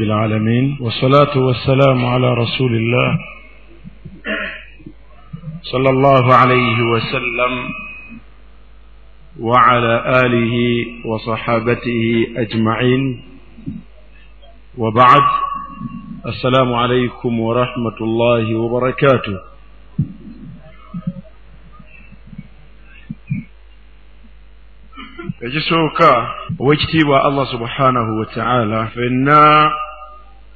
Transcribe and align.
العالمين 0.00 0.78
والصلاة 0.80 1.38
والسلام 1.38 2.04
على 2.04 2.34
رسول 2.34 2.74
الله 2.76 3.18
صلى 5.62 5.90
الله 5.90 6.34
عليه 6.34 6.82
وسلم 6.82 7.52
وعلى 9.40 9.94
آله 10.24 10.54
وصحابته 11.06 12.26
أجمعين. 12.36 13.22
وبعد 14.78 15.24
السلام 16.26 16.74
عليكم 16.74 17.40
ورحمة 17.40 17.98
الله 18.00 18.54
وبركاته. 18.56 19.51
Ekisooka 25.42 26.10
ow'ekitiibwa 26.60 27.24
allah 27.26 27.46
subhanahu 27.50 28.18
wa 28.18 28.26
ta'ala 28.34 28.86
ffenna 28.86 29.70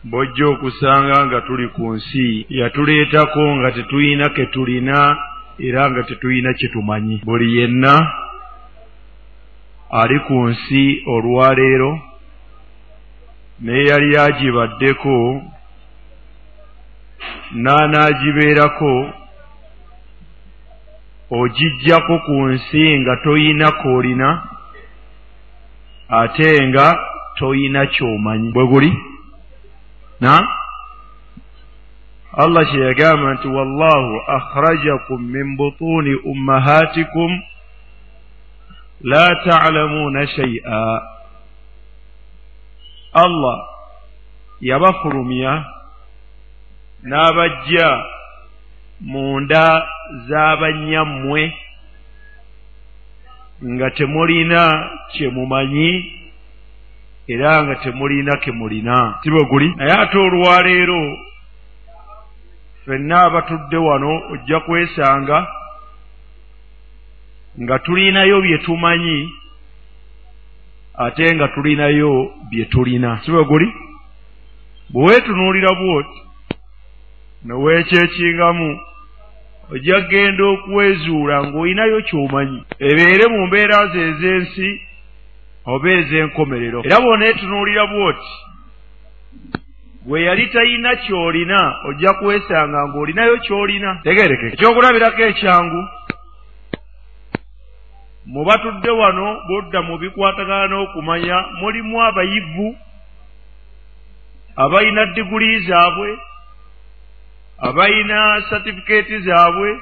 bw'ojja 0.04 0.46
okusanga 0.46 1.26
nga 1.26 1.40
tuli 1.40 1.68
ku 1.74 1.94
nsi 1.98 2.46
yatuleetako 2.48 3.44
nga 3.58 3.70
tetulina 3.74 4.28
ke 4.30 4.46
tulina 4.54 4.98
era 5.58 5.90
nga 5.90 6.02
tetulina 6.06 6.54
kye 6.54 6.68
tumanyi. 6.68 7.18
Buli 7.26 7.58
yenna 7.58 7.94
ali 9.90 10.18
ku 10.26 10.38
nsi 10.54 11.02
olwaleero 11.14 11.98
naye 13.60 13.84
yali 13.90 14.10
agibaddeko 14.26 15.42
n'anaagibeerako 17.62 18.94
ogijjako 21.30 22.14
ku 22.26 22.36
nsi 22.54 22.84
nga 23.02 23.14
toyina 23.24 23.72
koolina 23.82 24.54
ate 26.08 26.48
nga 26.68 26.86
toyina 27.38 27.86
ky'omanyi. 27.86 28.52
Bwe 28.52 28.64
guli? 28.66 28.90
Na? 30.20 30.46
Allah 32.36 32.64
kye 32.70 32.80
yagamba 32.80 33.34
nti 33.34 33.48
wallahu 33.48 34.12
akhrajakum 34.36 35.20
min 35.32 35.56
butuuni 35.56 36.14
ummahatikum 36.24 37.30
la 39.00 39.24
ta'lamuuna 39.44 40.26
shay'a. 40.26 40.84
Allah 43.16 43.56
yabafulumya 44.60 45.64
n'abajja 47.04 47.88
mu 49.00 49.40
nda 49.40 49.66
z'abannyammwe 50.28 51.65
nga 53.64 53.90
temulina 53.90 54.90
kye 55.12 55.28
mumanyi 55.28 56.12
era 57.28 57.62
nga 57.64 57.74
temulina 57.76 58.36
ke 58.36 58.52
mulina 58.52 59.18
si 59.22 59.30
bwe 59.30 59.44
guli? 59.44 59.74
Naye 59.76 59.92
ate 59.92 60.18
olwaleero 60.18 61.18
ffenna 62.82 63.16
abatudde 63.22 63.76
wano 63.76 64.22
ojja 64.32 64.60
kwesanga 64.60 65.46
nga 67.62 67.78
tulinayo 67.78 68.40
bye 68.40 68.58
tumanyi 68.58 69.32
ate 70.94 71.34
nga 71.34 71.48
tulinayo 71.48 72.32
bye 72.50 72.64
tulina. 72.64 73.20
Si 73.24 73.30
bwe 73.30 73.44
guli? 73.44 73.72
Bwe 74.90 75.04
weetunuulira 75.04 75.74
bwoti 75.74 76.20
neweekyekingamu 77.44 78.80
ojja 79.72 80.00
kgenda 80.00 80.44
okwezuula 80.44 81.36
ng'olinayo 81.42 81.98
ky'omanyi. 82.08 82.60
Ebeere 82.88 83.26
mu 83.32 83.46
mbeera 83.46 83.86
ze 83.92 84.00
ez'ensi 84.10 84.68
oba 85.66 85.88
ez'enkomerero. 85.98 86.82
Era 86.86 87.00
bw'oneetunuulira 87.02 87.84
bw'oti 87.92 88.32
gwe 90.06 90.22
yali 90.22 90.46
talina 90.52 90.96
ky'olina 90.96 91.60
ojja 91.88 92.12
kwesanga 92.18 92.80
ng'olinayo 92.88 93.36
ky'olina. 93.44 93.90
Tegereke 94.04 94.46
ekyokulabirako 94.54 95.22
ekyangu 95.30 95.82
mu 98.26 98.44
batudde 98.44 98.90
wano 98.90 99.26
b'odda 99.48 99.82
mu 99.82 99.98
bikwatagana 99.98 100.66
n'okumanya 100.66 101.36
mulimu 101.60 101.96
abayivu 102.02 102.68
abalina 104.56 105.06
diguli 105.14 105.60
zaabwe 105.66 106.18
abalina 107.58 108.42
satifikeeti 108.50 109.18
zaabwe 109.18 109.80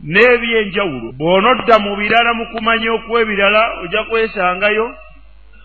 n'ebyenjawulo. 0.00 1.12
Bw'onodda 1.12 1.78
mu 1.78 1.96
birala 1.96 2.34
mu 2.34 2.44
kumanya 2.52 2.92
okw'ebirala 2.92 3.62
ojja 3.82 4.04
kwesangayo 4.04 4.86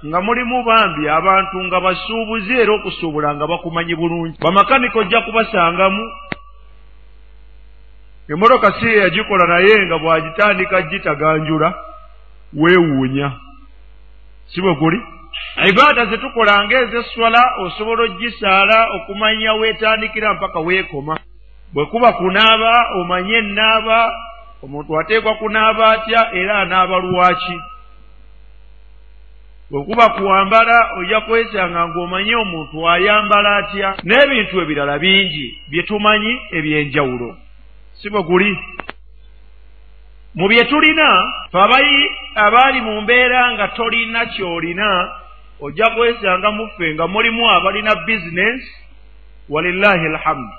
nga 0.06 0.22
mulimu 0.22 0.64
bambi 0.64 1.10
abantu 1.10 1.58
nga 1.64 1.80
basuubuzi 1.80 2.54
era 2.56 2.72
okusuubula 2.74 3.36
nga 3.36 3.48
bakumanyi 3.48 3.96
bulungi. 3.96 4.38
Bamakanika 4.40 5.00
ojja 5.00 5.22
kubasangamu. 5.22 6.04
Emmotoka 8.30 8.80
si 8.80 8.98
yagikola 8.98 9.46
naye 9.48 9.86
nga 9.86 9.98
bw'agitandika 9.98 10.82
gitaganjula 10.82 11.74
weewuunya. 12.54 13.32
Si 14.48 14.62
bwe 14.62 14.74
guli 14.76 15.00
ibaada 15.70 16.06
ze 16.06 16.18
tukola 16.18 16.66
ng'ezeswala 16.66 17.42
osobola 17.58 18.04
ogisaala 18.04 18.88
okumanya 18.96 19.54
weetandikira 19.54 20.34
mpaka 20.34 20.60
weekoma. 20.60 21.18
Bwe 21.74 21.86
kuba 21.86 22.14
kunaaba 22.14 22.88
omanye 23.00 23.38
ennaaba 23.38 24.14
omuntu 24.64 25.00
ateekwa 25.00 25.36
kunaaba 25.36 25.92
atya 25.92 26.34
era 26.34 26.60
anaaba 26.60 26.98
lwaki? 26.98 27.58
Bwe 29.72 29.84
kuba 29.84 30.10
kuwambala 30.10 30.94
ojja 30.98 31.22
kwesanga 31.22 31.88
ng'omanye 31.88 32.36
omuntu 32.36 32.90
ayambala 32.90 33.58
atya? 33.58 33.96
N'ebintu 34.04 34.62
ebirala 34.62 35.00
bingi 35.00 35.58
bye 35.70 35.84
tumanyi 35.84 36.40
eby'enjawulo. 36.52 37.38
Si 37.94 38.10
bwe 38.10 38.24
guli? 38.24 38.58
Mu 40.36 40.48
bye 40.48 40.66
tulina 40.66 41.34
fabayi 41.52 42.10
abaali 42.36 42.82
mu 42.82 43.02
mbeera 43.02 43.52
nga 43.54 43.68
tolina 43.68 44.26
ky'olina 44.26 45.10
ojja 45.62 45.90
kwesanga 45.90 46.52
muffe 46.52 46.94
nga 46.94 47.08
mulimu 47.08 47.50
abalina 47.50 47.96
bizinesi 47.96 48.72
walillahi 49.50 50.06
alhamdu. 50.06 50.54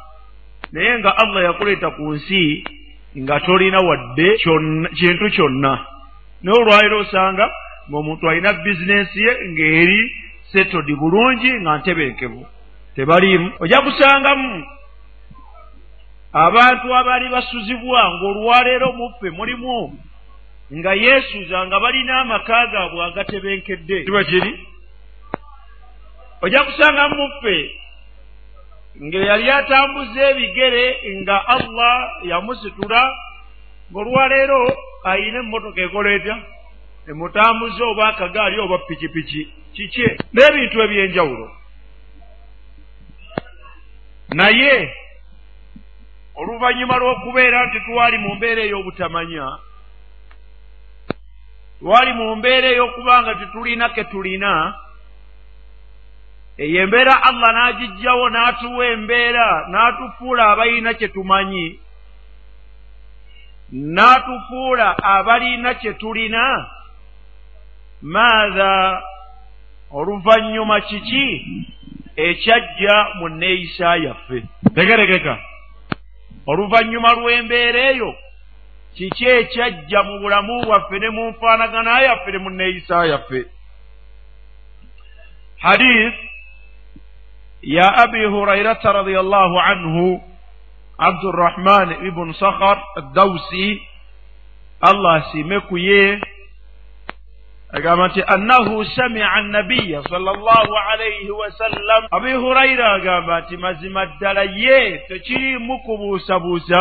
Naye 0.72 0.98
nga 0.98 1.16
allah 1.16 1.44
yakuleeta 1.44 1.90
ku 1.90 2.12
nsi 2.12 2.64
nga 3.18 3.40
tolina 3.40 3.78
wadde 3.78 4.36
kintu 4.94 5.30
kyonna. 5.30 5.86
Naye 6.42 6.58
olwaliro 6.58 6.98
osanga 6.98 7.50
ng'omuntu 7.90 8.28
alina 8.30 8.52
bizinesi 8.52 9.22
ye 9.22 9.32
ng'eri 9.48 10.12
setodi 10.52 10.94
bulungi 10.94 11.50
nga 11.52 11.78
ntebenkevu 11.78 12.46
tebaliimu. 12.94 13.52
Ojja 13.60 13.80
kusangamu 13.80 14.66
abantu 16.32 16.94
abaali 16.94 17.28
basuzibwa 17.28 18.00
ng'olwaleero 18.14 18.92
muffe 18.92 19.30
mulimu 19.30 19.98
nga 20.72 20.94
yeesuza 20.94 21.66
nga 21.66 21.80
balina 21.80 22.20
amaka 22.20 22.66
gaabwe 22.66 23.04
agatebenkedde. 23.04 24.04
Kiba 24.04 24.24
kiri 24.24 24.69
ojja 26.42 26.64
kusanga 26.64 27.08
muffe 27.08 27.56
ng'eyali 29.00 29.50
atambuza 29.50 30.20
ebigere 30.30 30.84
nga 31.20 31.36
allah 31.54 31.94
yamusitula 32.30 33.02
ng'olwaleero 33.90 34.60
ayina 35.10 35.38
emmotoka 35.42 35.80
ekoleeta 35.86 36.34
emutambuza 37.10 37.82
oba 37.84 38.08
akagaali 38.08 38.56
oba 38.60 38.78
pikipiki 38.88 39.42
kiki? 39.74 40.04
N'ebintu 40.34 40.76
eby'enjawulo. 40.84 41.46
Naye 44.34 44.74
oluvannyuma 46.34 46.96
lw'okubeera 46.98 47.66
nti 47.66 47.78
twali 47.86 48.18
mu 48.18 48.34
mbeera 48.34 48.62
ey'obutamanya 48.64 49.46
twali 51.80 52.12
mu 52.18 52.36
mbeera 52.36 52.68
ey'okuba 52.70 53.14
nga 53.22 53.32
tetulina 53.34 53.88
ke 53.94 54.04
tulina 54.04 54.52
eyo 56.62 56.76
embeera 56.84 57.14
allah 57.28 57.50
n'agiggyawo 57.56 58.24
n'atuwa 58.34 58.84
embeera 58.94 59.46
n'atufuula 59.72 60.42
abalina 60.52 60.90
kye 60.94 61.08
tumanyi 61.08 61.66
n'atufuula 63.72 64.98
abalina 64.98 65.74
kye 65.74 65.92
tulina. 65.94 66.70
Maatha 68.02 69.02
oluvannyuma 69.90 70.80
kiki? 70.80 71.26
Ekyajja 72.16 72.94
mu 73.18 73.28
neeyisa 73.28 73.96
yaffe. 73.96 74.42
Tegeregeka. 74.74 75.38
Oluvannyuma 76.46 77.12
lw'embeera 77.12 77.80
eyo 77.92 78.14
kiki 78.96 79.24
ekyajja 79.24 80.02
mu 80.02 80.18
bulamu 80.20 80.64
bwaffe 80.66 80.98
ne 80.98 81.08
mu 81.10 81.30
nfaanagana 81.30 82.00
yaffe 82.00 82.30
ne 82.32 82.38
mu 82.38 82.50
neeyisa 82.50 83.06
yaffe? 83.06 83.40
Hadith 85.58 86.29
ya 87.62 87.88
abi 87.96 88.24
hurairata 88.24 88.92
radiallahu 88.92 89.56
anhu 89.60 90.20
abdurrahman 90.98 92.06
ibn 92.06 92.32
sakhar 92.32 92.80
addausi 92.96 93.80
allah 94.80 95.14
asiime 95.24 95.60
ku 95.68 95.76
ye 95.78 96.20
agamba 97.72 98.08
nti 98.08 98.22
annahu 98.26 98.84
samia 98.84 99.32
annabiya 99.32 100.02
sala 100.08 100.32
llahu 100.32 100.74
alaihi 100.92 101.30
wasallam 101.30 102.02
abi 102.10 102.32
hurayira 102.32 102.92
agamba 102.92 103.40
nti 103.40 103.56
mazima 103.56 104.06
ddala 104.06 104.42
ye 104.42 104.98
tekirimu 105.08 105.78
kubuusabuusa 105.84 106.80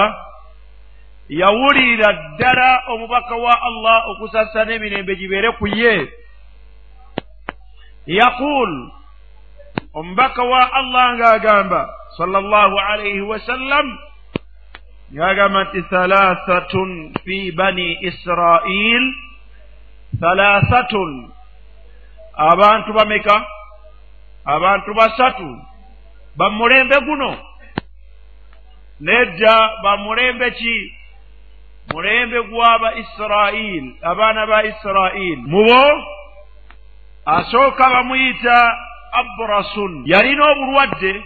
yawulirira 1.29 2.13
ddala 2.13 2.83
omubaka 2.93 3.35
wa 3.35 3.53
allah 3.61 3.97
okusasa 4.15 4.65
n'emirembe 4.65 5.15
gibeere 5.15 5.51
ku 5.59 5.67
ye 5.67 6.07
yaqul 8.07 8.98
omubaka 9.99 10.41
wa 10.43 10.61
allah 10.79 11.05
ng'agamba 11.19 11.81
sala 12.17 12.39
llahu 12.41 12.75
alaihi 12.79 13.27
wasallam 13.27 13.87
ng'agamba 15.13 15.63
nti 15.73 15.81
thalathatun 15.89 16.89
fi 17.25 17.51
bani 17.51 17.97
israil. 18.05 19.03
Thalathatun. 20.21 21.11
Abantu 22.37 22.93
bameka 22.93 23.35
abantu 24.45 24.93
basatu 24.93 25.49
bamulembe 26.37 26.97
guno. 27.05 27.31
Nedda 29.01 29.55
bamulembe 29.83 30.51
ki? 30.51 30.77
Mulembe 31.93 32.39
gw'aba 32.49 32.89
israil 33.01 33.83
abaana 34.01 34.45
ba 34.45 34.63
israil. 34.63 35.39
Mubo 35.49 35.83
asooka 37.25 37.85
bamuyita 37.89 38.57
abrasun. 39.11 40.03
Yalina 40.05 40.45
obulwadde. 40.51 41.23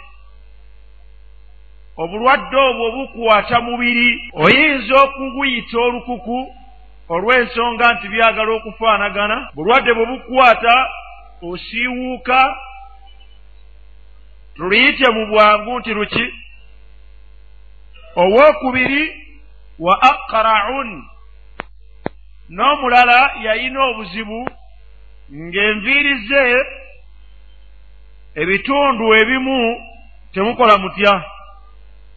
Obulwadde 1.98 2.58
obwo 2.58 2.92
bukwata 2.92 3.62
mubiri. 3.62 4.32
Oyinza 4.34 4.96
okuguyita 5.04 5.78
olukuku 5.80 6.56
olw'ensonga 7.10 7.94
nti 7.94 8.08
byagala 8.08 8.52
okufaanagana. 8.54 9.50
Bulwadde 9.56 9.94
bwe 9.94 10.06
bukwata 10.06 10.90
osiiwuuka. 11.42 12.58
Tuluyite 14.56 15.12
mu 15.12 15.26
bwangu 15.26 15.80
nti 15.80 15.94
luki? 15.94 16.34
Owookubiri 18.16 19.04
wa 19.80 20.02
aqra'un. 20.02 21.04
N'omulala 22.50 23.32
yayina 23.44 23.80
obuzibu 23.84 24.50
ng'enviiri 25.32 26.14
ze 26.28 26.44
ebitundu 28.36 29.16
ebimu 29.16 29.82
temukola 30.34 30.78
mutya? 30.78 31.24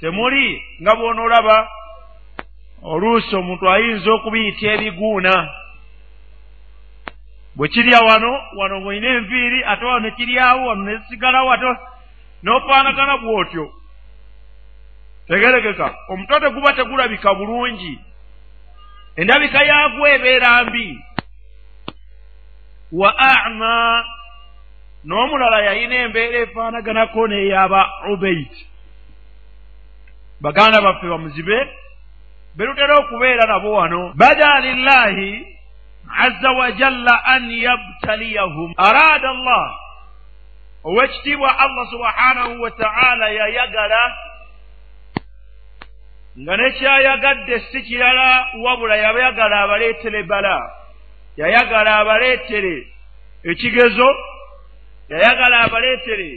Temuli 0.00 0.62
nga 0.82 0.92
bw'onoolaba 0.94 1.68
oluusi 2.82 3.36
omuntu 3.36 3.64
ayinza 3.70 4.10
okubiyita 4.12 4.66
ebiguuna. 4.74 5.34
Bwe 7.56 7.68
kirya 7.68 8.00
wano 8.00 8.32
wano 8.58 8.80
ng'olina 8.80 9.08
enviiri 9.08 9.64
ate 9.64 9.84
wano 9.84 10.00
ne 10.00 10.10
kiryawo 10.10 10.66
wano 10.66 10.82
ne 10.84 10.96
zisigalawo 10.96 11.52
ate 11.52 11.70
n'ofaanagana 12.42 13.16
bw'otyo. 13.16 13.64
Tegerekeka 15.28 15.86
omutwe 16.08 16.40
teguba 16.40 16.72
tegulabika 16.72 17.34
bulungi. 17.34 18.00
Endabika 19.16 19.64
yaagwo 19.64 20.08
ebeera 20.08 20.64
mbi. 20.64 21.04
Wa 22.92 23.19
ama 23.19 24.04
n'omulala 25.06 25.58
yalina 25.69 25.94
embeera 26.05 26.38
efaanaganako 26.47 27.23
n'eyaba 27.29 27.81
ubeit 28.12 28.55
baganda 30.41 30.81
baffe 30.87 31.06
bamuzibe 31.08 31.58
berutera 32.56 32.94
okubeera 33.03 33.44
nabo 33.47 33.70
wano 33.73 34.12
bada 34.14 34.61
lillahi 34.61 35.56
aza 36.08 36.50
wajalla 36.50 37.25
an 37.25 37.50
yabtaliyahum. 37.50 38.75
Araada 38.76 39.29
allah. 39.29 39.64
Ow'ekitiibwa 40.85 41.58
allah 41.58 41.85
subhanahu 41.91 42.62
wa 42.62 42.70
ta'ala 42.70 43.26
yayagala 43.29 44.03
nga 46.37 46.56
nekyayagadde 46.56 47.58
si 47.73 47.82
kirala 47.82 48.47
wabula 48.62 48.97
yabayagala 48.97 49.62
abaleetere 49.62 50.23
bala. 50.23 50.70
Yayagala 51.37 51.97
abaleetere 51.97 52.87
ekigezo 53.44 54.08
yayagala 55.08 55.56
abaleetere 55.67 56.31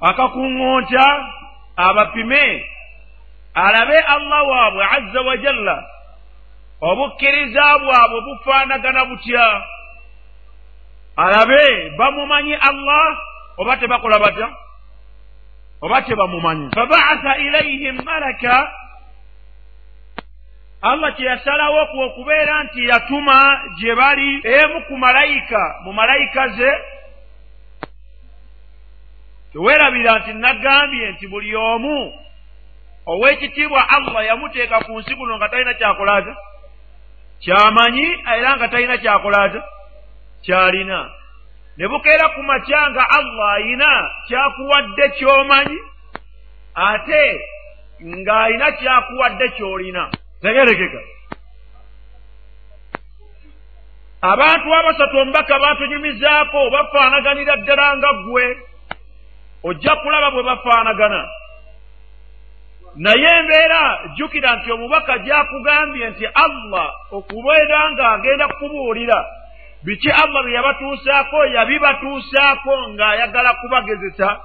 akakuŋŋonta 0.00 1.06
abapime 1.76 2.44
alabe 3.54 3.98
allah 4.14 4.40
waabwe 4.48 4.84
azza 4.96 5.20
wa 5.20 5.36
jalla. 5.36 5.76
Obukkiriza 6.80 7.64
bwabwe 7.78 8.18
bufaanagana 8.20 9.04
butya? 9.08 9.46
Alabe 11.16 11.90
bamumanyi 11.98 12.54
allah 12.54 13.06
oba 13.56 13.76
tebakola 13.80 14.18
batya? 14.20 14.48
Oba 15.80 16.02
tebamumanyi? 16.02 16.68
Fabaasa 16.76 17.36
ilaihim 17.36 17.96
malaka 18.04 18.72
allah 20.82 21.16
kyeyasalawo 21.16 21.86
ku 21.86 21.96
okubeera 22.00 22.62
nti 22.64 22.88
yatuma 22.88 23.62
gye 23.78 23.94
bali 23.94 24.40
emu 24.44 24.80
ku 24.88 24.96
malayika 24.96 25.80
mu 25.84 25.92
malayika 25.92 26.48
ze 26.48 26.70
teweerabira 29.52 30.18
nti 30.18 30.32
nagambye 30.32 31.10
nti 31.10 31.26
buli 31.28 31.56
omu 31.56 32.12
ow'ekitiibwa 33.06 33.88
allah 33.88 34.26
yamuteeka 34.26 34.80
ku 34.80 34.98
nsi 35.00 35.14
kuno 35.14 35.36
nga 35.36 35.48
talina 35.48 35.74
kyakolaata 35.74 36.34
kyamanyi 37.40 38.06
era 38.36 38.56
nga 38.56 38.68
talina 38.68 38.96
kyakolaata 38.98 39.60
kyalina. 40.42 41.10
Ne 41.76 41.88
bukeera 41.88 42.28
ku 42.34 42.42
makya 42.42 42.90
nga 42.90 43.04
allah 43.18 43.52
ayina 43.54 43.90
kyakuwadde 44.28 45.08
kyomanyi 45.18 45.78
ate 46.74 47.24
ng'ayina 48.00 48.66
kyakuwadde 48.80 49.46
ky'olina 49.56 50.04
tegerekeka 50.42 51.00
abantu 54.22 54.74
abasatu 54.74 55.18
omubaka 55.18 55.58
baatunyumizaako 55.58 56.70
bafaanaganira 56.70 57.56
ddala 57.56 57.96
nga 57.96 58.12
ggwe. 58.12 58.46
Ojja 59.62 59.96
kulaba 59.96 60.30
bwe 60.30 60.42
bafaanagana. 60.42 61.28
Naye 62.96 63.28
embeera 63.38 64.00
jjukira 64.14 64.56
nti 64.56 64.72
omubaka 64.72 65.18
gyakugambye 65.18 66.10
nti 66.10 66.26
allah 66.26 66.88
okubeera 67.12 67.90
ng'agenda 67.92 68.48
kukubuulira. 68.48 69.18
Biki 69.84 70.10
allah 70.10 70.42
bye 70.42 70.54
yabatuusaako? 70.54 71.38
Yabibatuusaako 71.46 72.72
ng'ayagala 72.88 73.54
kubagezesa. 73.54 74.40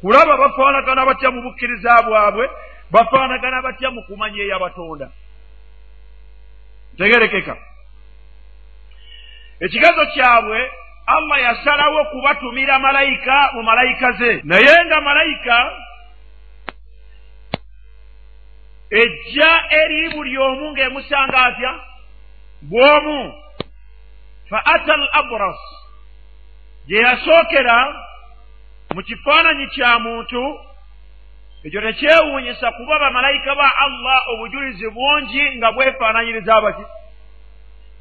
Kulaba 0.00 0.36
bafaanagana 0.36 1.06
batya 1.06 1.30
mu 1.30 1.40
bukkiriza 1.42 2.02
bwabwe? 2.06 2.50
Bafaanagana 2.90 3.62
batya 3.62 3.90
mu 3.90 4.02
kumanya 4.02 4.42
eyabatonda 4.42 5.08
tegerekeka 6.98 7.56
ekigezo 9.60 10.06
kyabwe 10.14 10.70
allah 11.06 11.38
yasalawo 11.42 12.04
kubatumira 12.04 12.78
malayika 12.78 13.50
mu 13.54 13.62
malayika 13.62 14.12
ze. 14.12 14.40
Naye 14.44 14.84
nga 14.86 15.00
malayika 15.00 15.56
ejja 18.90 19.50
eri 19.70 20.08
buli 20.14 20.38
omu 20.38 20.70
ng'emusanga 20.72 21.38
atya? 21.44 21.72
Bw'omu. 22.62 23.32
Fa 24.48 24.58
ata 24.64 24.92
al 24.94 25.08
abras 25.12 25.60
gye 26.88 26.98
yasookera 27.00 27.78
mu 28.94 29.02
kifaananyi 29.02 29.66
kya 29.74 29.98
muntu 29.98 30.42
ekyo 31.64 31.80
tekyewuunyisa 31.80 32.70
kuba 32.72 32.98
bamalayika 32.98 33.54
ba 33.54 33.72
allah 33.76 34.28
obujulizi 34.28 34.90
bungi 34.90 35.56
nga 35.56 35.72
bwefaananyiriza 35.72 36.60
baki. 36.60 36.84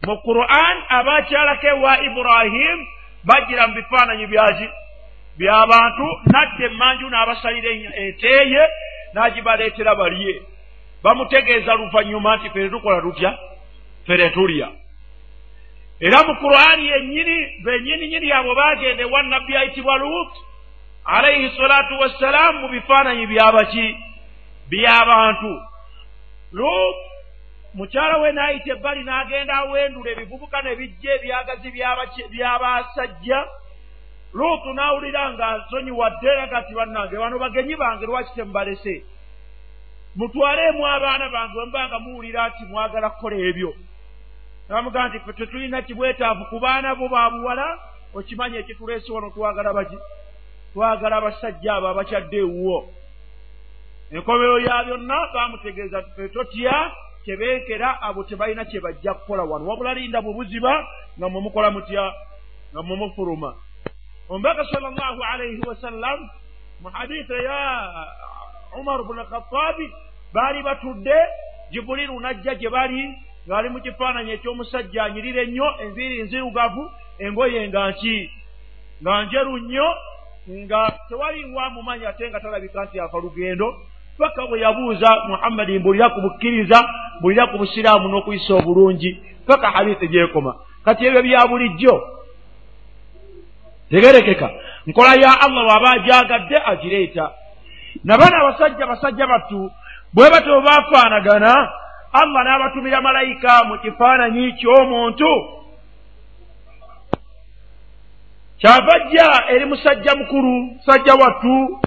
Mu 0.08 0.18
quran 0.22 0.78
abakyalako 0.90 1.68
ewa 1.68 2.04
ibrahimu 2.04 2.88
bagira 3.24 3.68
mu 3.68 3.74
bifaananyi 3.74 4.28
byaki? 4.28 4.68
By'abantu 5.38 6.06
nadda 6.32 6.66
emmanju 6.66 7.10
n'abasalira 7.10 7.70
eteeye 7.96 8.64
n'agibaleetera 9.14 9.96
balye. 9.96 10.42
Bamutegeeza 11.04 11.74
luvannyuma 11.76 12.36
nti 12.36 12.50
fere 12.50 12.70
tukola 12.70 13.02
tutya? 13.02 13.38
Fere 14.08 14.30
tulya. 14.30 14.68
Era 16.00 16.24
mu 16.28 16.36
qur'ani 16.36 16.86
yennyini 16.88 17.64
bennyini 17.64 18.08
nyini 18.08 18.32
abo 18.32 18.56
baagenda 18.56 19.04
ewa 19.04 19.24
nabbi 19.24 19.58
ayitibwa 19.58 19.98
lut 19.98 20.32
alaihi 21.06 21.58
salatu 21.58 22.00
wassalaamu 22.00 22.60
mu 22.60 22.68
bifaananyi 22.70 23.28
byabaki 23.28 23.98
by'abantu 24.70 25.62
lut 26.52 26.96
mukyala 27.74 28.18
we 28.18 28.32
n'ayita 28.32 28.72
ebbali 28.72 29.04
n'agenda 29.04 29.54
awendula 29.54 30.12
ebivubuka 30.12 30.62
ne 30.62 30.76
bijja 30.76 31.16
ebyagazi 31.16 31.70
by'abasajja 32.34 33.40
luutu 34.34 34.74
n'awulira 34.74 35.34
nga 35.34 35.58
nsonyiwadde 35.58 36.28
era 36.28 36.48
kati 36.48 36.74
bannange 36.74 37.16
bano 37.18 37.40
bagenyi 37.40 37.76
bange 37.76 38.06
lwaki 38.06 38.34
temubalese 38.36 39.06
mutwaleemu 40.16 40.88
abaana 40.88 41.30
bange 41.30 41.54
bwe 41.54 41.66
mubanga 41.66 42.00
muwulira 42.00 42.50
nti 42.50 42.66
mwagala 42.66 43.10
kukola 43.10 43.36
ebyo. 43.36 43.74
Nabamugamba 44.70 45.10
nti 45.10 45.20
fe 45.26 45.34
tetulina 45.34 45.82
kibwetaavu 45.82 46.46
ku 46.46 46.60
baana 46.60 46.96
bo 46.96 47.08
babuwala 47.10 47.80
okimanyi 48.16 48.58
ekituleese 48.58 49.12
wano 49.12 49.30
twagala 49.30 49.74
baki 49.74 49.98
twagala 50.74 51.16
abasajja 51.18 51.76
abo 51.76 51.88
abakyadde 51.88 52.38
ewuwo. 52.38 52.90
Enkomero 54.12 54.60
ya 54.60 54.84
byonna 54.84 55.18
bamutegeeza 55.34 56.02
ti 56.02 56.12
fe 56.16 56.30
totya 56.30 56.92
kyebeekera 57.26 58.02
abo 58.02 58.24
tebalina 58.24 58.66
kye 58.66 58.80
bajja 58.80 59.14
kukola 59.14 59.44
wano. 59.44 59.68
Wabula 59.68 59.94
linda 59.94 60.22
bwe 60.22 60.34
buziba 60.34 60.88
nga 61.18 61.30
mwe 61.30 61.42
mukola 61.42 61.72
mutya 61.72 62.14
nga 62.74 62.82
mwe 62.82 62.96
mufuluma. 62.96 63.56
Omubaka 64.30 64.66
sal 64.66 64.82
llahu 64.82 65.24
alaihi 65.24 65.62
wasallam 65.68 66.30
mu 66.82 66.90
haditha 66.90 67.36
ya 67.36 67.60
umar 68.80 69.04
bnu 69.04 69.26
khatabi 69.26 69.92
baali 70.34 70.64
batudde 70.64 71.16
jibuliru 71.72 72.20
najja 72.20 72.56
gye 72.56 72.70
bali 72.70 73.16
ng'ali 73.48 73.70
mu 73.70 73.80
kifaananyi 73.82 74.32
eky'omusajja 74.32 75.04
anyirira 75.04 75.42
ennyo 75.44 75.68
enviiri 75.84 76.24
nzirugavu 76.24 76.92
engoye 77.20 77.68
nga 77.68 77.92
nki 77.92 78.32
nga 79.02 79.24
njeru 79.24 79.58
nnyo 79.58 79.88
nga 80.50 80.94
tewaliwa 81.10 81.70
mumanyi 81.70 82.06
ate 82.06 82.30
nga 82.30 82.40
talabika 82.40 82.84
nti 82.86 83.00
afa 83.00 83.18
lugendo 83.18 83.76
paka 84.18 84.48
bwe 84.48 84.60
yabuuza 84.60 85.10
muhammadi 85.28 85.80
mbulira 85.80 86.10
ku 86.10 86.22
bukkiriza 86.22 86.90
mbulira 87.20 87.48
ku 87.48 87.58
busiraamu 87.58 88.08
n'okuyisa 88.08 88.54
obulungi 88.54 89.22
paka 89.48 89.72
hadithi 89.72 90.08
gyekoma. 90.08 90.56
Kati 90.86 91.06
ebyo 91.06 91.22
bya 91.24 91.48
bulijjo. 91.48 91.96
Tegerekeka. 93.90 94.50
Nkola 94.88 95.16
ya 95.16 95.32
allah 95.42 95.64
bw'aba 95.66 95.90
agyagadde 95.92 96.58
agireeta. 96.66 97.32
Nabana 98.04 98.38
abasajja 98.38 98.88
basajja 98.88 99.28
battu 99.28 99.72
bwe 100.14 100.30
batyo 100.30 100.62
baafaanagana 100.62 101.54
allah 102.14 102.44
n'abatumira 102.44 103.02
malayika 103.02 103.64
mu 103.64 103.78
kifaananyi 103.78 104.54
ky'omuntu 104.60 105.63
kyava 108.64 109.00
jja 109.00 109.44
eri 109.50 109.66
musajja 109.66 110.16
mukulu 110.16 110.62
musajja 110.62 111.14
wattu 111.14 111.80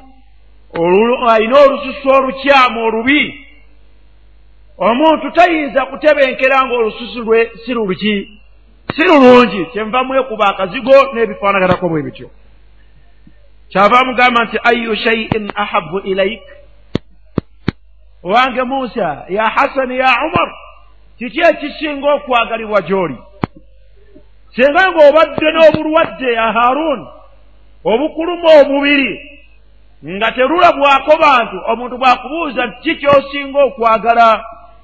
alina 1.29 1.59
olususu 1.59 2.09
olukyamu 2.09 2.85
olubi. 2.85 3.47
Omuntu 4.79 5.31
tayinza 5.31 5.87
kutebenkera 5.87 6.67
ng'olususu 6.67 7.23
lwe 7.23 7.51
si 7.65 7.75
luluki 7.75 8.41
si 8.97 9.03
lulungi 9.03 9.65
kyenva 9.73 10.05
mwekuba 10.05 10.47
akazigo 10.47 10.93
n'ebifaanaganako 11.15 11.89
bwe 11.89 12.03
bityo. 12.03 12.31
Kyava 13.69 14.01
amugamba 14.01 14.45
nti 14.45 14.59
ayu 14.65 14.97
shaiin 14.97 15.53
ahabu 15.55 15.99
ilaik 15.99 16.43
owange 18.23 18.63
musa 18.63 19.25
ya 19.29 19.45
hasani 19.45 19.99
ya 19.99 20.17
umar 20.27 20.53
kiki 21.19 21.41
ekisinga 21.41 22.15
okwagalibwa 22.15 22.81
gy'oli 22.81 23.17
singa 24.57 24.83
ng'obadde 24.91 25.49
n'obulwadde 25.53 26.29
ya 26.33 26.47
haruuni 26.57 27.07
obukuluma 27.85 28.49
omubiri 28.61 29.13
nga 30.05 30.33
terulabwako 30.33 31.13
bantu 31.25 31.57
omuntu 31.73 31.95
bw'akubuuza 31.99 32.67
nti 32.67 32.79
ki 32.83 32.93
ky'osinga 33.01 33.59
okwagala? 33.69 34.29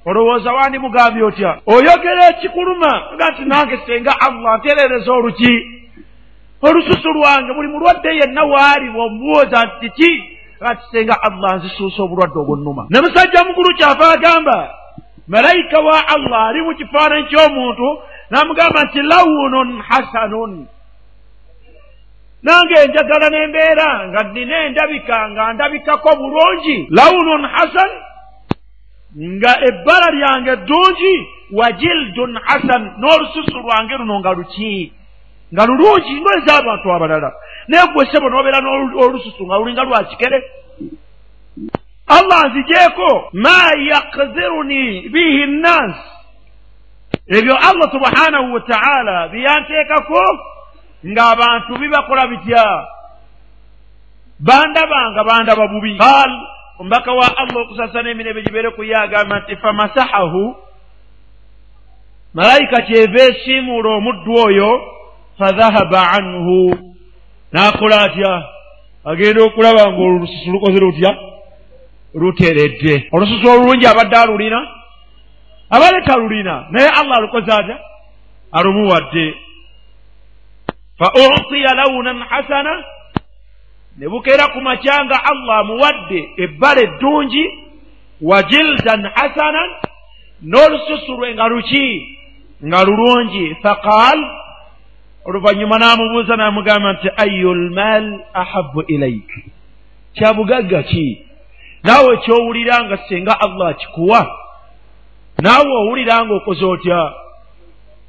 Olowooza 0.07 0.52
wandimugambye 0.52 1.23
otya? 1.25 1.50
Oyogera 1.67 2.23
ekikuluma 2.33 2.91
nga 3.14 3.26
nti 3.31 3.43
nange 3.45 3.76
senga 3.87 4.12
allah 4.26 4.59
ntereereza 4.59 5.12
oluki. 5.12 5.55
Olususu 6.62 7.09
lwange 7.17 7.52
buli 7.55 7.69
mulwadde 7.69 8.11
yenna 8.19 8.43
waali 8.45 8.91
bwomubuuza 8.91 9.59
nti 9.67 9.88
ki? 9.97 10.11
Ati 10.61 10.85
senga 10.93 11.14
allah 11.23 11.50
nzisuusa 11.57 12.02
obulwadde 12.02 12.38
obwonnuma 12.38 12.87
ne 12.91 13.00
musajja 13.00 13.45
mukulu 13.45 13.76
kyava 13.79 14.07
agamba 14.14 14.59
malayika 15.29 15.79
wa 15.79 16.09
allah 16.14 16.49
ali 16.49 16.62
mu 16.62 16.75
kifaananyi 16.75 17.26
ky'omuntu 17.31 17.88
n'amugamba 18.33 18.81
nti 18.85 19.01
lawunun 19.03 19.71
hasanun. 19.89 20.53
Nange 22.43 22.77
njagala 22.89 23.29
n'embeera 23.31 23.89
nga 24.09 24.21
nnina 24.25 24.57
endabika 24.67 25.17
nga 25.31 25.53
ndabikako 25.53 26.11
bulungi. 26.17 26.77
Lawunun 26.91 27.45
hasan 27.55 27.91
nga 29.37 29.53
ebbala 29.69 30.09
lyange 30.17 30.57
ddungi 30.57 31.15
wa 31.53 31.73
jildun 31.73 32.33
hasan 32.47 32.83
n'olususu 33.01 33.59
lwange 33.65 33.95
luno 34.01 34.19
nga 34.21 34.33
luki. 34.33 34.93
Nga 35.53 35.65
lulungi 35.69 36.15
ngaez'abantu 36.21 36.87
abalala. 36.93 37.31
Naye 37.69 37.87
gwe 37.93 38.05
sebo 38.11 38.27
n'obeera 38.29 38.61
n'olususu 38.61 39.43
nga 39.47 39.57
lulinga 39.59 39.85
lwa 39.85 40.05
kikere. 40.05 40.39
Allah 42.17 42.41
nzijeeko 42.49 43.09
ma 43.33 43.61
yakziruni 43.91 45.09
bihi 45.12 45.47
nnas 45.47 46.22
ebyo 47.39 47.55
allah 47.57 47.89
subhanahu 47.93 48.53
wataala 48.55 49.29
byeyanteekako 49.33 50.25
ng'abantu 51.05 51.73
bibakola 51.81 52.27
bitya? 52.31 52.67
Bandabanga 54.41 55.25
bandaba 55.25 55.67
bubi. 55.69 55.99
Qal. 55.99 56.31
Omubaka 56.79 57.12
wa 57.12 57.27
allah 57.27 57.62
okusasa 57.62 58.03
n'emirembe 58.03 58.43
gibeere 58.43 58.71
ku 58.75 58.83
ye 58.85 58.97
agamba 58.97 59.41
nti 59.41 59.57
famasahahu 59.57 60.57
malayika 62.35 62.83
kyeva 62.83 63.23
esiimuula 63.31 63.91
omuddu 63.97 64.33
oyo 64.47 64.71
fadhahaba 65.39 66.01
anhu. 66.17 66.75
N'akola 67.53 67.97
atya? 68.09 68.33
Agenda 69.05 69.43
okulaba 69.45 69.93
ng'olususu 69.93 70.51
lukoze 70.53 70.79
lutya? 70.81 71.11
Luteredde 72.15 73.09
olususu 73.12 73.47
olulungi 73.49 73.87
abadde 73.87 74.17
alulina 74.17 74.82
abadde 75.73 76.00
talulina 76.07 76.67
naye 76.71 76.88
allah 77.00 77.17
alukoze 77.19 77.52
atya? 77.52 77.79
Alumuwadde. 78.52 79.35
Fa 80.99 81.09
utiya 81.12 81.75
lawunan 81.75 82.19
hasana 82.29 82.85
ne 83.99 84.09
bukeera 84.09 84.52
ku 84.52 84.61
makyanga 84.61 85.17
allah 85.25 85.59
amuwadde 85.59 86.21
ebbala 86.45 86.81
eddungi 86.81 87.45
wa 88.21 88.43
jildan 88.43 89.02
hasanan 89.14 89.71
n'olususu 90.43 91.12
lwe 91.17 91.35
nga 91.35 91.49
luki 91.49 92.17
nga 92.67 92.85
lulungi. 92.85 93.55
Faqal 93.62 94.19
oluvannyuma 95.25 95.79
n'amubuuza 95.79 96.37
n'amugamba 96.37 96.93
nti 96.93 97.09
ayu 97.17 97.55
lmal 97.55 98.25
ahabu 98.35 98.83
ilaik 98.88 99.31
kyabugagga 100.14 100.83
ki? 100.83 101.26
Naawe 101.85 102.17
kyowulira 102.17 102.85
nga 102.85 102.97
singa 103.09 103.41
allah 103.41 103.69
akikuwa 103.69 104.42
naawe 105.39 105.73
owulira 105.81 106.25
nga 106.25 106.35
okoze 106.35 106.65
otya? 106.65 107.12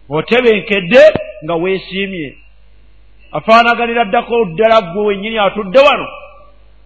Otebenkedde 0.09 1.03
nga 1.43 1.55
weesiimye. 1.55 2.37
Afaanaganira 3.31 4.05
ddako 4.05 4.45
ddala 4.45 4.81
gwe 4.81 5.05
wennyini 5.05 5.37
atudde 5.37 5.79
wano. 5.79 6.07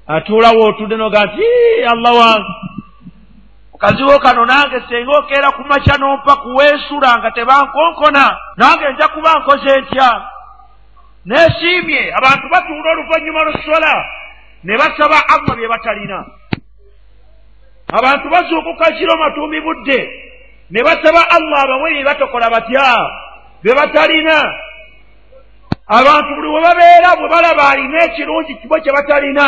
Atuulawo 0.08 0.64
otudde 0.66 0.96
noga 0.98 1.26
nti 1.26 1.44
allah 1.92 2.16
wange. 2.16 2.54
Mukaziwo 3.72 4.20
kano 4.20 4.46
nange 4.46 4.82
senga 4.90 5.18
okeera 5.18 5.52
ku 5.52 5.64
makya 5.64 5.98
nompa 5.98 6.36
kuweesula 6.36 7.18
nga 7.18 7.32
tebankonkona 7.32 8.38
nange 8.58 8.94
nja 8.94 9.08
kuba 9.08 9.40
nkoze 9.40 9.82
ntya? 9.82 10.22
Neesiimye. 11.26 12.14
Abantu 12.14 12.50
batuula 12.50 12.92
oluvannyuma 12.92 13.44
lusola 13.44 14.06
ne 14.64 14.78
basaba 14.78 15.18
allah 15.30 15.56
bye 15.56 15.68
batalina. 15.68 16.26
Abantu 17.88 18.30
bazuukuka 18.30 18.92
kiro 18.92 19.18
matumi 19.18 19.62
budde 19.62 20.27
ne 20.70 20.84
basaba 20.84 21.22
allah 21.30 21.60
abawe 21.64 21.92
bye 21.94 22.04
batokola 22.04 22.50
batya 22.50 22.88
bye 23.64 23.74
batalina. 23.76 24.40
Abantu 25.88 26.36
buli 26.36 26.48
we 26.48 26.62
babeera 26.62 27.16
bwe 27.16 27.28
balaba 27.30 27.70
alina 27.72 28.04
ekirungi 28.06 28.56
kibo 28.60 28.76
kye 28.84 28.92
batalina 28.92 29.48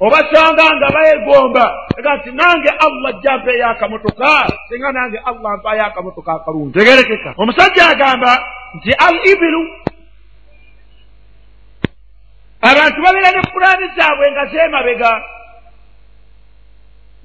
obasanga 0.00 0.64
nga 0.76 0.88
bayegomba 0.94 1.64
ega 1.98 2.16
nti 2.16 2.30
nange 2.30 2.70
allah 2.86 3.10
ajja 3.10 3.38
mpeeyo 3.38 3.66
akamotoka 3.68 4.46
singa 4.68 4.92
nange 4.92 5.18
allah 5.18 5.58
mpaayo 5.58 5.84
akamotoka 5.86 6.32
akalungi. 6.32 6.72
Tegerekeka. 6.78 7.34
Omusajja 7.36 7.88
agamba 7.88 8.32
nti 8.74 8.92
al 8.92 9.16
ibiru 9.32 9.62
abantu 12.60 13.02
babeera 13.02 13.30
ne 13.30 13.42
pulaani 13.52 13.86
zaabwe 13.96 14.30
nga 14.30 14.46
zeemabega 14.46 15.10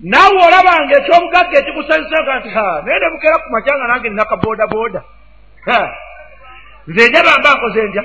naawe 0.01 0.39
olabanga 0.47 0.93
ekyomugagga 0.97 1.59
ekikusanyusaga 1.59 2.39
nti 2.39 2.49
naye 2.49 2.99
ne 2.99 3.07
bukeera 3.13 3.37
ku 3.43 3.47
makyanga 3.53 3.87
nange 3.87 4.09
nina 4.09 4.25
kabooda 4.25 4.65
nze 6.87 7.09
njaba 7.09 7.39
mba 7.39 7.51
nkoze 7.55 7.81
ndya 7.87 8.03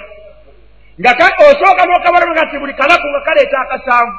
nga 1.00 1.12
osooka 1.50 1.83
n'okabalamu 1.85 2.33
nga 2.33 2.50
ti 2.50 2.59
buli 2.59 2.75
kalaku 2.75 3.07
nga 3.09 3.21
kaleeta 3.21 3.59
akasanvu 3.61 4.19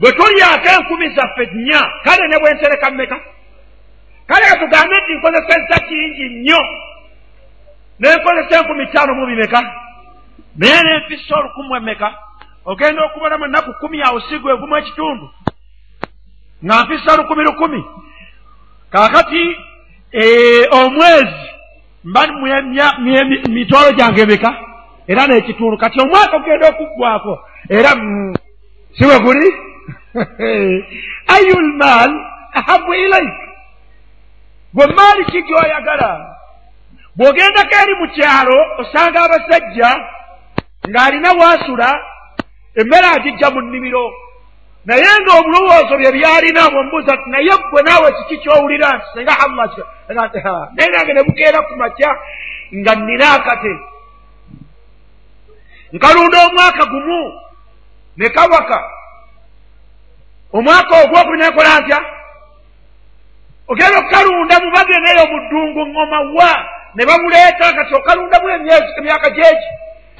bwe 0.00 0.12
tulyako 0.12 0.68
enkumi 0.76 1.08
zaffe 1.16 1.46
nnya 1.46 1.80
kale 2.04 2.28
ne 2.28 2.38
bwe 2.38 2.54
nsereka 2.54 2.90
mmeka? 2.90 3.20
Kale 4.26 4.46
katugambe 4.46 4.96
nti 5.00 5.14
nkozeseza 5.14 5.76
kingi 5.88 6.28
nnyo. 6.28 6.60
Nenkozesa 7.98 8.58
enkumi 8.60 8.86
ttaano 8.86 9.14
mu 9.14 9.26
bimeka? 9.26 9.60
Naye 10.56 10.82
nenfisa 10.82 11.36
olukumu 11.36 11.76
emmeka? 11.76 12.14
Ogenda 12.64 13.04
okubalamu 13.04 13.44
ennaku 13.44 13.72
kumi 13.80 14.02
awo 14.02 14.20
sigu 14.20 14.50
egumu 14.50 14.76
ekitundu 14.76 15.30
nga 16.64 16.82
nfisa 16.82 17.16
lukumi. 17.16 17.44
Lukumi 17.44 17.84
kaakati 18.90 19.56
omwezi 20.70 21.48
mba 22.04 22.26
mitwalo 23.48 23.92
gyange 23.92 24.20
emeka 24.20 24.54
era 25.06 25.26
n'ekitundu 25.26 25.76
kati 25.76 26.00
omwaka 26.00 26.36
ogenda 26.36 26.68
okuggwako 26.68 27.38
era 27.68 27.94
mm, 27.96 28.34
siwe 28.98 29.18
guli? 29.18 29.48
Ayu 31.34 31.60
lmaal 31.60 32.12
ahabu 32.52 32.94
ilaik 32.94 33.34
gwe 34.74 34.86
maali 34.86 35.24
ki 35.24 35.42
gyoyagala? 35.42 36.38
Bw'ogendako 37.16 37.74
eri 37.82 37.94
mu 38.00 38.06
kyalo 38.14 38.58
osanga 38.80 39.18
abasajja 39.22 39.90
ng'alina 40.88 41.30
waasula 41.40 41.88
emmere 42.80 43.06
agijja 43.16 43.50
mu 43.50 43.60
nnimiro 43.60 44.12
naye 44.88 45.04
ng'obulowoozo 45.20 45.94
bye 46.00 46.12
byalina 46.16 46.70
bwomubuuza 46.72 47.12
ti 47.20 47.30
naye 47.30 47.52
gwe 47.70 47.82
naawe 47.82 48.08
kiki 48.16 48.36
kyowulira? 48.42 48.88
Nti 48.96 49.06
senga 49.14 49.34
allah 49.44 49.68
naye 50.74 50.88
nange 50.90 51.12
ne 51.12 51.22
bukeera 51.22 51.60
ku 51.62 51.76
makya 51.76 52.10
nga 52.78 52.94
nnina 52.94 53.26
akate. 53.36 53.72
Nkalunda 55.92 56.38
omwaka 56.46 56.84
gumu 56.92 57.20
ne 58.16 58.28
kawaka 58.28 58.78
omwaka 60.52 60.94
ogwokumi 61.02 61.38
nekola 61.38 61.80
ntya? 61.80 62.00
Ogenda 63.68 63.98
okukalunda 63.98 64.54
mu 64.62 64.68
bageneeyo 64.72 65.24
mu 65.30 65.38
ddungu 65.44 65.80
ngoma 65.86 66.18
wa 66.36 66.52
ne 66.94 67.04
bamuleeta 67.04 67.76
kati 67.76 67.94
okalundamu 67.94 68.48
emyaka 68.98 69.30
gyeki? 69.36 69.68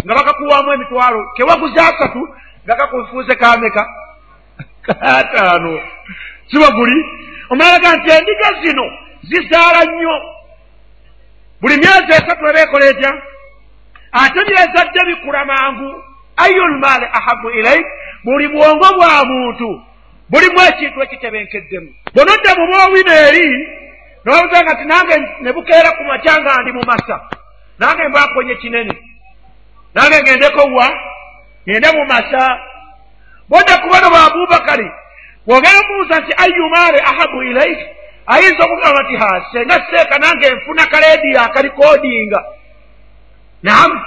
Nga 0.05 0.15
bakakuwamu 0.15 0.73
emitwalo. 0.73 1.21
Kewaguza 1.37 1.83
asatu 1.89 2.29
nga 2.65 2.77
kakufuuze 2.77 3.35
kameka 3.35 4.08
kataano 4.95 5.81
siba 6.51 6.71
guli? 6.71 7.05
Omalaga 7.51 7.97
nti 7.97 8.11
endiga 8.11 8.49
zino 8.63 8.85
zizaala 9.23 9.85
nnyo. 9.85 10.17
Buli 11.61 11.77
myezi 11.77 12.11
esatu 12.13 12.47
ebeekola 12.47 12.87
etya? 12.87 13.13
Ate 14.13 14.45
byezadde 14.45 15.01
bikula 15.07 15.45
mangu. 15.45 16.05
Ayulmaali 16.37 17.07
ahabu 17.13 17.51
ilaik 17.51 17.87
buli 18.25 18.49
bwongo 18.49 18.95
bwa 18.97 19.25
muntu 19.25 19.83
bulimu 20.31 20.61
ekintu 20.69 21.03
ekitebenkeddemu. 21.03 21.91
Bwonodda 22.15 22.55
mu 22.59 22.67
bwowina 22.67 23.15
eri 23.29 23.69
nobabuza 24.25 24.63
nga 24.63 24.75
ti 24.75 24.85
nange 24.85 25.17
ne 25.41 25.53
bukeera 25.53 25.91
ku 25.97 26.03
makya 26.05 26.35
nga 26.43 26.63
ndi 26.63 26.73
mu 26.73 26.83
masa. 26.87 27.17
Nange 27.79 28.09
mbwakonye 28.09 28.55
kinene 28.55 28.95
nange 29.95 30.23
ngendeko 30.23 30.63
wa? 30.75 30.89
Ngende 31.69 31.89
mu 31.93 32.05
masa 32.07 32.61
bodda 33.49 33.79
kubano 33.79 34.11
bwa 34.11 34.25
abubakari 34.27 34.89
bwogera 35.47 35.83
mubuuza 35.83 36.21
nti 36.21 36.33
ayumaale 36.43 36.99
ahabu 37.11 37.43
ilaik 37.43 37.79
ayinza 38.27 38.65
okugamba 38.65 39.03
nti 39.03 39.17
ha 39.17 39.47
senga 39.53 39.87
seeka 39.91 40.19
nange 40.19 40.51
nfuna 40.51 40.87
kaleediyo 40.87 41.41
akalikodinga 41.41 42.41
namu 43.63 44.01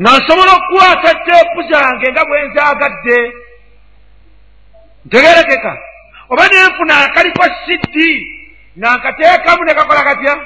nga 0.00 0.10
nsobola 0.18 0.52
okukwata 0.56 1.14
teepu 1.24 1.60
zange 1.70 2.06
nga 2.12 2.24
bwe 2.24 2.46
nzaagadde 2.48 3.18
ntegerekeka. 5.06 5.78
Oba 6.28 6.48
nenfuna 6.48 7.04
akaliko 7.04 7.44
siddi 7.66 8.10
nga 8.78 8.96
nkateekamu 8.96 9.64
ne 9.64 9.74
kakola 9.74 10.02
katya? 10.02 10.40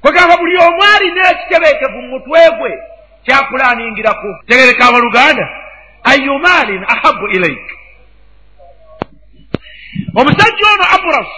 Kwegamba 0.00 0.36
buli 0.36 0.56
omu 0.56 0.82
alina 0.94 1.30
ekitebeekevu 1.30 2.02
mu 2.02 2.08
mutwe 2.08 2.50
gwe 2.58 2.72
kyakulaningiraku 3.24 4.30
tegereka 4.46 4.88
abaluganda 4.88 5.63
ayu 6.04 6.34
maalin 6.38 6.82
ahabu 6.94 7.26
ilaik 7.36 7.66
omusajja 10.18 10.64
ono 10.74 10.86
aburas 10.96 11.30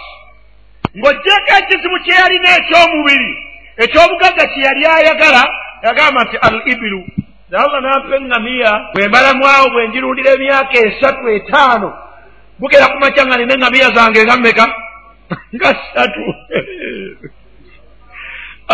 ng'ojjeko 0.97 1.51
ekizibu 1.59 1.97
kye 2.05 2.15
yalina 2.21 2.49
ekyomubiri 2.59 3.31
ekyobugagga 3.83 4.45
kye 4.51 4.61
yali 4.67 4.83
ayagala 4.85 5.43
yagamba 5.83 6.21
nti 6.25 6.37
al 6.47 6.57
ibiru 6.73 7.01
allah 7.53 7.79
nampa 7.81 8.15
eŋŋamiya 8.19 8.71
bwe 8.93 9.07
mbalamwawo 9.07 9.65
bwe 9.73 9.87
njirundira 9.87 10.31
emyaka 10.37 10.77
esatu 10.87 11.23
etaano 11.37 11.89
bugera 12.59 12.91
ku 12.91 12.97
makya 12.99 13.23
nga 13.25 13.37
nina 13.37 13.53
eŋŋamiya 13.55 13.89
zange 13.95 14.21
nga 14.25 14.35
mmeka 14.37 14.65
nga 15.55 15.69
ssatu 15.79 16.25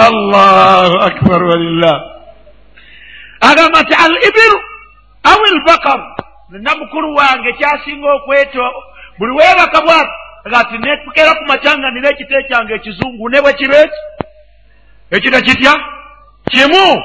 allahu 0.08 0.96
akbar 1.08 1.39
walillah 1.44 1.96
agamba 3.50 3.78
nti 3.84 3.94
al 4.06 4.15
ibiru 4.28 4.73
awi 5.24 5.60
lbakar 5.60 6.16
nina 6.50 6.76
mukulu 6.76 7.16
wange 7.16 7.54
kyasinga 7.54 8.14
okweto 8.14 8.72
buli 9.18 9.32
weebaka 9.32 9.82
bwati 9.82 10.24
ati 10.52 10.78
netukera 10.78 11.36
ku 11.36 11.44
makya 11.48 11.78
nga 11.78 11.92
nina 11.92 12.10
ekite 12.10 12.44
kyange 12.48 12.74
ekizungu 12.74 13.30
ne 13.30 13.42
bwe 13.42 13.54
kiba 13.54 13.78
eki? 13.80 14.00
Ekita 15.12 15.42
kitya? 15.42 15.74
Kimu! 16.52 17.04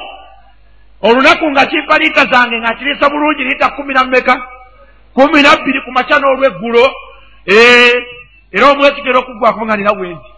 Olunaku 1.01 1.51
nga 1.51 1.65
kimpa 1.65 1.97
liita 1.97 2.25
zange 2.25 2.59
nga 2.59 2.75
kiriisa 2.75 3.09
bulungi 3.09 3.43
liita 3.43 3.69
kumi 3.69 3.93
na 3.93 4.03
mmeka? 4.03 4.47
Kumi 5.13 5.41
nabbiri 5.41 5.81
ku 5.85 5.91
makya 5.91 6.19
n'olweggulo? 6.19 6.91
Era 8.51 8.71
omwezi 8.71 9.01
gera 9.01 9.19
okuggwako 9.19 9.65
nga 9.65 9.77
nina 9.77 9.93
bwendi. 9.93 10.29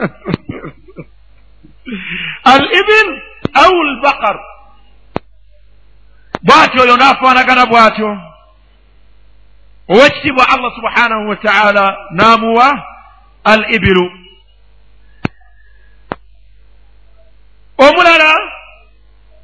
Al 2.44 2.68
ibin 2.72 3.22
au 3.54 3.82
lbakar 3.82 4.40
bw'atyo 6.42 6.82
oyo 6.82 6.96
n'afaanagana 6.96 7.66
bw'atyo 7.66 8.10
owekitiibwa 9.88 10.44
allah 10.48 10.70
subhanahu 10.78 11.28
wa 11.28 11.36
taala 11.36 11.84
n'amuwa 12.10 12.68
al 13.44 13.74
ibiru 13.74 14.06
omulala 17.78 18.32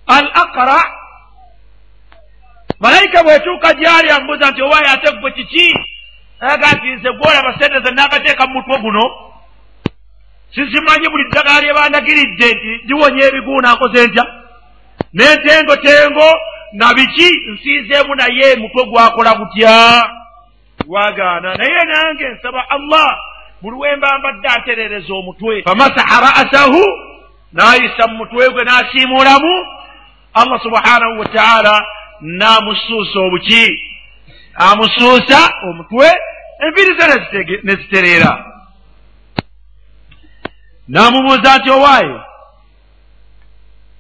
al 0.07 0.27
aqra 0.35 0.81
malayika 2.81 3.23
bwetuuka 3.23 3.75
gyali 3.75 4.11
ambuuza 4.11 4.51
nti 4.51 4.63
owaayo 4.63 4.91
ate 4.91 5.13
gwe 5.21 5.31
kiki? 5.33 5.75
Aga 6.41 6.73
nti 6.73 6.89
nze 6.89 7.11
gwolaba 7.13 7.59
sente 7.59 7.81
ze 7.85 7.91
nagateeka 7.95 8.47
mu 8.47 8.55
mutwe 8.55 8.79
guno 8.79 9.05
sizimanyi 10.55 11.09
buli 11.09 11.25
ddagala 11.29 11.61
lye 11.61 11.73
bandagiridde 11.75 12.47
nti 12.55 12.87
liwonya 12.89 13.25
ebiguuna 13.25 13.75
nkoze 13.75 14.07
ntya? 14.07 14.25
N'entengotengo 15.15 16.29
na 16.73 16.95
biki 16.95 17.29
nsiizeemu 17.53 18.15
naye 18.15 18.57
mutwe 18.57 18.85
gwakola 18.85 19.35
gutya? 19.35 20.03
Gwagaana 20.87 21.55
naye 21.55 21.85
nange 21.85 22.29
nsaba 22.29 22.71
allah 22.71 23.17
buli 23.63 23.77
wemba 23.77 24.19
mbadde 24.19 24.49
aterereza 24.49 25.15
omutwe. 25.15 25.63
Famasaha 25.63 26.21
ra'asahu 26.21 26.83
n'ayisa 27.53 28.07
mu 28.09 28.17
mutwe 28.17 28.49
gwe 28.51 28.65
n'asiimuulamu 28.65 29.67
allah 30.35 30.61
subhanahu 30.63 31.19
wataala 31.21 31.87
n'amusuusa 32.21 33.19
obuki. 33.21 33.83
Amusuusa 34.55 35.39
omutwe 35.69 36.07
enviiri 36.67 36.93
ze 37.01 37.07
nezitereera 37.65 38.45
n'amubuuza 40.89 41.59
nti 41.59 41.71
owaayo 41.71 42.21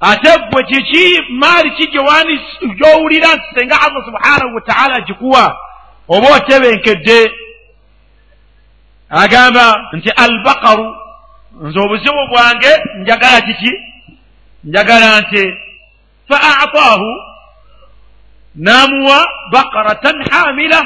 ate 0.00 0.30
gwe 0.50 0.62
kiki 0.62 1.22
maali 1.30 1.70
ki 1.70 1.86
gyowulira 2.78 3.28
nti 3.34 3.46
senga 3.54 3.76
allah 3.80 4.04
subhanahu 4.04 4.54
wataala 4.54 5.00
gikuwa 5.00 5.58
oba 6.08 6.28
otebenkedde? 6.36 7.32
Agamba 9.10 9.88
nti 9.92 10.10
albakaru 10.10 10.96
nze 11.62 11.80
obuzibu 11.80 12.26
bwange 12.30 12.72
njagala 12.96 13.40
kiki? 13.40 13.72
Njagala 14.64 15.20
nti 15.20 15.42
fa 16.28 16.40
ataahu 16.62 17.10
n'amuwa 18.56 19.26
bakaratan 19.52 20.30
hamila 20.30 20.80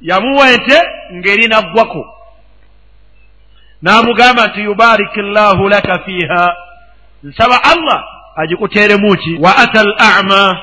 yamuwa 0.00 0.50
ente 0.50 0.78
ng'erinaggwako 1.12 2.02
n'amugamba 3.82 4.46
nti 4.46 4.60
yubariki 4.60 5.20
llahu 5.22 5.68
laka 5.68 5.98
fiiha 5.98 6.56
nsaba 7.22 7.64
allah 7.64 8.04
agikuteeremu 8.36 9.16
ki 9.16 9.36
wa 9.40 9.56
ata 9.56 9.80
al 9.80 9.94
ama. 9.98 10.60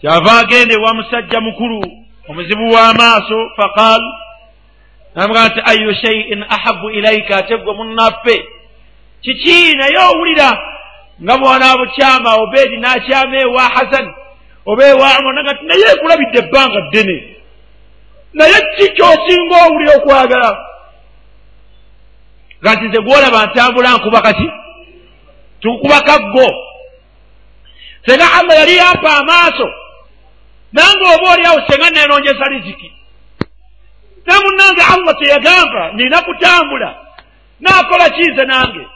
Kyava 0.00 0.38
agende 0.38 0.76
wa 0.76 0.94
musajja 0.94 1.40
mukulu 1.40 1.82
omuzibu 2.28 2.70
w'amaaso 2.74 3.50
faqal 3.56 4.00
namugaa 5.14 5.48
nti 5.48 5.60
ayu 5.64 5.94
shaiin 5.94 6.44
ahabu 6.48 6.90
ilaika 6.90 7.36
ate 7.36 7.56
gwe 7.56 7.72
munnaffe. 7.74 8.44
Kiki 9.20 9.76
naye 9.76 9.98
owulira 10.10 10.58
nga 11.22 11.38
bwana 11.38 11.76
bukyama 11.76 12.34
obeedi 12.34 12.76
n'akyama 12.76 13.36
ewa 13.40 13.62
hasan 13.62 14.14
oba 14.66 14.86
ewa 14.86 15.08
ti 15.58 15.64
naye 15.66 15.84
ekulabidde 15.92 16.38
ebbanga 16.38 16.80
ddene. 16.80 17.36
Naye 18.34 18.58
ki 18.76 18.88
kyosinga 18.96 19.56
owulira 19.66 19.96
okwagala 19.96 20.69
nga 22.62 22.74
nti 22.74 22.84
nze 22.88 23.00
gwolaba 23.02 23.46
ntambula 23.46 23.90
nkuba 23.96 24.20
kati? 24.22 24.46
Tukuba 25.60 26.00
kaggo. 26.00 26.48
Senga 28.06 28.26
allah 28.38 28.56
yali 28.56 28.76
yampa 28.76 29.16
amaaso 29.16 29.68
nange 30.72 31.04
oba 31.14 31.32
oliawo 31.32 31.60
senga 31.68 31.90
nenonjesa 31.90 32.44
riziki. 32.44 32.92
Naye 34.26 34.40
munnange 34.44 34.82
allah 34.94 35.14
teyagamba 35.18 35.92
nina 35.92 36.22
kutambula 36.22 36.96
naakola 37.60 38.10
kiize 38.10 38.44
nange. 38.44 38.86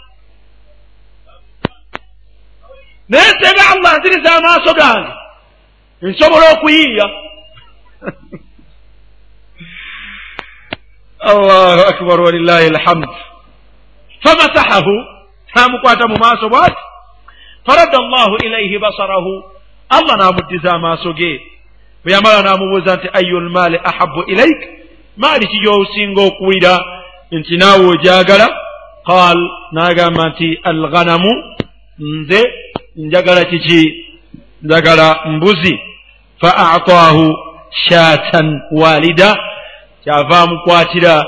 Naye 3.08 3.30
senga 3.40 3.70
allah 3.72 3.98
nziriza 3.98 4.34
amaaso 4.34 4.74
gange 4.74 5.12
nsobola 6.02 6.52
okuyiiya. 6.52 7.06
Allahu 11.24 11.80
akbar 11.88 12.20
walillahi 12.20 12.66
alhamd 12.66 13.08
famasahahu 14.24 14.94
naamukwata 15.54 16.08
mu 16.08 16.16
maaso 16.18 16.48
bwati 16.48 16.82
faradda 17.66 17.98
allahu 17.98 18.36
ilaihi 18.36 18.78
basarahu 18.78 19.44
allah 19.88 20.18
naamuddiza 20.18 20.72
amaaso 20.72 21.12
ge 21.12 21.40
bwe 22.04 22.12
yamala 22.12 22.42
n'amubuuza 22.42 22.96
nti 22.96 23.08
ayu 23.12 23.40
lmaali 23.40 23.80
ahabu 23.84 24.22
ilaik 24.22 24.60
maali 25.16 25.46
ki 25.46 25.58
gy'osinga 25.60 26.22
okuwulira 26.22 26.74
nti 27.30 27.56
naawe 27.56 27.86
ogyagala 27.86 28.48
qaal 29.06 29.38
n'agamba 29.72 30.28
nti 30.28 30.58
alghanamu 30.62 31.32
nze 31.98 32.40
njagala 32.96 33.44
kiki 33.44 34.06
njagala 34.62 35.20
mbuzi 35.26 35.80
fa 36.40 36.56
ataahu 36.56 37.36
shaatan 37.70 38.60
walida 38.70 39.36
kyava 40.04 40.40
amukwatira 40.40 41.24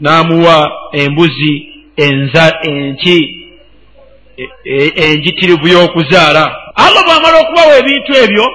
n'amuwa 0.00 0.72
embuzi 0.92 1.73
enza 1.96 2.58
enki 2.62 3.46
e, 4.36 4.48
e, 4.64 4.92
enjitirivu 4.96 5.68
y'okuzaala. 5.68 6.44
Allah 6.76 7.02
bw'amala 7.06 7.36
okubawa 7.40 7.78
ebintu 7.78 8.12
ebyo 8.24 8.46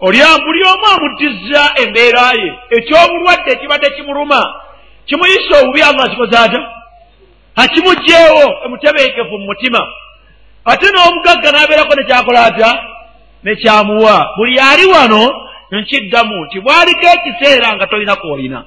olya 0.00 0.38
buli 0.44 0.62
omu 0.72 0.86
amuddiza 0.94 1.62
embeera 1.82 2.32
ye. 2.40 2.48
Ekyobulwadde 2.76 3.50
ekibadde 3.52 3.90
kimuluma 3.90 4.40
kimuyisa 5.06 5.54
obubi 5.62 5.82
allah 5.82 6.04
akikoze 6.04 6.36
ata 6.38 6.60
akimugjeewo 7.56 8.44
emutebeekevu 8.64 9.38
mu 9.38 9.46
mutima. 9.46 9.80
Ate 10.64 10.86
n'omugagga 10.90 11.50
n'abeerako 11.50 11.94
nekyakola 11.94 12.44
atya? 12.44 12.70
Nekyamuwa 13.44 14.16
buli 14.36 14.58
ali 14.58 14.86
wano 14.86 15.22
nkiddamu 15.70 16.44
nti 16.44 16.60
bwaliko 16.60 17.06
ekiseera 17.14 17.76
nga 17.76 17.86
tolina 17.86 18.16
kwolina 18.16 18.64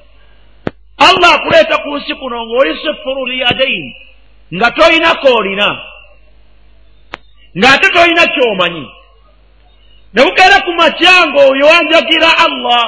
allah 0.98 1.34
akuleeta 1.34 1.78
ku 1.78 1.96
nsi 1.96 2.14
kuno 2.14 2.46
ng'oli 2.46 2.76
sifuru 2.82 3.26
liyadaini 3.26 3.96
nga 4.54 4.70
tolina 4.70 5.14
koolina 5.14 5.68
ng'ate 7.56 7.88
tolina 7.92 8.24
kyomanyi. 8.26 8.86
Ne 10.12 10.22
bukeera 10.24 10.60
ku 10.64 10.72
makyango 10.72 11.40
oyo 11.52 11.66
wanjagira 11.66 12.30
allah 12.46 12.82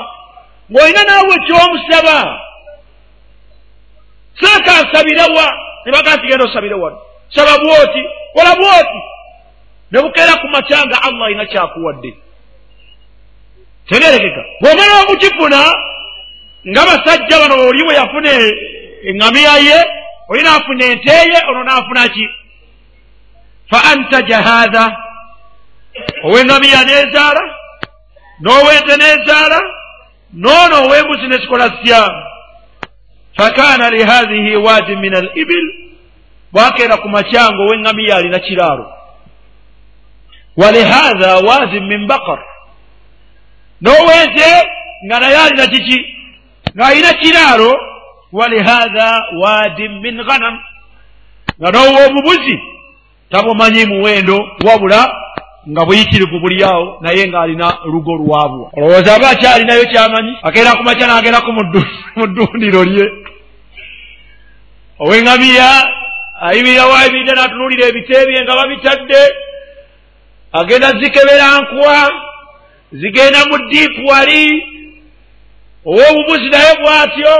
ng'olina 0.71 1.03
naawe 1.05 1.35
kyomusaba. 1.47 2.40
Saaka 4.40 4.73
nsabirawa 4.83 5.47
ne 5.85 5.93
bagaa 5.93 6.17
nti 6.17 6.27
genda 6.27 6.45
osabire 6.45 6.75
wano. 6.75 6.99
Saba 7.29 7.59
bwoti? 7.59 8.03
Kola 8.35 8.53
bwoti. 8.57 9.01
Ne 9.90 10.01
bukeera 10.03 10.37
ku 10.40 10.49
makyanga 10.49 10.97
allah 11.03 11.27
alina 11.27 11.47
kyakuwadde. 11.47 12.11
Tegerekeka. 13.88 14.43
Bw'omala 14.61 15.03
okukifuna 15.03 15.61
nga 16.68 16.83
basajja 16.88 17.38
bano 17.38 17.55
oli 17.68 17.85
bwe 17.85 17.94
yafuna 17.94 18.31
eŋŋamiya 19.09 19.55
ye 19.66 19.79
oli 20.29 20.42
naafuna 20.42 20.85
ente 20.85 21.14
ye 21.33 21.38
ono 21.50 21.62
naafuna 21.64 22.09
ki? 22.09 22.27
Fa 23.70 23.79
antaja 23.92 24.38
haatha 24.42 24.85
ow'eŋŋamiya 26.24 26.81
n'ezaala 26.88 27.44
n'ow'ente 28.40 28.94
n'ezaala 28.96 29.61
noono 30.33 30.77
ow'embuzi 30.87 31.27
nezikola 31.29 31.68
zitya 31.68 32.03
fakaana 33.37 33.90
lihathihi 33.90 34.57
waadi 34.57 34.96
min 34.96 35.14
al 35.14 35.29
ibil 35.35 35.66
bwakeera 36.53 36.96
ku 36.96 37.09
makyanga 37.09 37.61
ow'eŋŋamiya 37.64 38.16
alina 38.16 38.38
kiraalo. 38.40 38.87
Walihatha 40.57 41.44
waadi 41.44 41.81
min 41.81 42.07
bakar 42.07 42.40
n'ow'ente 43.83 44.48
nga 45.07 45.20
naye 45.20 45.37
alina 45.37 45.66
kiki 45.66 46.13
ng'alina 46.77 47.13
kiraalo 47.23 47.71
walihatha 48.33 49.09
waadi 49.41 49.89
min 49.89 50.17
ghanam. 50.27 50.57
Nga 51.61 51.71
n'ow'obubuzi 51.71 52.57
tabumanyi 53.31 53.87
muwendo 53.87 54.37
wabula 54.67 55.01
nga 55.71 55.85
buyitirivu 55.87 56.41
buli 56.41 56.65
awo 56.65 56.99
naye 57.01 57.29
ng'alina 57.29 57.79
lugo 57.87 58.13
lwabwo. 58.17 58.71
Olowooza 58.77 59.15
aba 59.15 59.31
akyalinayo 59.31 59.85
kyamanyi? 59.87 60.33
Akeera 60.43 60.77
ku 60.77 60.83
makya 60.83 61.07
n'agendako 61.07 61.51
mu 61.53 61.63
ddundiro 62.27 62.85
lye. 62.91 63.07
Ow'eŋŋamiya 64.99 65.69
ayimirira 66.47 66.87
waayimiridde 66.91 67.33
n'atunuulira 67.35 67.85
ebite 67.87 68.17
bye 68.27 68.41
nga 68.43 68.55
babitadde. 68.59 69.21
Agenda 70.53 70.89
zikebera 71.01 71.47
nkwa 71.63 71.97
zigenda 72.93 73.41
mu 73.51 73.57
diipu 73.71 74.07
wali 74.07 74.74
ow'obubuzi 75.87 76.49
naye 76.51 76.73
bw'atyo 76.81 77.35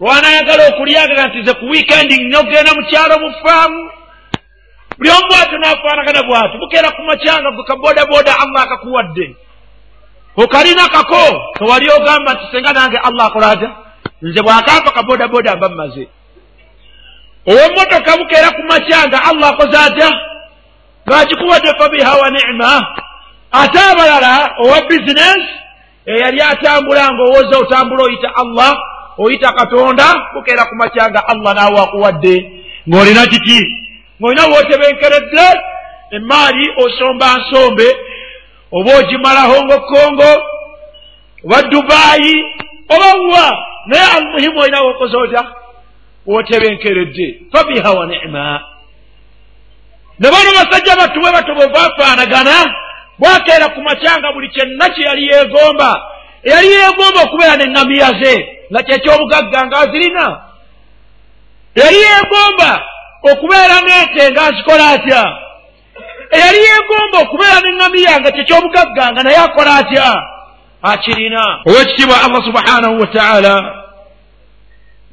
lwanayagala 0.00 0.62
okulyaga 0.70 1.26
nti 1.26 1.42
ze 1.46 1.52
ku 1.54 1.64
wiikendi 1.70 2.14
nnyo 2.18 2.40
ogenda 2.40 2.70
mu 2.76 2.82
kyalo 2.90 3.14
mu 3.22 3.30
faamu 3.42 3.80
buli 4.98 5.10
omu 5.10 5.26
bwatyo 5.30 5.56
n'afaanagana 5.58 6.20
bw'atyo 6.28 6.56
bukeera 6.60 6.90
ku 6.96 7.02
makyanga 7.08 7.50
gwe 7.54 7.64
kaboodaboda 7.64 8.32
allah 8.42 8.62
akakuwadde. 8.62 9.26
Okalina 10.36 10.88
kako 10.88 11.22
tewali 11.58 11.86
ogamba 11.90 12.34
nti 12.34 12.44
senga 12.52 12.72
nange 12.72 12.98
allah 12.98 13.26
akola 13.26 13.50
atya? 13.50 13.70
Nze 14.22 14.40
bw'akampa 14.42 14.90
kaboodaboda 14.90 15.56
mba 15.56 15.68
mmaze. 15.68 16.04
Ow'emmotoka 17.48 18.12
bukeera 18.20 18.50
ku 18.56 18.62
makyanga 18.70 19.18
allah 19.30 19.48
akoze 19.50 19.76
atya? 19.86 20.08
Ng'akikuwadde 21.08 21.70
fabiha 21.78 22.12
wa 22.20 22.28
nicma 22.30 22.70
ate 23.52 23.78
abalala 23.90 24.32
owa 24.64 24.80
bizinesi 24.88 25.65
eyali 26.06 26.40
atambula 26.42 27.12
ng'owooza 27.12 27.58
otambula 27.58 28.02
oyita 28.04 28.30
allah 28.36 28.72
oyita 29.18 29.52
katonda 29.52 30.06
bukeera 30.34 30.64
ku 30.64 30.74
makyanga 30.74 31.20
allah 31.28 31.54
naawe 31.54 31.78
akuwadde. 31.80 32.34
Ng'olina 32.88 33.26
kiki? 33.26 33.60
Ng'olina 34.20 34.44
wootebenkeredde 34.52 35.46
emaali 36.10 36.64
osomba 36.84 37.26
nsombe 37.38 37.96
oba 38.72 38.90
ogimala 38.98 39.40
hongokongo 39.40 40.30
oba 41.44 41.62
dubaayi 41.62 42.34
oba 42.88 43.08
wa 43.32 43.46
naye 43.86 44.06
almuhimu 44.16 44.60
olina 44.60 44.82
wokoze 44.82 45.16
otya 45.16 45.44
wootebenkeredde 46.26 47.40
fabiha 47.52 47.90
wa 47.92 48.06
nicma 48.06 48.60
ne 50.18 50.30
bano 50.30 50.50
basajja 50.56 50.96
battu 50.96 51.20
bwe 51.20 51.32
bato 51.32 51.54
bwe 51.54 51.68
baafaanagana 51.68 52.74
bwakeera 53.18 53.68
ku 53.74 53.80
makyanga 53.82 54.32
buli 54.32 54.48
kyenna 54.54 54.86
kye 54.94 55.04
yali 55.04 55.24
yeegomba 55.30 55.90
eyali 56.44 56.68
yeegomba 56.68 57.18
okubeera 57.24 57.54
n'eŋŋamiya 57.56 58.10
ze 58.20 58.34
nga 58.70 58.80
kyekyobugagga 58.86 59.60
ng'azirina 59.66 60.26
eyali 61.76 61.98
yeegomba 62.06 62.70
okubeera 63.32 63.76
n'ente 63.80 64.22
ng'azikola 64.30 64.84
atya? 64.94 65.22
Eyali 66.36 66.58
yeegomba 66.66 67.16
okubeera 67.24 67.58
n'eŋŋamiya 67.60 68.14
nga 68.20 68.30
kyekyobugagga 68.34 69.04
nga 69.12 69.22
naye 69.22 69.38
akola 69.46 69.72
atya? 69.80 70.08
Akirina. 70.82 71.44
Ow'ekitiibwa 71.66 72.16
allah 72.24 72.42
subhanahu 72.48 73.00
wa 73.00 73.08
taala 73.16 73.54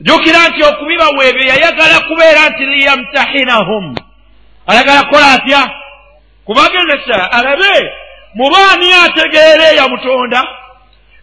jjukira 0.04 0.50
nti 0.50 0.62
okubibawa 0.64 1.22
ebyo 1.30 1.44
yayagala 1.52 1.98
kubeera 2.08 2.42
nti 2.50 2.64
liyamtahinahum. 2.66 3.86
Ayagala 4.68 5.04
kukola 5.04 5.28
atya 5.38 5.62
kubagezesa 6.46 7.32
alabe 7.32 7.92
mubaani 8.36 8.94
ategeera 9.06 9.72
eyamutonda 9.72 10.44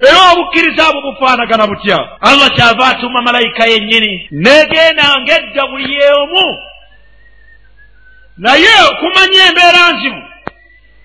era 0.09 0.33
obukkiriza 0.33 0.88
abo 0.88 1.00
bufaanagana 1.00 1.66
butya? 1.66 1.98
Allah 2.20 2.50
kyava 2.56 2.87
atuma 2.87 3.22
malayika 3.22 3.66
yennyini. 3.66 4.28
Negenda 4.30 5.04
ngedda 5.20 5.66
buli 5.66 5.94
yeomu 5.94 6.59
naye 8.38 8.68
okumanya 8.90 9.40
embeera 9.48 9.92
nzibu 9.92 10.22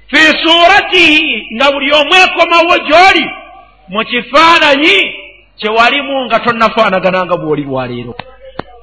fi 0.07 0.21
suuratihi 0.43 1.47
nga 1.55 1.71
buli 1.71 1.91
omu 1.93 2.13
ekomawo 2.25 2.75
gy'oli 2.87 3.25
mu 3.89 4.01
kifaananyi 4.05 4.97
kyewalimu 5.59 6.25
nga 6.25 6.39
tonnafaanagana 6.39 7.25
nga 7.25 7.35
bw'oli 7.37 7.63
lwaleero 7.63 8.15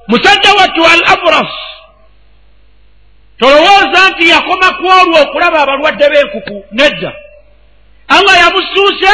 musajja 0.07 0.51
wattu 0.59 0.81
al 0.85 1.01
abras 1.13 1.51
tolowooza 3.43 4.09
nti 4.09 4.29
yakoma 4.29 4.71
ku 4.77 4.85
olwo 4.87 5.21
okulaba 5.21 5.59
abalwadde 5.61 6.09
b'enkuku 6.09 6.65
nedda. 6.71 7.11
Allah 8.07 8.35
yamusuusa 8.43 9.13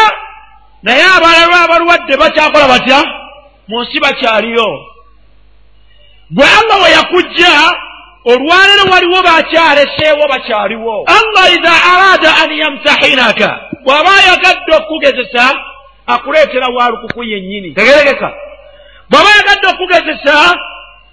naye 0.84 1.04
abalala 1.18 1.62
abalwadde 1.62 2.18
bakyakola 2.18 2.68
batya? 2.68 3.00
Mu 3.68 3.82
nsi 3.82 4.00
bakyaliyo. 4.00 4.70
Gwe 6.32 6.46
allah 6.60 6.84
we 6.84 6.90
yakujja 6.92 7.54
olwaleero 8.26 8.84
waliwo 8.92 9.22
bakyaleseewo 9.24 10.28
bakyaliwo. 10.30 11.06
Allah 11.18 11.46
iza 11.54 11.74
araada 11.94 12.30
an 12.44 12.52
yamtahinaka 12.52 13.60
bw'aba 13.84 14.12
ayagadde 14.16 14.76
okugezesa 14.76 15.56
akuleetera 16.08 16.68
waalukuku 16.76 17.24
yennyini. 17.24 17.74
Tegeregeka 17.74 18.34
bw'aba 19.10 19.30
ayagadde 19.34 19.68
okugezesa 19.68 20.60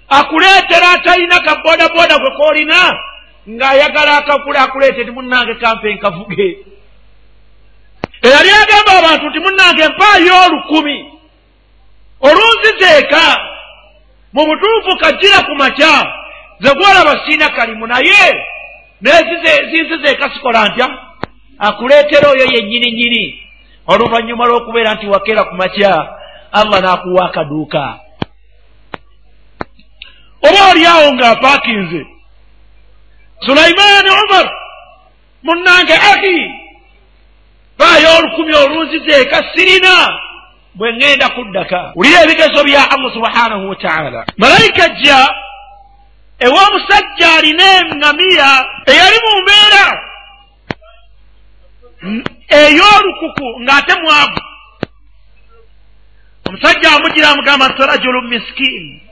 akuleetera 0.09 0.91
atalina 0.91 1.39
ka 1.39 1.55
bodaboda 1.55 2.17
gwe 2.17 2.31
koolina 2.37 2.79
ng'ayagala 3.49 4.17
akakula 4.17 4.59
akuleete 4.61 5.05
ti 5.05 5.11
munnange 5.11 5.55
kampe 5.55 5.93
nkavuge. 5.93 6.57
Eyali 8.21 8.49
agamba 8.49 8.91
abantu 8.99 9.29
nti 9.29 9.39
munnange 9.39 9.81
empaayo 9.83 10.33
olukumi. 10.45 10.97
Olunzizeeka 12.21 13.23
mu 14.33 14.45
butuufu 14.45 14.97
kajjira 14.99 15.43
ku 15.43 15.55
makya 15.55 15.93
ze 16.59 16.73
gwolaba 16.73 17.25
siina 17.25 17.49
kalimu 17.49 17.87
naye 17.87 18.45
nezinzizeeka 19.01 20.29
sikola 20.33 20.67
ntya? 20.69 20.87
Akuleetera 21.59 22.29
oyo 22.29 22.45
yennyini 22.53 22.91
nyini 22.91 23.23
oluvannyuma 23.87 24.45
lw'okubeera 24.45 24.93
nti 24.93 25.07
wakeera 25.07 25.43
ku 25.43 25.55
makya 25.55 26.17
allah 26.51 26.81
n'akuwa 26.81 27.25
akaduuka 27.25 27.99
oba 30.57 30.71
oli 30.71 30.85
awo 30.85 31.13
ng'apaakinze 31.13 32.05
sulaimaani 33.45 34.09
umar 34.09 34.45
munnange 35.43 35.93
aki 35.93 36.37
baayo 37.77 38.17
olukumi 38.17 38.53
olunzizeeka 38.55 39.43
sirina 39.55 39.93
bwe 40.75 40.91
ŋŋenda 40.91 41.29
kuddaka. 41.35 41.91
Wulira 41.95 42.21
ebigezo 42.23 42.63
bya 42.63 42.81
allah 42.93 43.11
subhanahu 43.13 43.69
wataala 43.69 44.25
malayika 44.37 44.89
jja 44.89 45.19
ew'omusajja 46.45 47.27
alina 47.37 47.65
eŋŋamiya 47.79 48.49
eyali 48.91 49.17
mu 49.25 49.31
mbeera 49.41 49.85
ey'olukuku 52.59 53.47
ng'ate 53.65 53.93
mwavu. 54.01 54.41
Omusajja 56.47 56.87
amugira 56.95 57.29
amugamba 57.29 57.65
nti 57.69 57.81
rajulu 57.89 58.21
miskiini 58.21 59.06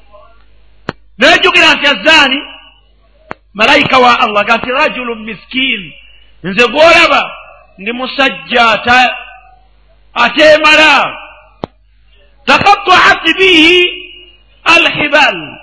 nejjugira 1.17 1.73
nti 1.73 1.88
azaani 1.88 2.41
malayika 3.54 3.97
wa 3.97 4.19
allah 4.19 4.45
ga 4.45 4.58
nti 4.58 4.71
rajulu 4.71 5.15
miskiini 5.15 5.93
nze 6.43 6.67
gwolaba 6.67 7.32
ndi 7.78 7.91
musajja 7.93 8.80
ateemala 10.13 11.17
takataat 12.45 13.23
bihi 13.38 13.84
alhibal. 14.63 15.58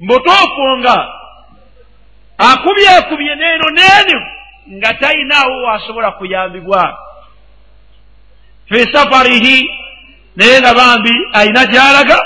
Mbutuufu 0.00 0.78
nga 0.78 1.08
akubyekubye 2.38 3.34
neeno 3.34 3.70
neeno 3.70 4.20
nga 4.72 4.94
talinaawo 4.94 5.62
waasobola 5.62 6.10
kuyambibwa. 6.10 6.98
Fi 8.68 8.92
safarihi 8.92 9.70
naye 10.36 10.60
nga 10.60 10.74
bambi 10.74 11.14
ayina 11.32 11.66
gyalaga 11.66 12.18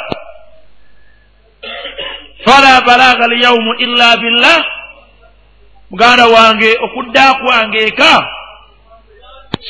fala 2.45 2.81
balaga 2.81 3.25
alyaumu 3.25 3.75
illa 3.79 4.17
billah. 4.17 4.59
Muganda 5.91 6.27
wange 6.27 6.79
okudda 6.85 7.35
kwange 7.35 7.79
eka 7.79 8.29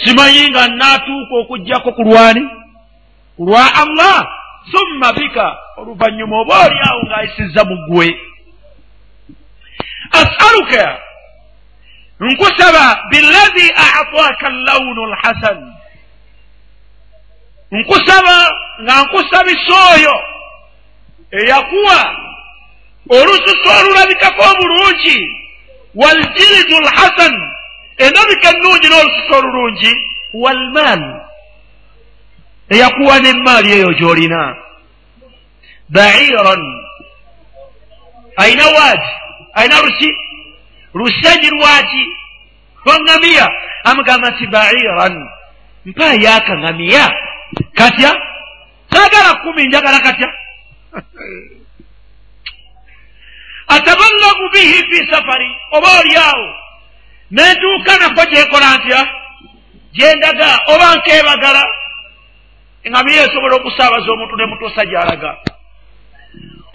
simanyi 0.04 0.50
nga 0.50 0.68
naatuuka 0.68 1.34
okugjako 1.40 1.92
ku 1.92 2.02
lwani? 2.02 2.42
Kulwa 3.36 3.74
allah 3.74 4.26
summa 4.72 5.12
bika. 5.12 5.56
Oluvannyuma 5.76 6.36
oba 6.40 6.66
oli 6.66 6.78
awo 6.88 7.00
ng'ayisizza 7.06 7.64
mu 7.64 7.76
ggwe. 7.86 8.08
Asaluka 10.10 10.98
nkusaba 12.20 13.02
billazi 13.10 13.72
ataaka 13.72 14.50
llawunu 14.50 15.06
lhasan 15.06 15.72
nkusaba 17.70 18.36
nga 18.82 19.02
nkusabisa 19.02 19.74
oyo 19.94 20.16
eyakuwa 21.30 22.27
olususu 23.08 23.68
olulabikako 23.80 24.42
obulungi 24.50 25.18
waljiridu 25.94 26.76
lhasan 26.86 27.34
endabika 28.04 28.48
ennungi 28.52 28.88
n'olususu 28.88 29.32
olulungi 29.38 29.92
walmaal 30.42 31.02
eyakuwa 32.74 33.16
n'emmaali 33.22 33.68
eyo 33.76 33.90
gy'olina 33.98 34.42
baciran 35.94 36.62
ayina 38.42 38.66
waati 38.76 39.10
ayina 39.58 39.76
luki 39.84 40.08
lusenyi 40.94 41.48
lwaki 41.56 42.02
lwaŋŋamiya 42.84 43.46
amugamba 43.88 44.28
nti 44.30 44.44
baciran 44.52 45.14
mpaayo 45.88 46.28
akaŋŋamiya 46.38 47.04
katya? 47.78 48.10
Saagala 48.92 49.32
kumi 49.42 49.62
njagala 49.66 49.98
katya 50.00 50.28
ataballagu 53.68 54.46
bihi 54.52 54.78
fi 54.90 54.98
safari. 55.10 55.50
Oba 55.72 55.88
oli 56.00 56.16
awo? 56.16 56.48
Nentuuka 57.30 57.92
nako 57.98 58.22
gyekola 58.30 58.76
ntya? 58.76 59.00
Gyendaga 59.92 60.48
oba 60.72 60.94
nkeebagala? 60.96 61.64
Eŋŋamiya 62.84 63.22
esobola 63.26 63.54
okusaabaza 63.56 64.08
omuntu 64.12 64.34
nemutuusa 64.36 64.82
gy'alaga 64.90 65.32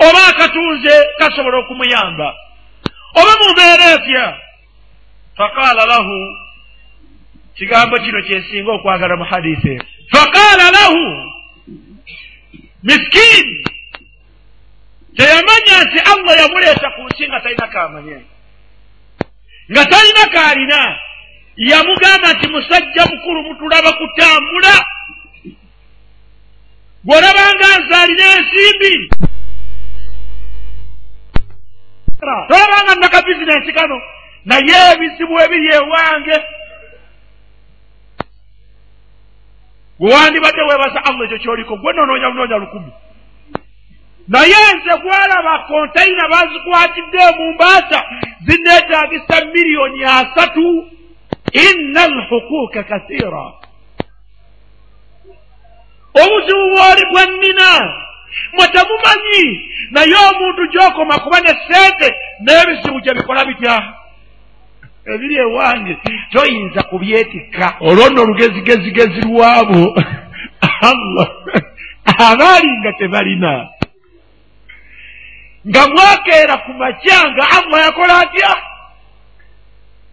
oba 0.08 0.22
akatunze 0.28 0.94
kasobola 1.20 1.58
okumuyamba. 1.64 2.28
Oba 3.16 3.34
mumbeera 3.40 3.86
etya? 3.96 4.26
Faqaala 5.38 5.86
lahu 5.86 6.18
kigambo 7.56 7.98
kino 7.98 8.22
kyensinga 8.22 8.72
okwagala 8.72 9.16
mu 9.16 9.26
hadisi 9.26 9.78
faqaala 10.14 10.72
lahu 10.72 11.04
miskiini 12.84 13.64
teyamanya 15.18 15.76
nti 15.84 16.00
allah 16.12 16.34
yamuleeta 16.42 16.88
ku 16.96 17.02
nsi 17.08 17.28
nga 17.28 17.40
talina 17.40 17.68
kamanye 17.68 18.18
nga 19.72 19.84
talina 19.86 20.24
kaalina 20.34 20.80
yamugamba 21.56 22.34
nti 22.34 22.48
musajja 22.48 23.04
mukulu 23.12 23.44
mutulaba 23.44 23.92
kutambula. 23.94 24.76
Bw'olabanga 27.04 27.68
nze 27.80 27.96
alina 27.96 28.26
ensimbi. 28.38 28.94
Tolabanga 32.48 32.96
nnaka 32.96 33.22
bizinensi 33.22 33.74
kano 33.74 34.02
naye 34.46 34.94
ebizibu 34.94 35.40
ebiri 35.40 35.74
ewange 35.76 36.38
wewandibadde 40.00 40.62
weebaza 40.62 41.06
allah 41.06 41.26
ekyo 41.26 41.38
kyoliko 41.38 41.76
gwe 41.78 41.94
nonoonya 41.94 42.30
bunoonya 42.32 42.58
lukumi 42.58 42.92
naye 44.28 44.56
nze 44.76 44.94
gwalaba 45.02 45.60
konteyina 45.68 46.28
bazikwatidde 46.32 47.24
mu 47.38 47.54
mbaasa 47.54 48.00
zineetaagisa 48.46 49.46
miliyoni 49.54 50.04
asatu. 50.04 50.88
Inna 51.54 52.04
alhuquuka 52.04 52.84
kasiira 52.84 53.46
obuzibu 56.22 56.66
bwoli 56.70 57.04
bwe 57.12 57.24
nnina 57.26 57.70
mwe 58.54 58.68
temumanyi 58.68 59.44
naye 59.92 60.16
omuntu 60.30 60.62
gy'okoma 60.72 61.20
kuba 61.20 61.40
ne 61.40 61.54
ssente 61.60 62.08
n'ebizibu 62.44 63.00
gye 63.02 63.14
bikola 63.14 63.46
bitya? 63.46 63.94
Ebiri 65.06 65.36
ewange 65.36 65.98
toyinza 66.32 66.84
kubyetikka. 66.84 67.76
Olwo 67.80 68.10
nno 68.10 68.22
olugezigezigezi 68.22 69.22
lwabo. 69.22 69.96
Allah 70.90 71.28
abaali 72.32 72.72
nga 72.80 72.94
tebalina 72.94 73.68
nga 75.68 75.88
mwakeera 75.88 76.58
ku 76.58 76.72
makya 76.74 77.20
nga 77.32 77.46
allah 77.58 77.80
yakola 77.86 78.20
atya? 78.20 78.52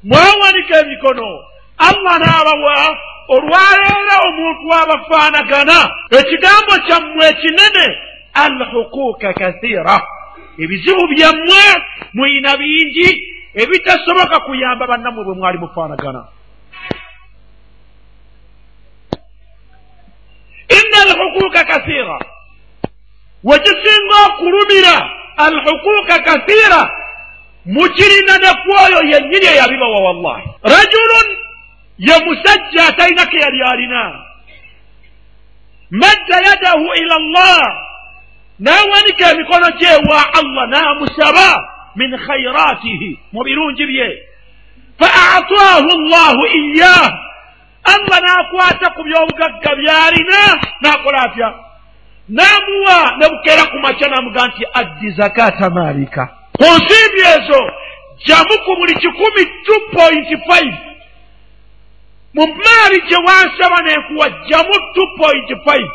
Mwawanika 0.03 0.81
emikono. 0.81 1.29
Allah 1.79 2.15
n'abawa 2.19 2.77
olwaleero 3.29 4.17
omuntu 4.29 4.67
abafaanagana 4.83 5.79
ekigambo 6.19 6.75
kyammwe 6.87 7.25
ekinene 7.29 7.87
alhuquuka 8.35 9.33
kathiira. 9.33 9.97
Ebizibu 10.59 11.07
byammwe 11.09 11.63
muyina 12.15 12.57
bingi 12.57 13.09
ebitasoboka 13.55 14.41
kuyamba 14.41 14.87
bannammwe 14.87 15.25
bwe 15.25 15.35
mwali 15.35 15.59
mufaanagana. 15.59 16.25
Inna 20.69 20.99
alhuquuka 21.03 21.65
kathiira. 21.65 22.19
Wekisinga 23.45 24.17
okulumira 24.29 25.20
alhuquuka 25.47 26.19
kathiira 26.19 26.91
mukirina 27.67 28.35
nekwoyo 28.39 29.01
yennyini 29.13 29.47
eyabibawa 29.47 30.01
wallahi 30.01 30.45
rajulun 30.63 31.27
ye 31.99 32.15
musajja 32.25 32.87
atalina 32.89 33.27
ke 33.27 33.37
yali 33.39 33.63
alina 33.63 34.03
madda 35.91 36.37
yadahu 36.49 36.87
ila 37.03 37.17
llah 37.19 37.63
n'awanika 38.61 39.31
emikono 39.33 39.71
gyewa 39.79 40.21
allah 40.41 40.65
n'amusaba 40.69 41.49
min 41.97 42.17
khairatihi 42.27 43.19
mu 43.33 43.43
birungi 43.45 43.87
bye 43.87 44.09
fa 45.01 45.09
ataahu 45.37 45.91
llahu 46.11 46.43
iyah 46.47 47.05
allah 47.85 48.19
n'akwata 48.25 48.87
ku 48.97 49.03
by'obugagga 49.05 49.71
by'alina 49.81 50.41
n'akola 50.83 51.19
atya 51.27 51.49
n'amuwa 52.37 53.17
ne 53.19 53.27
bukeera 53.29 53.65
ku 53.71 53.77
makya 53.85 54.09
n'amuga 54.09 54.47
nti 54.47 54.63
addi 54.81 55.11
zakata 55.11 55.71
maalika. 55.71 56.23
Ku 56.59 56.65
nsimbi 56.77 57.21
ezo 57.35 57.61
jamu 58.27 58.55
ku 58.65 58.71
buli 58.79 58.95
kikumi 58.95 59.43
two 59.67 59.81
point 59.97 60.29
five. 60.49 60.75
Mu 62.35 62.45
maali 62.47 62.99
gye 63.09 63.17
wansaba 63.27 63.79
nenkuwa 63.83 64.27
jamu 64.49 64.75
two 64.95 65.07
point 65.19 65.49
five. 65.67 65.91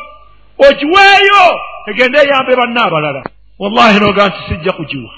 Ogiweeyo 0.58 1.44
egende 1.86 2.18
eyambe 2.18 2.56
banna 2.56 2.84
abalala. 2.84 3.22
Wallahi 3.58 4.00
noga 4.00 4.28
nti 4.28 4.38
sijja 4.48 4.72
kugiwa. 4.72 5.10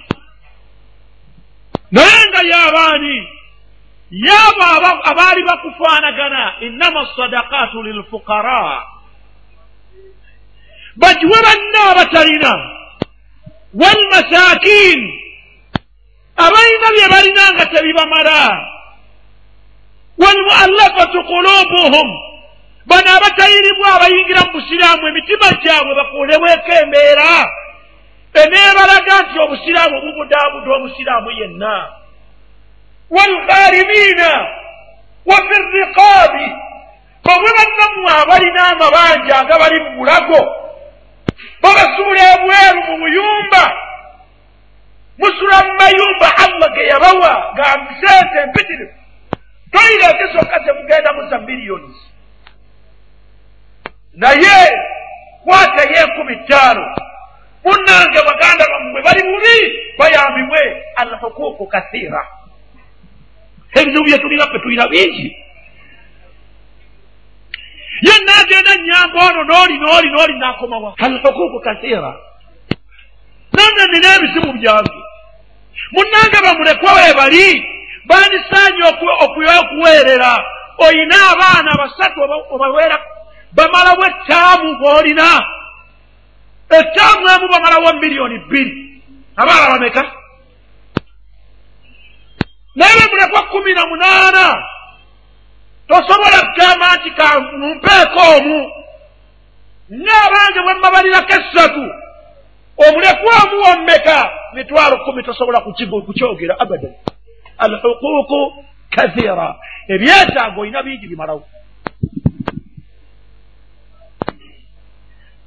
Naye 1.90 2.22
nga 2.28 2.40
yaabaani 2.52 3.28
yaabo 4.10 4.88
abaali 5.04 5.42
bakufaanagana 5.44 6.52
innama 6.60 7.08
sadakaatu 7.16 7.82
lilfuqara 7.82 8.82
bagiwe 11.00 11.38
banna 11.46 11.80
abatalina 11.90 12.52
walmasaakin 13.80 15.00
abalina 16.36 16.88
bye 16.94 17.08
balina 17.12 17.44
nga 17.54 17.66
tebibamala 17.66 18.66
walmuallafatu 20.18 21.24
kulubuhum 21.24 22.08
bano 22.86 23.08
abatayiribwa 23.16 23.88
abayingira 23.94 24.40
mu 24.44 24.52
busiraamu 24.52 25.02
emitima 25.08 25.48
gyabwe 25.62 25.92
bakuulebweko 25.98 26.72
embeera 26.82 27.30
eneebalaga 28.42 29.14
nti 29.22 29.36
obusiraamu 29.44 29.96
bubudaabuda 30.04 30.70
omusiraamu 30.76 31.30
yenna 31.30 31.74
walgharimiina 33.10 34.30
wa 35.26 35.36
fi 35.46 35.54
riqaabi 35.78 36.46
babwe 37.24 37.50
bannammwe 37.56 38.10
abalina 38.22 38.62
amabanja 38.72 39.36
nga 39.44 39.58
bali 39.58 39.78
mu 39.84 39.90
bulago 39.96 40.57
babasuula 41.62 42.22
ebweru 42.34 42.80
mu 42.88 42.94
buyumba 42.98 43.64
musula 45.18 45.56
mu 45.66 45.72
mayumba 45.80 46.28
allah 46.44 46.68
ge 46.74 46.82
yabawa 46.92 47.32
nga 47.54 47.66
sente 48.00 48.38
empitirivu 48.44 48.94
toyireete 49.72 50.24
sokka 50.32 50.60
temugenda 50.60 51.12
musa 51.12 51.38
miliyoni 51.38 51.94
naye 54.14 54.56
kwatayo 55.44 55.96
enkumi 56.02 56.36
ttaano. 56.36 56.84
Munnange 57.64 58.20
baganda 58.26 58.64
bammwe 58.72 59.02
bali 59.02 59.22
bubi 59.22 59.56
bayambibwe 59.98 60.60
alhukuuku 60.96 61.66
kathiira 61.66 62.26
ebizibu 63.74 64.04
bye 64.04 64.18
tulina 64.18 64.46
fe 64.46 64.58
tulina 64.58 64.88
bingi 64.88 65.36
ye 68.06 68.14
nagenda 68.24 68.72
nyamba 68.76 69.18
ono 69.26 69.44
nooli 69.44 69.78
nooli 69.78 70.08
nooli 70.10 70.38
nakomawa. 70.38 70.94
Alhukuuku 70.98 71.60
kathiira 71.60 72.12
nange 73.52 73.92
nina 73.92 74.14
ebizibu 74.16 74.52
byange. 74.52 75.00
Munnange 75.92 76.38
bamulekwa 76.44 76.92
we 76.92 77.14
bali 77.14 77.46
bandisaanye 78.08 78.82
okuweerera. 79.24 80.32
Oyina 80.78 81.16
abaana 81.32 81.70
basatu 81.80 82.18
obaweera 82.50 82.98
bamalawo 83.52 84.04
ettaamu 84.06 84.78
bw'olina. 84.78 85.28
Ettaamu 86.70 87.24
emu 87.34 87.48
bamalawo 87.52 87.92
miliyoni 88.00 88.38
bbiri. 88.38 89.02
Abaana 89.36 89.70
bameka? 89.70 90.02
Naye 92.74 92.94
bamulekwa 93.00 93.42
kumi 93.42 93.74
na 93.74 93.86
munaana 93.86 94.44
tosobola 95.88 96.38
kugamba 96.46 96.96
nti 96.96 97.10
kamumpeeko 97.10 98.20
omu. 98.36 98.72
Ngaabange 99.92 100.60
bwe 100.64 100.74
mbabalirako 100.74 101.32
essatu 101.32 101.84
omulekwa 102.84 103.32
omu 103.42 103.56
wommeka? 103.62 104.30
Mitwalo 104.54 104.96
kumi 105.04 105.22
tosobola 105.22 105.60
kukyogera 105.60 106.60
abadan. 106.60 106.94
Alhuquuqu 107.58 108.64
kathira. 108.90 109.56
Ebyetaago 109.88 110.60
olina 110.60 110.82
bingi 110.82 111.06
bimalawo. 111.06 111.44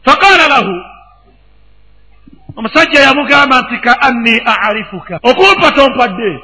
Faqaala 0.06 0.48
lahu 0.48 0.76
omusajja 2.56 3.00
yamugamba 3.00 3.62
nti 3.62 3.78
ka 3.78 4.02
anni 4.02 4.42
arifuka 4.46 5.20
okumpa 5.24 5.72
tompadde 5.72 6.40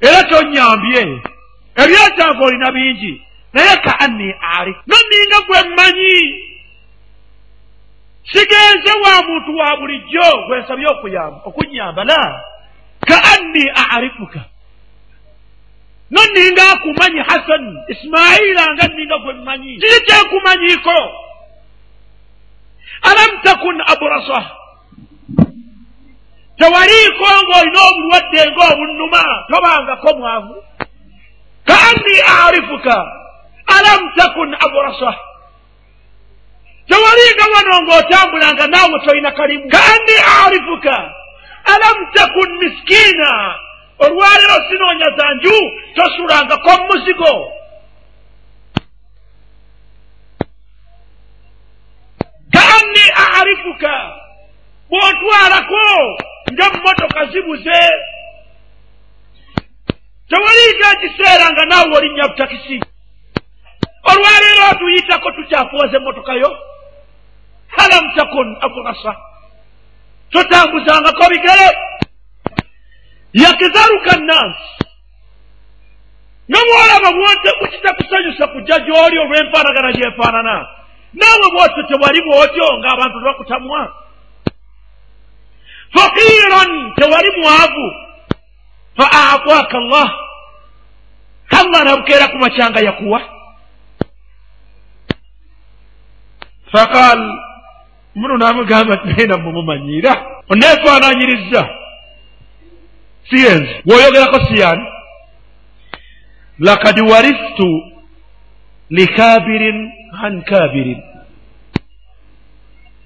era 0.00 0.22
kyonyambye 0.22 1.22
ebyetaago 1.82 2.44
olina 2.44 2.72
bingi 2.72 3.22
naye 3.52 3.76
ka 3.76 3.92
anni 4.00 4.34
arif 4.58 4.76
noninga 4.86 5.38
gwe 5.46 5.62
mmanyi. 5.68 6.14
Sigenze 8.32 8.92
wa 9.02 9.22
muntu 9.28 9.56
wa 9.56 9.76
bulijjo 9.76 10.46
gwensabye 10.46 10.86
okunyamba 11.44 12.04
la 12.04 12.44
ka 13.06 13.16
anni 13.32 13.64
arifuka 13.94 14.40
noninga 16.10 16.62
akumanyi 16.72 17.20
hasan 17.20 17.64
isimaila 17.88 18.72
nga 18.72 18.88
ninga 18.88 19.18
gwe 19.18 19.32
mmanyi. 19.32 19.78
Kiri 19.78 20.00
kyenkumanyiiko 20.06 20.98
alam 23.02 23.30
takun 23.42 23.76
aburasa 23.86 24.40
tewaliiko 26.58 27.26
ng'olina 27.44 27.80
obulwadde 27.90 28.40
ng'obunnuma 28.50 29.22
tobangako 29.50 30.10
mwavu 30.18 30.54
ka 31.66 31.76
anni 31.88 32.16
arifuka. 32.44 32.98
Alam 33.64 34.00
takun 34.16 34.50
aburasa 34.64 35.12
tewalinga 36.88 37.46
wano 37.54 37.74
ng'otambulanga 37.88 38.66
naawe 38.68 38.96
tolina 39.04 39.30
kalimu. 39.32 39.68
Ka 39.72 39.80
anni 39.80 40.16
arifuka. 40.44 40.96
Alam 41.64 41.98
takun 42.14 42.50
miskiina 42.60 43.30
olwaleero 44.04 44.56
sinoonya 44.68 45.08
zanju 45.18 45.56
tosulangako 45.96 46.72
muzigo 46.88 47.34
kaanni 52.52 53.04
arifuka. 53.40 53.94
Bw'otwalako 54.90 55.86
nga 56.52 56.66
mumotoka 56.70 57.24
zibuze 57.32 57.80
tewalinga 60.34 60.86
ekiseera 60.94 61.46
nga 61.52 61.64
naawe 61.64 61.96
olinnya 61.96 62.28
butakisi. 62.28 62.76
Olwaleero 64.10 64.64
otuyitako 64.72 65.30
tukyafuwaza 65.30 65.96
emmotoka 65.96 66.34
yo. 66.34 66.50
Alam 67.82 68.04
takun 68.16 68.48
akurasa 68.60 69.12
totambuzangako 70.30 71.24
bigere. 71.30 71.68
Yakizaruka 73.32 74.16
nnansi 74.18 74.70
nga 76.50 76.60
bwolaba 76.66 77.08
bukitakusanyusa 77.60 78.46
kujja 78.46 78.78
gy'oli 78.84 79.16
olw'enfaanagana 79.18 79.90
gyenfaanana 79.96 80.56
naawe 81.14 81.46
bwotyo 81.54 81.82
tewali 81.88 82.20
bwotyo 82.26 82.66
ng'abantu 82.78 83.18
tebakutamwa. 83.18 83.82
Fakiran 85.94 86.70
tewali 86.98 87.30
mwavu. 87.40 87.86
Fa 88.96 89.06
aataaka 89.12 89.78
llah 89.80 90.23
allah 91.60 91.84
nabukeera 91.84 92.28
ku 92.28 92.36
makyanga 92.38 92.80
yakuwa 92.80 93.20
faqal 96.72 97.20
muno 98.14 98.36
namugamba 98.38 98.94
naye 99.04 99.26
namwe 99.26 99.52
mumanyira 99.52 100.12
oneefaananyiriza 100.48 101.68
siyenzi. 103.30 103.74
Woyogerako 103.86 104.38
siyani? 104.46 104.84
Lakad 106.58 107.00
waristu 107.00 107.82
likabirin 108.90 109.92
an 110.24 110.42
kabirin. 110.42 111.02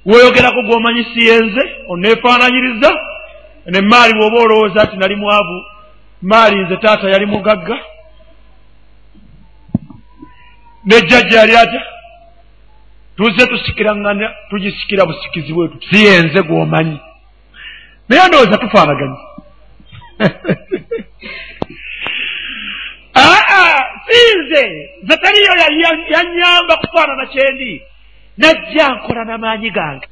Woyogerako 0.07 0.63
gwomanyi 0.63 1.05
siyenze? 1.15 1.63
Oneefaananyiriza 1.89 2.91
ne 3.67 3.81
maali 3.81 4.15
bwoba 4.15 4.39
olowooza 4.41 4.85
nti 4.85 4.97
nali 4.97 5.17
mwavu. 5.17 5.65
Maali 6.23 6.57
nze 6.65 6.77
taata 6.77 7.11
yali 7.11 7.27
mugagga 7.27 7.79
nejjajja 10.89 11.39
yali 11.39 11.55
atya? 11.57 11.83
Tuze 13.17 13.47
tusikirangana 13.47 14.35
tugisikira 14.51 15.07
busikizi 15.07 15.53
bwetu 15.53 15.79
siyenze 15.91 16.43
gwomanyi. 16.43 17.01
Naye 18.09 18.29
ndowooza 18.29 18.57
tufaanaganye. 18.59 19.19
Aa 23.15 23.85
sinze! 24.07 24.63
Nze 25.03 25.17
taliyo 25.17 25.53
yanyamba 26.15 26.77
kufaanana 26.77 27.27
kyendi. 27.27 27.83
Najja 28.39 28.89
nkola 28.89 29.25
n'amaanyi 29.25 29.71
gange. 29.71 30.07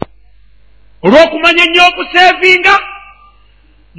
Olw'okumanya 1.03 1.63
ennyo 1.65 1.83
okuseevinga 1.89 2.75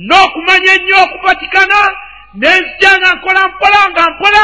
n'okumanya 0.07 0.71
ennyo 0.77 0.97
okupatikana 1.03 1.79
nenzija 2.39 2.91
nga 2.97 3.09
nkola 3.15 3.41
mpola 3.47 3.79
nga 3.91 4.03
mpola 4.11 4.43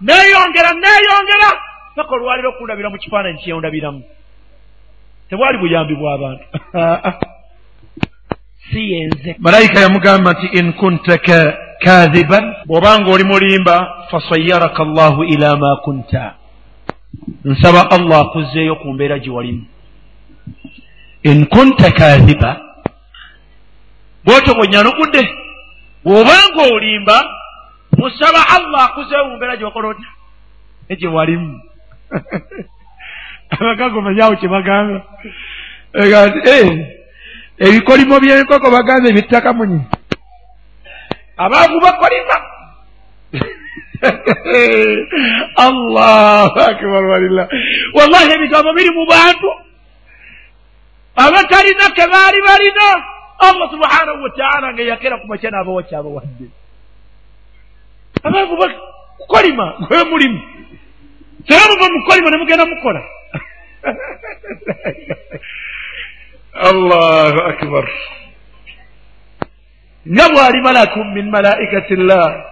neeyongera 0.00 0.70
neeyongera 0.74 1.48
paka 1.96 2.14
olwaliro 2.14 2.48
okulabira 2.50 2.90
mu 2.90 2.98
kifaananyi 2.98 3.38
kyeyondabiramu 3.42 4.02
tebwali 5.28 5.58
buyambi 5.58 5.94
bw'abantu 5.94 6.44
si 8.70 8.80
yenze 8.92 9.36
malayika 9.38 9.80
yamugamba 9.80 10.32
nti 10.32 10.46
in 10.58 10.72
kunta 10.72 11.18
kadhiban 11.78 12.54
bw'obanga 12.66 13.10
oli 13.12 13.24
mulimba 13.24 14.06
fasayaraka 14.10 14.84
llahu 14.84 15.24
ila 15.24 15.56
ma 15.56 15.76
kunta. 15.84 16.34
Nsaba 17.44 17.90
allah 17.90 18.20
akuzzeeyo 18.20 18.76
ku 18.76 18.92
mbeera 18.92 19.18
gye 19.18 19.30
walimu. 19.30 19.64
In 21.22 21.46
kunta 21.46 21.90
kadhiba 21.90 22.60
bwotyo 24.24 24.54
bwenyanukudde 24.54 25.22
bw'obanga 26.04 26.62
olimba 26.74 27.35
musaba 27.98 28.40
allah 28.56 28.84
akuzzeeyo 28.84 29.24
mu 29.28 29.36
mbeera 29.36 29.56
gye 29.56 29.64
wakola 29.64 29.88
otya 29.88 30.10
egye 30.88 31.08
walimu. 31.08 31.60
Abakago 33.50 34.00
manyawo 34.00 34.36
kye 34.36 34.48
bagamba. 34.48 35.00
Eh, 35.94 36.68
ebikolimo 37.58 38.20
byenkoko 38.20 38.70
bagambe 38.70 39.08
ebittaka 39.08 39.52
munyi 39.52 39.80
abaavu 41.36 41.80
bakolima 41.80 42.36
allahu 45.66 46.58
akbar 46.60 47.02
walillah. 47.04 47.48
Wallahi 47.96 48.32
ebigambo 48.36 48.72
biri 48.76 48.90
mu 48.92 49.04
bantu. 49.08 49.48
Abatalina 51.16 51.88
ke 51.96 52.04
baali 52.12 52.38
balina. 52.44 52.88
Allah 53.40 53.68
subhanahu 53.72 54.20
wataala 54.24 54.72
nga 54.72 54.82
yakera 54.84 55.20
ku 55.20 55.26
makya 55.28 55.48
n'abawa 55.52 55.82
kyabawadde 55.84 56.48
abaavu 58.26 58.56
kukolima 59.18 59.74
gwe 59.88 60.04
mulimu. 60.04 60.40
Tera 61.46 61.64
muva 61.70 61.86
mukolima 61.92 62.30
ne 62.30 62.36
mugenda 62.36 62.66
mukola. 62.66 63.02
Allahu 66.70 67.40
akbar. 67.40 67.84
Nga 70.08 70.28
bwali 70.28 70.60
malakun 70.60 71.12
min 71.14 71.30
malaikati 71.30 71.96
llah 71.96 72.44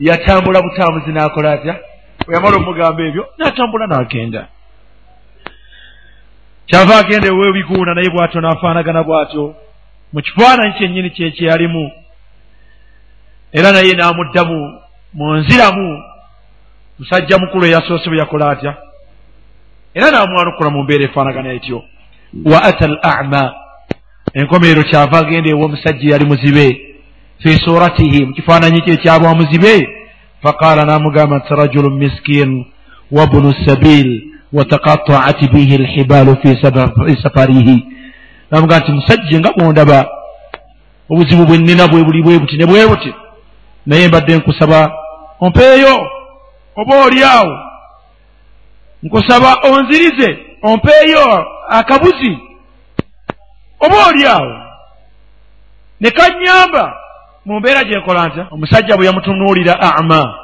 yatambula 0.00 0.62
butambuzi 0.62 1.12
n'akola 1.12 1.52
atya? 1.52 1.74
Weyamala 2.26 2.56
omugamba 2.56 3.02
ebyo 3.02 3.26
n'atambula 3.38 3.86
n'agenda. 3.86 4.48
Kyava 6.66 6.98
agenda 6.98 7.28
ewebiguuna 7.28 7.94
naye 7.94 8.08
bw'atyo 8.10 8.40
n'afaanagana 8.40 9.02
bw'atyo. 9.02 9.54
Mu 10.12 10.20
kifaananyi 10.22 10.72
kyennyini 10.78 11.10
kyekyeyalimu 11.10 11.84
era 13.52 13.72
naye 13.72 13.92
n'amuddamu 13.94 14.58
mu 15.14 15.36
nziramu 15.36 16.02
musajja 16.98 17.38
mukulu 17.38 17.66
eyasoose 17.66 18.10
bwe 18.10 18.18
yakola 18.18 18.50
atya? 18.50 18.76
Era 19.94 20.10
n'amwanukula 20.10 20.70
mu 20.70 20.82
mbeera 20.82 21.04
efaanagana 21.04 21.52
etyo. 21.52 21.82
Wa 22.44 22.62
ata 22.62 22.84
al 22.84 22.98
ama 23.02 23.54
enkomerero 24.34 24.82
kyava 24.82 25.18
agenda 25.18 25.50
ew'omusajja 25.50 26.08
eyali 26.08 26.24
muzibe. 26.24 26.66
Fi 27.38 27.48
suratihi 27.64 28.24
mu 28.26 28.34
kifaananyi 28.34 28.80
kye 28.80 28.94
ekyabwa 28.94 29.34
muzibe 29.34 29.88
faqaala 30.42 30.84
n'amugamba 30.84 31.38
nti 31.38 31.54
rajulu 31.54 31.90
miskin 31.90 32.66
wabnu 33.10 33.54
sabil 33.66 34.08
wataqataat 34.52 35.40
bihi 35.52 35.78
lhibaalu 35.78 36.36
fi 36.42 36.56
safarihi. 37.22 37.86
Namuga 38.50 38.78
nti 38.78 38.92
musajja 38.92 39.38
nga 39.40 39.52
bwondaba 39.52 40.08
obuzibu 41.10 41.44
bwe 41.46 41.58
nnina 41.58 41.88
bwe 41.88 42.04
buli 42.04 42.22
bwe 42.22 42.38
buti 42.38 42.56
ne 42.56 42.66
bwe 42.66 42.86
buti 42.86 43.14
naye 43.86 44.08
mbadde 44.08 44.36
nkusaba. 44.36 44.92
Ompeeyo 45.40 46.10
oba 46.76 47.04
oli 47.04 47.24
awo. 47.24 47.58
Nkusaba 49.02 49.58
onzirize 49.62 50.38
ompeeyo 50.62 51.46
akabuzi. 51.68 52.38
Oba 53.80 54.06
oli 54.06 54.26
awo. 54.26 54.58
Ne 56.00 56.10
kannyamba 56.10 56.96
mu 57.44 57.60
mbeera 57.60 57.84
gyenkola 57.84 58.26
ntya? 58.28 58.46
Omusajja 58.50 58.96
bwe 58.96 59.06
yamutunuulira 59.06 59.80
ama 59.80 60.34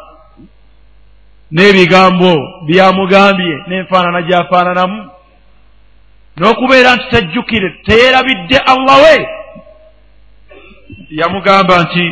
n'ebigambo 1.53 2.31
byamugambye 2.67 3.55
n'enfaanana 3.69 4.23
gyafaananamu 4.23 5.11
n'okubeera 6.37 6.97
nti 6.97 7.07
tajjukire 7.11 7.71
teyeerabidde 7.87 8.59
allah 8.59 8.97
we. 9.03 9.29
Yamugamba 11.11 11.83
nti 11.83 12.05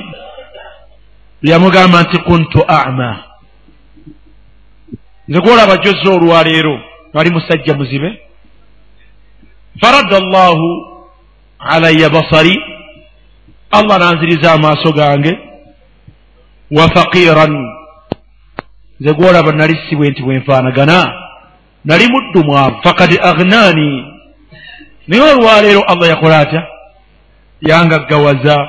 yamugamba 1.51 2.03
nti 2.03 2.19
kuntu 2.19 2.65
ama. 2.69 3.23
Nze 5.29 5.41
gwolaba 5.41 5.77
jozza 5.77 6.11
olwaleero 6.11 6.81
ali 7.15 7.31
musajja 7.31 7.75
muzibe. 7.75 8.21
Faradda 9.81 10.17
allahu 10.17 10.67
alaya 11.59 12.09
basari 12.11 12.57
allah 13.71 13.99
nanziriza 13.99 14.53
amaaso 14.53 14.93
gange. 14.93 15.39
Wa 16.71 16.89
faqiran 16.95 17.53
nze 19.01 19.13
gwolaba 19.15 19.53
nali 19.53 19.79
sibwe 19.89 20.09
nti 20.11 20.23
bwenfaanagana 20.23 21.13
nali 21.85 22.07
muddu 22.09 22.45
mwavu 22.45 22.77
fakad 22.83 23.19
agnaani 23.23 24.05
naye 25.09 25.23
olwaleero 25.33 25.83
allah 25.83 26.09
yakola 26.09 26.39
atya? 26.39 26.67
Yangaggawaza 27.61 28.69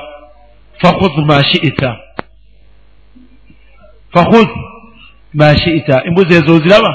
fakhudh 0.80 1.18
ma 1.18 1.44
shi'ita 1.44 1.96
fakhudh 4.18 4.50
ma 5.34 5.56
shi'ita 5.56 6.02
embuzi 6.06 6.34
ezo 6.34 6.54
oziraba 6.56 6.94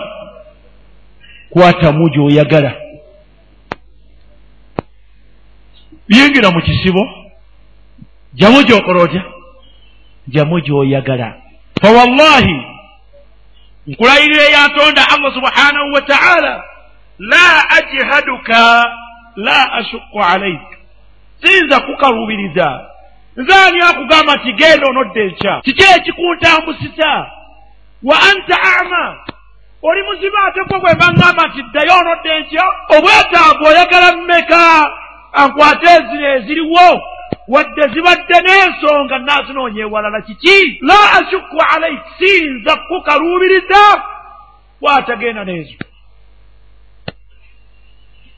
kwatamu 1.49 2.09
gyoyagala 2.09 2.71
yingira 6.07 6.51
mu 6.51 6.61
kisibo 6.61 7.03
jamu 8.33 8.63
gyokola 8.63 9.01
otya 9.03 9.23
jamu 10.27 10.59
gyoyagala 10.59 11.27
fawallahi 11.81 12.55
nkulayirira 13.87 14.43
eyatonda 14.49 15.01
allah 15.13 15.33
subhanahu 15.33 15.93
wa 15.93 16.01
taala 16.01 16.63
la 17.19 17.69
ajhaduka 17.69 18.85
la 19.35 19.73
ashuku 19.73 20.19
alaik 20.23 20.61
siyinza 21.41 21.79
kukalubiriza 21.79 22.92
nze 23.37 23.53
ani 23.67 23.79
akugamba 23.81 24.35
nti 24.35 24.53
genda 24.53 24.87
onodda 24.87 25.21
enkya? 25.21 25.61
Kiki 25.61 25.83
ekikuntambusisa 25.95 27.09
wa 28.03 28.15
anta 28.29 28.57
ama? 28.79 29.03
Oli 29.83 30.03
muzibe 30.03 30.37
ate 30.47 30.61
gwe 30.67 30.79
bwe 30.79 30.93
baŋŋamba 31.01 31.43
nti 31.47 31.61
ddayo 31.63 31.93
onodda 32.01 32.33
enkya. 32.37 32.63
Obwetaavu 32.95 33.63
oyagala 33.65 34.17
mmeka? 34.17 34.91
Ankwate 35.33 35.87
ezino 35.97 36.27
eziriwo. 36.35 37.01
Wadde 37.47 37.83
zibadde 37.93 38.37
n'ensonga 38.45 39.17
naazinoonya 39.19 39.81
ewalala 39.83 40.21
kiki? 40.21 40.77
La 40.81 40.99
ashuku 41.17 41.57
alaik 41.73 42.01
siyinza 42.17 42.75
kukaluubiriza 42.75 43.81
bwatagenda 44.81 45.43
n'ezo. 45.43 45.75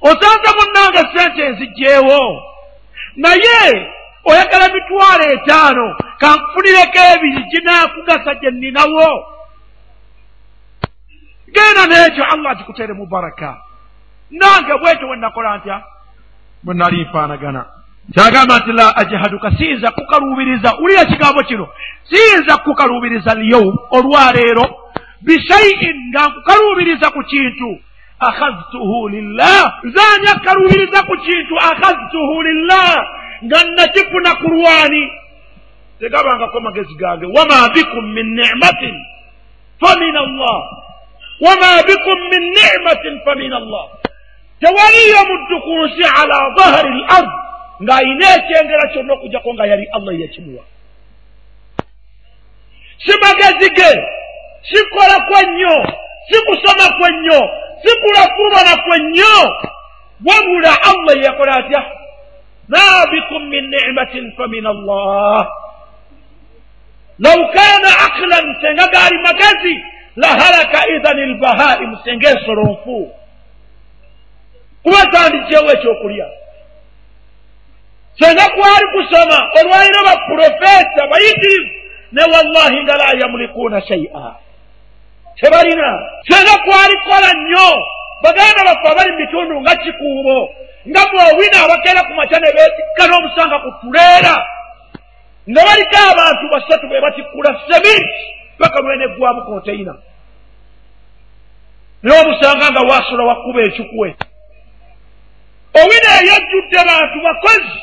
Osanza 0.02 0.50
munnanga 0.58 1.02
sente 1.14 1.42
enzigjeewo 1.46 2.44
naye 3.16 3.92
oyagala 4.30 4.74
mitwalo 4.74 5.24
etaano 5.36 5.86
kankufunireko 6.20 7.00
ebiri 7.14 7.42
ginaakugasa 7.52 8.32
gye 8.40 8.52
nninawo 8.52 9.08
genda 11.54 11.84
n'ekyo 11.88 12.24
allah 12.34 12.52
agikuteeremu 12.52 13.06
baraka 13.06 13.58
nange 14.32 14.74
bwekyo 14.82 15.08
bwe 15.08 15.18
nakola 15.18 15.58
ntya? 15.58 15.84
Bwe 16.64 16.74
nali 16.74 17.02
nfaanagana. 17.02 17.66
Kyagamba 18.14 18.60
nti 18.60 18.72
la 18.72 18.98
ajahaduka 18.98 19.52
siyinza 19.58 19.92
kukaluubiriza. 19.92 20.74
Wulira 20.80 21.02
ekigambo 21.02 21.44
kino. 21.44 21.68
Siyinza 22.10 22.58
kukaluubiriza 22.58 23.36
lyowm 23.36 23.76
olwaleero? 23.92 24.66
Bishayin 25.22 25.98
nga 26.10 26.28
nkukaluubiriza 26.28 27.10
ku 27.10 27.24
kintu. 27.24 27.80
Akhaztuhu 28.20 29.10
lillah. 29.10 29.74
Nzanya 29.84 30.34
kaluubiriza 30.46 31.04
ku 31.04 31.18
kintu 31.18 31.56
akhaztuhu 31.58 32.42
lillah 32.44 33.08
nga 33.46 33.60
nakifuna 33.64 34.32
ku 34.42 34.48
lwani. 34.48 35.04
Tegabangako 36.00 36.60
magezi 36.60 36.96
gange 37.00 37.26
wama 37.26 37.70
bikum 37.74 38.04
min 38.14 38.36
nimatin 38.36 38.96
famin 39.80 40.16
allah 40.16 40.58
wama 41.42 41.84
bikum 41.88 42.20
min 42.32 42.44
nimatin 42.52 43.16
famin 43.26 43.54
allah 43.54 43.86
tewaliyo 44.60 45.20
muddu 45.30 45.56
ku 45.64 45.74
nsi 45.88 46.04
ala 46.04 46.38
dhahari 46.58 46.92
l 47.00 47.04
ard 47.18 47.32
ng'ayina 47.84 48.28
ekyengera 48.40 48.86
kyonna 48.92 49.14
okujjako 49.20 49.50
nga 49.56 49.66
yali 49.72 49.86
allah 49.96 50.14
yakimuwa 50.20 50.64
si 53.04 53.14
magezi 53.24 53.70
ge 53.76 53.92
sikola 54.72 55.18
kwennyo 55.28 55.76
si 56.32 56.38
kusoma 56.48 56.88
kwennyo 57.00 57.40
si 57.84 57.92
kulafubana 58.02 58.74
kwennyo 58.84 59.36
wabula 60.28 60.72
allah 60.92 61.16
yakola 61.24 61.56
atya 61.56 61.82
ma 62.68 63.06
bikum 63.12 63.42
min 63.50 63.64
nimatin 63.70 64.32
famin 64.38 64.66
allah 64.66 65.48
law 67.20 67.40
kana 67.54 67.90
aqlan 68.08 68.46
senga 68.62 68.86
gaali 68.94 69.18
magezi 69.28 69.76
lahalaka 70.16 70.80
idhan 70.96 71.18
lbahaimu 71.34 71.96
senga 72.06 72.30
ensolo 72.30 72.64
nfu 72.74 73.12
kuba 74.84 75.02
tandikyewo 75.12 75.70
ekyokulya 75.72 76.28
senga 78.20 78.46
kwali 78.56 78.86
kusoma 78.94 79.38
olwaliro 79.60 80.02
baprofesa 80.06 81.02
bayitirivu 81.12 81.70
ne 82.12 82.22
wallahi 82.34 82.84
nga 82.84 82.96
la 82.98 83.08
yamulikuuna 83.22 83.82
shaia 83.82 84.36
tebalina 85.36 85.90
senga 86.28 86.56
kwalikola 86.66 87.34
nnyo 87.34 87.70
baganda 88.24 88.64
baffe 88.66 88.88
abali 88.92 89.12
mu 89.12 89.18
bitundu 89.18 89.62
nga 89.62 89.76
kikuubo 89.76 90.50
nga 90.90 91.02
mwowina 91.12 91.58
abakeera 91.66 92.02
ku 92.08 92.14
makya 92.14 92.40
ne 92.40 92.50
beetikka 92.56 93.04
n'omusanga 93.08 93.58
ku 93.64 93.70
tuleera 93.82 94.36
nga 95.50 95.62
baliko 95.68 95.98
abantu 96.12 96.44
basatu 96.54 96.86
be 96.90 97.02
batikkula 97.02 97.52
seminti 97.68 98.22
paka 98.60 98.80
lweneggwamu 98.82 99.42
konteina 99.46 99.94
naye 102.04 102.22
omusanga 102.22 102.72
nga 102.72 102.82
wasula 102.90 103.24
wakkuba 103.24 103.62
ekikwe. 103.62 104.16
Owina 105.82 106.10
eyajjudde 106.22 106.80
bantu 106.90 107.18
bakozi 107.26 107.78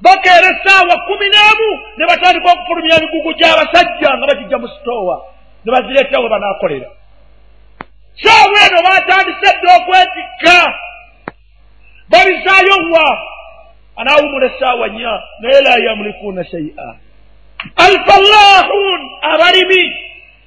bakeera 0.00 0.48
essaawa 0.52 0.94
kumi 1.06 1.26
n'emu 1.28 1.68
ne 1.96 2.04
batandika 2.06 2.52
okufulumya 2.52 2.96
emigugu 2.96 3.30
gy'abasajja 3.38 4.08
nga 4.16 4.26
bagijja 4.26 4.58
mu 4.58 4.68
sitoowa 4.68 5.16
ne 5.64 5.72
bazireeta 5.72 6.20
we 6.20 6.28
banaakolera. 6.28 6.88
Saawa 8.22 8.58
eno 8.66 8.78
baatandise 8.86 9.48
dde 9.58 9.68
okwetikka 9.76 10.56
babisaayo 12.12 12.76
wa 12.92 13.18
anaawumula 13.96 14.46
essaawa 14.46 14.88
nnya 14.88 15.12
naye 15.40 15.60
la 15.60 15.74
yamulikuuna 15.86 16.44
shaia 16.44 16.94
alfallahun 17.76 19.00
abalimi. 19.22 19.96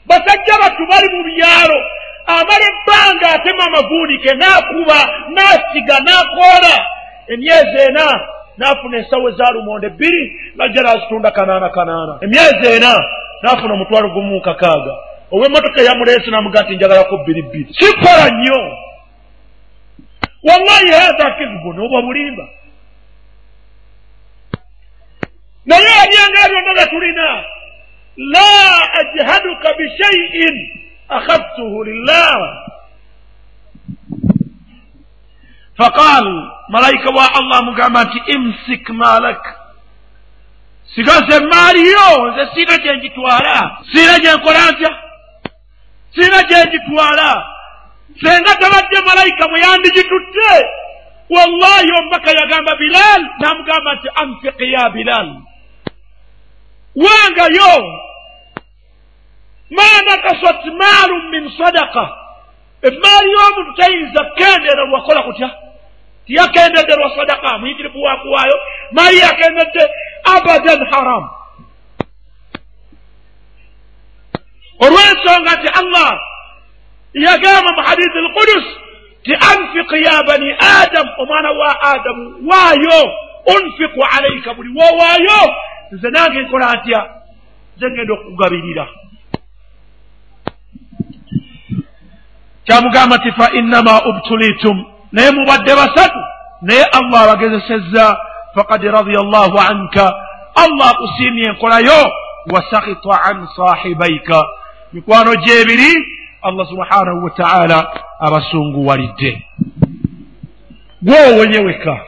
Basajja 0.05 0.55
battu 0.61 0.85
bali 0.89 1.07
mu 1.15 1.23
byalo. 1.23 1.77
Amala 2.27 2.65
ebbanga 2.71 3.27
atema 3.35 3.63
amavuunike 3.65 4.31
n'akuba 4.33 4.97
n'asiga 5.35 5.97
n'akoola. 6.05 6.75
Emyezi 7.27 7.77
ena 7.89 8.05
n'afuna 8.57 8.97
ensawo 8.97 9.31
za 9.31 9.51
lumonde 9.51 9.87
ebbiri 9.87 10.23
ngajja 10.55 10.81
naazitunda 10.81 11.31
kanaana 11.31 11.69
kanaana. 11.69 12.17
Emyezi 12.21 12.75
ena 12.77 12.91
n'afuna 13.43 13.73
omutwalo 13.73 14.09
gumu 14.09 14.41
kakaaga 14.41 14.93
ow'emmotoka 15.31 15.81
yamuleese 15.81 16.31
namuga 16.31 16.61
nti 16.61 16.75
njagalako 16.75 17.17
bbiri 17.17 17.41
bbiri. 17.41 17.73
Sikola 17.79 18.29
nnyo 18.29 18.77
wallahi 20.47 20.89
hatha 20.91 21.31
kizibu 21.31 21.73
noobwa 21.73 22.01
bulimba. 22.01 22.45
Naye 25.65 25.91
ebyenga 26.03 26.49
byonna 26.49 26.73
bye 26.73 26.85
tulina 26.85 27.27
la 28.17 28.49
ajhaduka 29.01 29.73
bishaiin 29.77 30.55
akhadtuhu 31.09 31.83
lillah. 31.83 32.37
Faqal 35.77 36.25
malayika 36.69 37.09
wa 37.09 37.25
allah 37.35 37.57
amugamba 37.59 38.03
nti 38.03 38.19
imsik 38.31 38.89
malak. 38.89 39.43
Sigaze 40.95 41.35
emaaliyo 41.35 42.31
nze 42.31 42.43
siina 42.53 42.77
gye 42.77 42.97
ngitwala 42.97 43.77
siina 43.91 44.19
gye 44.19 44.33
nkola 44.35 44.71
ntya 44.71 44.91
siina 46.15 46.43
gye 46.43 46.65
ngitwala 46.65 47.54
senga 48.23 48.55
tabadde 48.55 49.01
malayika 49.07 49.47
mwe 49.47 49.59
yandigitutte 49.59 50.51
wallahi 51.29 51.91
omubaka 51.99 52.31
yagamba 52.31 52.75
bilal 52.75 53.21
namugamba 53.39 53.95
nti 53.95 54.09
anfik 54.15 54.59
ya 54.59 54.89
bilal. 54.89 55.41
Wangayo. 56.95 58.01
Ma 59.69 59.89
nakasat 60.05 60.65
maalu 60.65 61.15
min 61.31 61.51
sadaka 61.57 62.05
emaali 62.81 63.31
y'omuntu 63.31 63.73
tayinza 63.75 64.23
kukendera 64.23 64.85
lwakola 64.85 65.23
kutya? 65.23 65.49
Tiyakendedde 66.25 66.95
lwa 66.95 67.15
sadaka 67.15 67.57
muyitirivu 67.57 68.01
wakuwaayo 68.01 68.57
maali 68.91 69.17
yakendedde 69.17 69.83
abadan 70.23 70.85
haram. 70.91 71.29
Olw'ensonga 74.79 75.51
nti 75.55 75.69
allah 75.79 76.34
yagamba 77.15 77.69
mu 77.75 77.81
hadithi 77.87 78.17
alqudus 78.23 78.65
ti 79.23 79.33
anfiq 79.33 79.91
ya 80.05 80.23
bani 80.27 80.49
adamu 80.81 81.11
omwana 81.17 81.51
wa 81.51 81.71
adamu 81.81 82.23
waayo 82.49 82.99
unfiku 83.55 83.99
alaika 84.17 84.53
buli 84.53 84.69
woowaayo 84.79 85.41
nze 85.91 86.09
nange 86.09 86.39
nkola 86.41 86.75
ntya 86.75 87.01
nze 87.77 87.85
ngenda 87.91 88.13
okukugabirira 88.13 88.87
kyamugamba 92.65 93.17
nti 93.17 93.31
fa 93.31 93.51
innama 93.51 94.05
ubtulitum. 94.05 94.85
Naye 95.11 95.31
mubadde 95.31 95.75
basatu 95.75 96.19
naye 96.61 96.83
allah 96.83 97.21
abagezesezza 97.21 98.17
fakad 98.55 98.83
radia 98.83 99.19
allahu 99.19 99.59
anka. 99.59 100.13
Allah 100.55 100.89
akusiimye 100.89 101.43
enkolayo 101.49 102.11
wasakita 102.53 103.21
an 103.23 103.47
sahibaika 103.55 104.43
mikwano 104.93 105.35
gyebiri 105.35 106.14
allah 106.45 106.65
subhanahu 106.69 107.23
wataala 107.23 107.77
abasunguwalidde. 108.19 109.45
Gwowenye 111.01 111.59
weka 111.59 111.99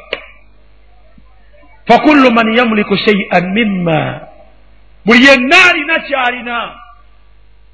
fakullu 1.86 2.32
man 2.32 2.58
yamuliku 2.58 2.98
shaian 2.98 3.54
mimma. 3.54 4.22
Buli 5.06 5.26
yenna 5.26 5.56
alina 5.70 6.00
kyalina 6.00 6.58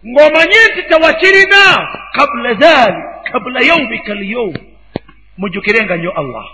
ng'omanyi 0.06 0.60
nti 0.72 0.82
tewakirina 0.84 1.64
kabula 2.12 2.54
dhali 2.54 3.02
kabula 3.32 3.60
yaumika 3.62 4.14
lyaum 4.14 4.54
mujjukirenga 5.38 5.96
nnyo 5.98 6.12
allah. 6.12 6.46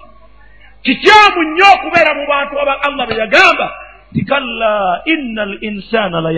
Kikyamu 0.84 1.44
nnyo 1.44 1.66
okubeera 1.76 2.14
mu 2.14 2.24
bantu 2.28 2.60
aba 2.62 2.82
allah 2.82 3.08
be 3.08 3.16
yagamba 3.16 3.68
ti 4.14 4.26
kalla 4.26 5.02
inna 5.06 5.42
al 5.44 5.58
insana 5.62 6.22
la 6.22 6.32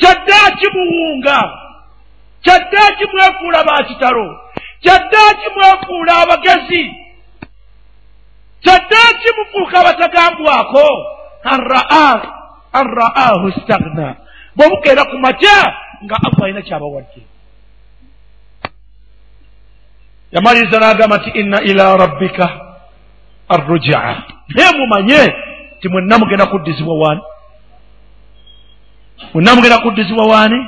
yatga 0.00 0.24
kyaddaaki 0.26 0.66
muwunga. 0.74 1.38
Kyaddaaki 2.42 3.04
mwefuula 3.12 3.64
bakitalo 3.64 4.40
kyaddaaki 4.80 5.46
mwefuula 5.56 6.12
abagezi. 6.22 6.94
Kyaddaaki 8.60 9.28
mufuuka 9.38 9.80
abatagambwako. 9.80 10.86
An 12.72 12.86
ra'ahu 12.86 13.52
stagna 13.62 14.16
bwebukeera 14.56 15.04
ku 15.04 15.18
makya 15.18 15.58
nga 16.04 16.16
allah 16.22 16.42
alina 16.44 16.62
kyabawadde. 16.62 17.22
Yamaliriza 20.32 20.78
n'agamba 20.78 21.16
nti 21.18 21.30
inna 21.30 21.58
ila 21.62 21.96
rabbika 21.96 22.46
arrujaa 23.48 24.22
naye 24.48 24.70
mumanye 24.78 25.34
ti 25.80 25.88
mwenna 25.88 26.18
mugenda 26.18 26.46
kuddizibwa 26.46 26.94
waani 26.98 27.20
mwenna 29.34 29.54
mugenda 29.54 29.78
kuddizibwa 29.78 30.26
waani? 30.26 30.66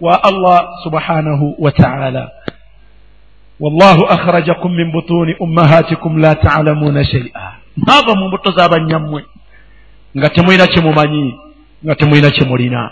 Wa 0.00 0.22
allah 0.24 0.68
subhanahu 0.82 1.54
wa 1.58 1.72
taala. 1.72 2.30
Wallahu 3.60 4.04
akhrajakum 4.06 4.74
min 4.74 4.92
butuni 4.92 5.34
ummahatikum 5.40 6.18
la 6.18 6.34
taalamuuna 6.34 7.04
shaia 7.04 7.52
mwava 7.76 8.14
mu 8.14 8.28
mbuto 8.28 8.50
z'abanyammwe 8.50 9.24
nga 10.18 10.28
temulina 10.28 10.66
kyemumanyi 10.66 11.34
nga 11.84 11.94
temulina 11.94 12.30
kyemulina. 12.30 12.90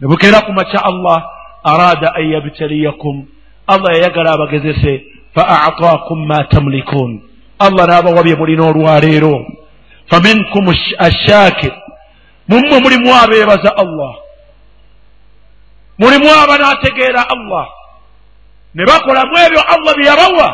Ne 0.00 0.08
bukeera 0.08 0.40
ku 0.40 0.52
makya 0.52 0.84
allah 0.84 1.22
araada 1.64 2.14
an 2.14 2.24
yabtaliyakum. 2.30 3.26
Allah 3.66 3.92
yayagala 3.94 4.32
abagezese 4.32 5.04
fa 5.34 5.62
ataakum 5.66 6.26
ma 6.26 6.44
tamlikuun. 6.44 7.22
Allah 7.58 7.86
n'abawa 7.86 8.22
bye 8.22 8.34
mulina 8.36 8.64
olwaleero 8.66 9.46
faminkum 10.10 10.74
ashaakir 10.98 11.72
mummwe 12.48 12.80
mulimu 12.80 13.14
abeebaza 13.14 13.76
allah 13.76 14.14
mulimu 16.00 16.28
abanaategeera 16.42 17.22
allah. 17.34 17.66
Ne 18.74 18.84
bakolamu 18.86 19.34
ebyo 19.46 19.60
allah 19.74 19.92
bye 19.96 20.06
yabawa. 20.06 20.48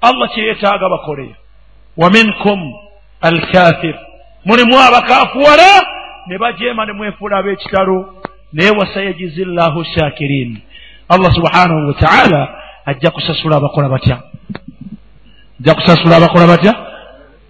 Allah 0.00 0.28
kyeyeetaaga 0.34 0.88
bakole. 0.88 1.36
Wa 1.96 2.10
minkum 2.10 2.58
alkafir. 3.20 3.94
Mulimu 4.44 4.80
abakaafuwala 4.80 5.70
ne 6.26 6.38
bajeema 6.38 6.86
ne 6.86 6.92
mwefuula 6.92 7.38
ab'ekitalo. 7.38 8.14
Naye 8.52 8.70
wasayajizi 8.70 9.44
llahu 9.44 9.84
shakirin. 9.84 10.60
Allah 11.08 11.32
subhanahu 11.34 11.88
wa 11.88 11.94
taala 11.94 12.48
ajja 12.86 13.10
kusasula 13.10 13.56
abakola 13.56 13.88
batya. 13.88 14.22
Ajja 15.60 15.74
kusasula 15.74 16.16
abakola 16.16 16.46
batya? 16.46 16.74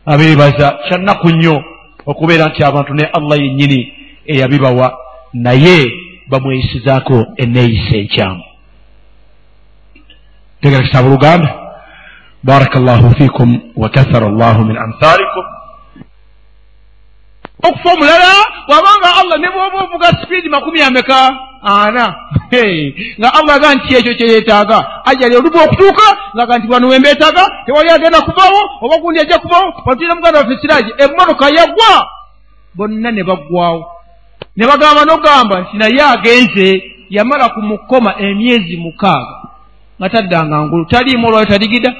Abeebaza 0.07 0.79
kyannaku 0.89 1.31
nnyo 1.31 1.65
okubeera 2.07 2.47
nti 2.47 2.65
abantu 2.65 2.95
ne 2.95 3.05
allah 3.05 3.39
yennyini 3.39 3.93
eyabibawa. 4.27 4.99
Naye 5.33 6.08
bamweyisizaako 6.31 7.27
eneeyisa 7.37 7.97
enkyamu 7.97 8.43
tegera 10.61 10.83
kitaba 10.83 11.09
oluganda. 11.09 11.55
Baraka 12.43 12.81
llahu 12.81 13.15
fikum 13.15 13.61
wakathara 13.77 14.29
llahu 14.29 14.65
min 14.65 14.77
amthalikum. 14.77 15.45
Okufa 17.63 17.93
omulala 17.93 18.33
wabanga 18.69 19.09
allah 19.21 19.39
ne 19.39 19.49
bwoba 19.51 19.85
ovuga 19.85 20.07
sipiidi 20.21 20.49
makumi 20.49 20.83
ameka? 20.83 21.39
Ana. 21.63 22.15
Nga 23.19 23.35
allah 23.35 23.55
aga 23.55 23.75
nti 23.75 23.95
ekyo 23.95 24.15
kyeyeetaaga 24.15 25.03
ajali 25.05 25.37
oluba 25.37 25.65
okutuuka 25.65 26.07
ngaga 26.37 26.59
nti 26.59 26.69
bano 26.69 26.89
wembeetaaga 26.89 27.51
tewali 27.67 27.91
agenda 27.91 28.21
kuvawo 28.21 28.61
oba 28.81 28.99
gundi 28.99 29.21
ajja 29.21 29.39
kuvawo 29.39 29.73
batulina 29.87 30.15
muganda 30.15 30.39
waffe 30.39 30.59
siraaji 30.61 30.93
emmotoka 30.99 31.49
yagwa. 31.49 32.09
Bonna 32.75 33.11
ne 33.11 33.25
baggwawo 33.25 33.91
ne 34.59 34.67
bagamba 34.67 35.05
nogamba 35.05 35.61
nti 35.61 35.77
naye 35.77 36.03
agenze 36.03 36.83
yamala 37.11 37.49
ku 37.55 37.63
mukoma 37.63 38.11
emyezi 38.19 38.77
mukaaga. 38.77 39.35
Nga 39.99 40.09
taddanga 40.11 40.63
ngulu. 40.63 40.85
Taliimu 40.85 41.27
olwayo 41.27 41.47
taligida 41.47 41.95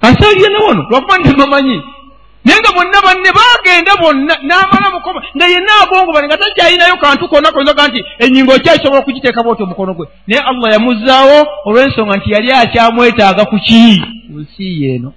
asalye 0.00 0.48
nawono 0.48 0.86
lwakuba 0.90 1.18
ntibamanyi 1.18 1.82
naye 2.44 2.58
nga 2.60 2.72
bonna 2.76 2.98
banne 3.06 3.30
baagenda 3.38 3.92
bonna 4.02 4.34
n'amala 4.42 4.90
mukoma 4.94 5.20
nga 5.36 5.46
yenna 5.46 5.72
agongobane 5.82 6.26
nga 6.26 6.36
takyayinayo 6.36 6.96
kantu 6.96 7.28
konna 7.28 7.52
koyinzaga 7.52 7.88
nti 7.88 8.00
enyingo 8.18 8.52
okyayisobola 8.52 9.00
okugiteeka 9.00 9.42
bwoti 9.42 9.62
omukono 9.62 9.94
gwe? 9.94 10.06
Naye 10.26 10.42
allah 10.50 10.72
yamuzzaawo 10.72 11.38
olw'ensonga 11.66 12.16
nti 12.16 12.32
yali 12.34 12.52
akyamwetaaga 12.52 13.44
ku 13.44 13.56
ki? 13.66 14.02
Nsi 14.36 14.82
yeeno 14.82 15.12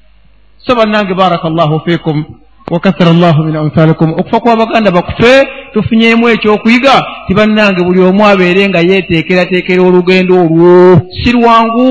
so 0.58 0.76
bannange 0.76 1.14
baraka 1.14 1.50
llahu 1.50 1.80
fiikum 1.86 2.45
wakathara 2.72 3.14
llahu 3.14 3.44
min 3.44 3.56
amthalikum 3.56 4.12
okufa 4.12 4.40
kw'abaganda 4.40 4.92
bakufe 4.92 5.48
tufunyeemu 5.74 6.30
ekyokuyiga 6.30 7.06
ti 7.28 7.34
bannange 7.34 7.84
buli 7.84 8.02
omu 8.02 8.26
abeere 8.26 8.70
nga 8.70 8.80
yeeteekerateekera 8.80 9.84
olugendo 9.84 10.34
olwo 10.36 11.02
si 11.24 11.32
lwangu 11.32 11.90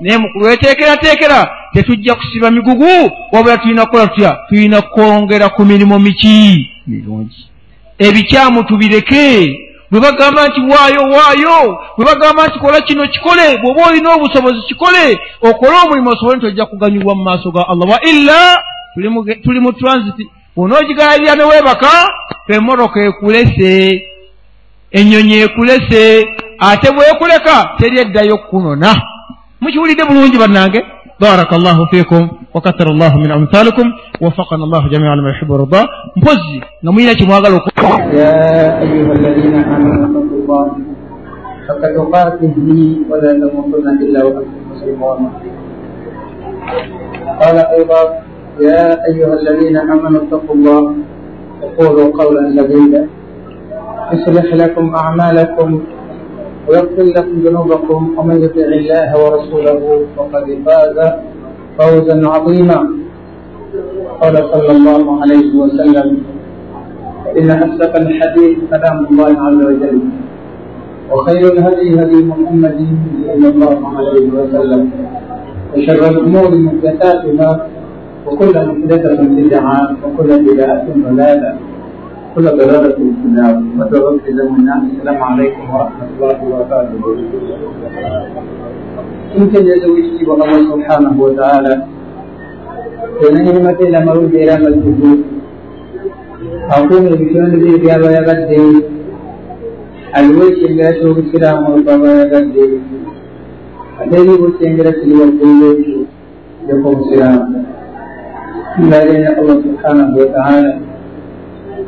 naye 0.00 0.18
mukulweteekerateekera 0.18 1.50
tetujja 1.74 2.14
kusiba 2.14 2.50
migugu 2.50 3.10
wabula 3.32 3.58
tulina 3.58 3.86
kukola 3.86 4.06
tutya 4.06 4.38
tulina 4.48 4.82
kwongera 4.82 5.48
ku 5.48 5.64
mirimu 5.64 5.98
miki 5.98 6.70
mirungi 6.86 7.46
ebikyamu 7.98 8.64
tubireke 8.64 9.58
bwe 9.90 10.00
bagamba 10.00 10.48
nti 10.48 10.60
waayo 10.60 11.02
waayo 11.02 11.78
bwe 11.96 12.06
bagamba 12.06 12.46
nti 12.46 12.58
kola 12.58 12.80
kino 12.80 13.08
kikole 13.08 13.58
bw'oba 13.62 13.86
olina 13.86 14.14
obusobozi 14.14 14.60
kikole 14.68 15.18
okole 15.42 15.76
omulimu 15.84 16.10
osobole 16.10 16.36
nti 16.36 16.46
ojja 16.46 16.66
kuganyulwa 16.66 17.14
mu 17.14 17.22
maaso 17.24 17.50
ga 17.50 17.68
allah 17.68 17.88
wa 17.90 18.00
illa 18.00 18.62
tuli 19.43 19.59
mu 19.59 19.71
transit 19.73 20.17
onoogigalalira 20.57 21.35
ne 21.35 21.43
weebaka 21.43 21.91
emmotoka 22.55 22.99
ekulese 23.09 23.71
ennyonyi 24.91 25.35
ekulese 25.45 26.01
ate 26.59 26.87
bwekuleka 26.95 27.55
teri 27.77 27.99
eddayo 28.03 28.37
kunona 28.49 28.91
mukiwulidde 29.61 30.03
bulungi 30.05 30.37
bannange 30.37 30.81
بارك 31.21 31.53
الله 31.53 31.85
فيكم 31.91 32.29
وكثر 32.55 32.87
الله 32.87 33.17
من 33.17 33.31
أمثالكم 33.31 33.87
وفقنا 34.21 34.63
الله 34.63 34.87
جميعا 34.89 35.15
لما 35.15 35.29
يحب 35.29 35.49
ويرضى 35.49 35.81
مبزي 36.17 36.61
نمينا 36.83 37.13
كمواغل 37.13 37.53
يا 38.13 38.81
أيها 38.81 39.11
الذين 39.19 39.55
آمنوا 39.55 40.05
اتقوا 40.05 40.37
الله 40.41 40.65
حق 41.67 41.81
تقاته 41.95 42.55
ولا 43.09 43.31
تموتن 43.39 43.87
إلا 44.05 44.23
وأنتم 44.23 44.61
مسلمون 44.71 45.19
قال 47.41 47.57
أيضا 47.57 48.01
يا 48.60 49.06
أيها 49.08 49.34
الذين 49.40 49.76
آمنوا 49.76 50.20
اتقوا 50.22 50.54
الله 50.54 50.94
وقولوا 51.62 52.08
قولا 52.20 52.42
سديدا. 52.56 53.06
يصلح 54.12 54.54
لكم 54.54 54.94
أعمالكم 54.94 55.68
ويغفر 56.68 57.02
لكم 57.02 57.36
ذنوبكم. 57.44 58.00
ومن 58.18 58.36
يطع 58.44 58.68
الله 58.80 59.08
ورسوله 59.24 59.82
فقد 60.16 60.46
فاز 60.66 60.96
فوزا 61.78 62.28
عظيما. 62.28 62.80
قال 64.20 64.36
صلى 64.52 64.72
الله 64.76 65.20
عليه 65.22 65.48
وسلم 65.60 66.08
إن 67.38 67.50
أصدق 67.50 67.96
الحديث 67.96 68.58
كلام 68.70 69.06
الله 69.10 69.30
عز 69.46 69.60
وجل 69.66 70.00
وخير 71.12 71.52
الهدي 71.52 71.88
هدي 72.02 72.24
محمد 72.24 72.78
صلى 73.26 73.48
الله 73.48 73.78
عليه 73.96 74.26
وسلم 74.38 74.90
وشر 75.76 76.02
الأمور 76.10 76.50
محدثاتها 76.54 77.50
وكل 78.26 78.52
محدثة 78.68 79.22
بدعة 79.22 79.96
وكل 80.04 80.30
بدعة 80.46 80.86
ضلالة 81.08 81.56
كل 82.34 82.44
ضلالة 82.44 82.94
في 82.94 83.24
النار. 83.24 83.62
وتوفي 83.78 84.32
زمنا 84.38 84.82
السلام 84.92 85.22
عليكم 85.22 85.62
ورحمة 85.74 86.06
الله 86.14 86.36
وبركاته. 86.44 86.98
يمكن 89.36 89.60
لزوجي 89.64 90.26
والله 90.28 90.52
سبحانه 90.72 91.14
وتعالى 91.22 91.82
لأن 93.22 93.44
نعمة 93.44 93.80
لما 93.94 94.12
رد 94.12 94.34
إلى 94.34 94.54
الوجود 94.54 95.20
أقوم 96.70 97.04
بشأن 97.20 97.52
ذي 97.62 97.86
يا 97.88 97.96
ويغدي 97.96 98.84
الوجه 100.18 100.66
لا 100.80 100.88
شوك 101.02 101.18
السلام 101.18 101.72
ويغدي 101.72 102.64
الذي 104.06 104.30
وجه 104.42 104.68
يغدي 104.68 106.06
يقوم 106.68 106.96
السلام 107.02 107.67
لا 108.91 109.01
إله 109.03 109.33
الله 109.41 109.57
سبحانه 109.67 110.07
وتعالى 110.21 110.71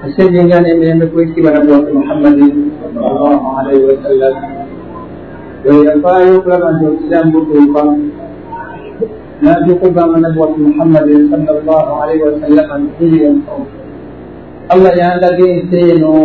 السجن 0.06 0.50
من 0.82 1.00
كويتي 1.14 1.40
ونبوة 1.46 1.86
محمد 2.00 2.40
صلى 2.82 3.02
الله 3.12 3.40
عليه 3.58 3.80
وسلم 3.90 4.34
ويقال 5.66 6.22
يقرب 6.34 6.62
أن 6.72 6.80
الإسلام 6.90 7.26
بطوقا 7.34 7.86
لا 9.46 9.54
تقرب 9.68 9.98
من 10.14 10.22
نبوة 10.26 10.54
محمد 10.58 11.10
صلى 11.32 11.52
الله 11.60 11.86
عليه 12.02 12.20
وسلم 12.28 12.70
في 12.98 13.06
الصوم 13.34 13.66
الله 14.74 14.94
يعلم 15.04 15.38
سينو 15.72 16.16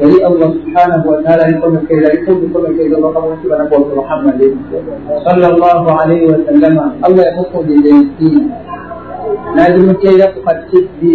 jadi 0.00 0.16
Allah 0.24 0.48
Subhanahu 0.56 1.04
wa 1.12 1.18
taala 1.20 1.44
itu 1.52 1.60
mengkira 1.68 2.08
itu 2.16 2.32
itu 2.48 2.56
mengkira 2.56 2.96
Allah 2.96 3.10
kamu 3.12 3.36
pada 3.44 3.68
Nabi 3.68 3.92
Muhammad 4.00 4.38
sallallahu 5.28 5.86
alaihi 5.92 6.24
wasallam 6.32 6.74
Allah 7.04 7.24
yang 7.36 7.44
di 7.68 7.76
denti 7.84 8.30
nadi 9.52 9.80
mengkira 9.84 10.32
kepada 10.32 10.64
di 11.04 11.14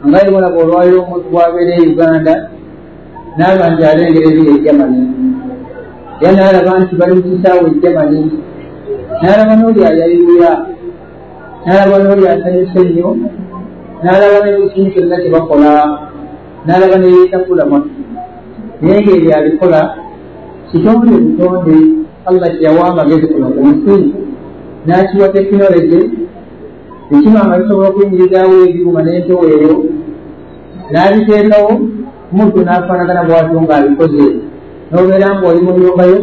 ngai 0.00 0.26
mana 0.32 0.48
borwayo 0.48 1.04
mutwa 1.12 1.52
bere 1.52 1.76
Uganda 1.92 2.48
na 3.36 3.46
banjare 3.60 4.16
ngere 4.16 4.30
di 4.32 4.64
Yamani 4.64 5.04
yana 6.24 6.48
da 6.56 6.60
ban 6.64 6.88
ci 6.88 6.96
barin 6.96 7.20
kita 7.20 7.52
wa 7.52 7.68
Yamani 7.68 8.22
na 9.20 9.30
da 9.36 9.44
mano 9.44 9.68
da 9.76 9.92
yayi 9.92 10.24
wuya 10.24 10.52
na 11.68 11.84
da 11.84 11.92
mano 11.92 12.16
da 12.16 12.32
sai 12.40 12.64
sanyo 12.72 13.12
na 14.00 14.16
kola 16.65 16.79
nalabana 16.79 17.07
yetakula 17.07 17.65
matu. 17.65 17.89
Naye 18.81 19.01
ng'ebyabikola 19.01 19.95
kitonde 20.71 21.11
butonde 21.11 21.75
allah 22.25 22.49
kyeyawa 22.51 22.83
amagezi 22.91 23.27
kuno 23.27 23.47
ku 23.55 23.61
nsi 23.67 23.95
n'akiwa 24.87 25.27
tekinologi 25.29 25.99
ekimama 27.13 27.59
bisobola 27.59 27.87
okuyingirizaawo 27.89 28.55
ebyuma 28.67 28.99
n'entowo 29.03 29.45
eyo 29.55 29.73
n'abiteekawo 30.91 31.71
muntu 32.35 32.59
n'afaanagana 32.63 33.27
bwatyo 33.27 33.59
ng'abikoze. 33.63 34.25
N'obeera 34.91 35.27
ng'oli 35.39 35.59
mu 35.65 35.71
nyumbayo 35.79 36.17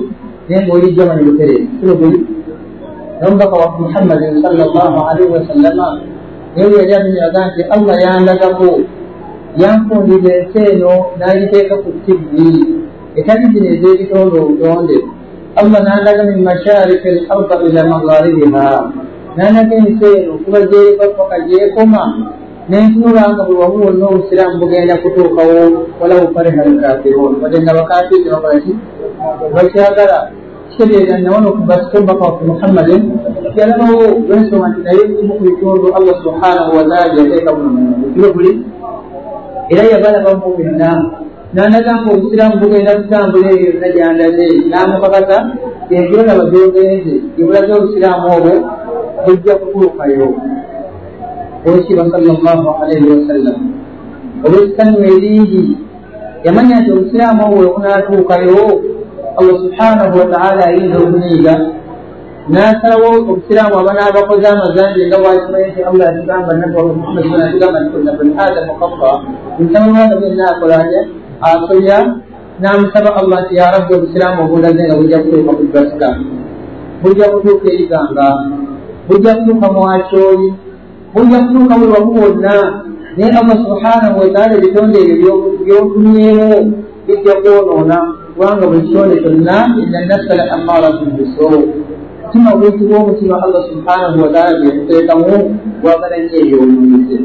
naye 0.49 0.61
ng'oli 0.67 0.95
jamani 0.97 1.23
butere 1.27 1.57
kiro 1.79 1.95
guli. 2.01 2.19
N'omubaka 3.21 3.57
wa 3.63 3.69
muhammadin 3.81 4.43
sallallahu 4.43 4.99
alaihi 5.09 5.31
wasallama 5.33 5.87
naye 6.57 6.69
yali 6.77 6.93
amenyaga 6.95 7.41
nti 7.49 7.63
allah 7.75 7.95
yandagako 8.05 8.69
yanfundira 9.59 10.31
ensi 10.39 10.59
eno 10.73 10.95
n'agiteeka 11.19 11.75
ku 11.83 11.91
tibbi 12.07 12.49
etali 13.19 13.45
zino 13.53 13.69
ez'ebitoondo 13.75 14.37
obutonde 14.43 14.97
allah 15.61 15.81
n'andaga 15.83 16.23
min 16.31 16.45
mashariki 16.47 17.09
al 17.09 17.21
arda 17.35 17.57
ila 17.67 17.83
magharibiha. 17.93 18.69
N'andaga 19.37 19.75
ensi 19.83 20.07
eno 20.19 20.31
okuba 20.39 20.61
gyereka 20.71 21.05
paka 21.19 21.37
gyekoma 21.47 22.03
nentunula 22.71 23.23
nga 23.35 23.43
buli 23.47 23.59
wamu 23.59 23.79
wonna 23.85 24.05
obusiraamu 24.07 24.61
bugenda 24.63 24.95
kutuukawo 25.03 25.91
walawo 26.01 26.31
fariha 26.35 26.63
alkafirun 26.63 27.33
wadde 27.43 27.59
nga 27.63 27.75
bakafiri 27.75 28.25
tebakolaki 28.25 28.73
bakyagala. 29.55 30.19
Kitegeeza 30.71 31.19
nawono 31.19 31.53
kubasitumbaka 31.53 32.25
wafe 32.25 32.45
muhammadin 32.45 33.03
yalabawo 33.57 34.05
lwensonga 34.29 34.69
nti 34.69 34.81
naye 34.81 35.03
kimu 35.17 35.35
ku 35.35 35.43
bitundu 35.45 35.87
allah 35.97 36.15
subhanahu 36.25 36.77
wataala 36.77 37.15
gyateeka 37.15 37.53
buno 37.53 37.71
mukiro 37.71 38.33
buli 38.33 38.53
era 39.73 39.83
yabalabamu 39.93 40.47
byonna 40.57 40.91
n'andaga 41.55 41.91
nti 41.99 42.09
obusiraamu 42.15 42.55
bugenda 42.63 42.93
kutambula 43.01 43.49
ebyo 43.55 43.71
byonna 43.73 43.89
gyandaze 43.95 44.47
n'amukakasa 44.71 45.37
ebyolaba 45.97 46.45
byogenze 46.51 47.15
ebulaga 47.41 47.73
obusiraamu 47.79 48.27
obwo 48.37 48.53
bujja 49.25 49.55
kutuukayo 49.61 50.29
owekiba 51.67 52.03
sallallahu 52.13 52.69
alaihi 52.83 53.07
wasallam 53.15 53.59
olw'essanyu 54.45 55.01
eringi 55.15 55.65
yamanya 56.45 56.75
nti 56.81 56.91
obusiraamu 56.97 57.41
obwo 57.47 57.59
webunaatuukayo 57.65 58.63
allah 59.39 59.57
subhanahu 59.65 60.15
wataala 60.21 60.61
ayinza 60.71 60.97
okunyiiga 61.05 61.55
n'asalawo 62.49 63.09
obusiraamu 63.21 63.75
abanaabakoze 63.79 64.47
amazambi 64.49 65.01
nga 65.07 65.19
bwakimanyi 65.23 65.67
nti 65.71 65.81
allah 65.89 66.07
atugamba 66.09 66.53
nabbi 66.61 66.77
wa 66.77 66.85
muhammad 66.99 67.41
atugamba 67.47 67.79
nti 67.81 67.91
kulla 67.93 68.13
bani 68.19 68.33
adamu 68.45 68.73
kafa 68.81 69.11
nsaba 69.61 69.87
mwana 69.93 70.15
byonna 70.21 70.45
akolanya 70.53 71.01
asoya 71.51 71.99
n'amusaba 72.61 73.11
allah 73.21 73.39
nti 73.45 73.55
ya 73.57 73.67
rabbi 73.75 73.93
obusiraamu 73.95 74.41
obulaze 74.45 74.83
nga 74.87 74.97
bujja 74.99 75.19
kutuuka 75.23 75.53
ku 75.59 75.65
basiraamu 75.75 76.25
bujja 77.03 77.27
kutuuka 77.33 77.67
eriganga 77.73 78.27
bujja 79.09 79.33
kutuuka 79.37 79.67
mwakyoli 79.73 80.49
bujja 81.15 81.39
kutuuka 81.45 81.75
buli 81.79 81.93
wamu 81.93 82.13
bwonna 82.15 82.55
naye 83.17 83.33
allah 83.41 83.57
subhanahu 83.65 84.17
wataala 84.23 84.53
ebitonde 84.59 84.99
ebyo 85.13 85.33
byotumyemu 85.65 86.51
bijja 87.07 87.35
kwonoona 87.43 87.97
kubanga 88.35 88.67
buli 88.67 88.81
kitonde 88.87 89.17
kyonna 89.23 89.57
ina 89.83 90.01
nafsa 90.09 90.35
la 90.39 90.45
amaratun 90.57 91.09
bisoo 92.31 92.51
omutima 92.51 92.57
gwekibwa 92.57 92.99
omutima 92.99 93.43
allah 93.43 93.65
subhanahu 93.69 94.23
wataala 94.23 94.61
byemuteekamu 94.61 95.59
gwagala 95.83 96.17
nnyo 96.19 96.39
ebyomumize 96.41 97.19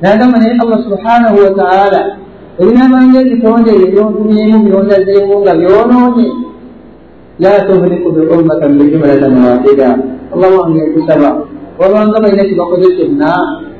nagamba 0.00 0.38
naye 0.38 0.52
allah 0.62 0.78
subhanahu 0.84 1.36
wataala 1.44 2.00
ebinabanga 2.60 3.20
ebitonde 3.20 3.70
ebyo 3.70 3.88
byontumyemu 3.92 4.58
byondazeemu 4.66 5.34
nga 5.40 5.52
byonoonye 5.54 6.28
la 7.38 7.52
tuhliku 7.66 8.08
bi 8.12 8.20
ummatan 8.34 8.78
bijumlatan 8.78 9.34
wahida 9.44 9.88
allah 10.34 10.50
wange 10.60 10.80
nkusaba 10.88 11.30
wabanga 11.78 12.20
balina 12.20 12.44
kibakoze 12.44 12.88
kyonna 12.96 13.30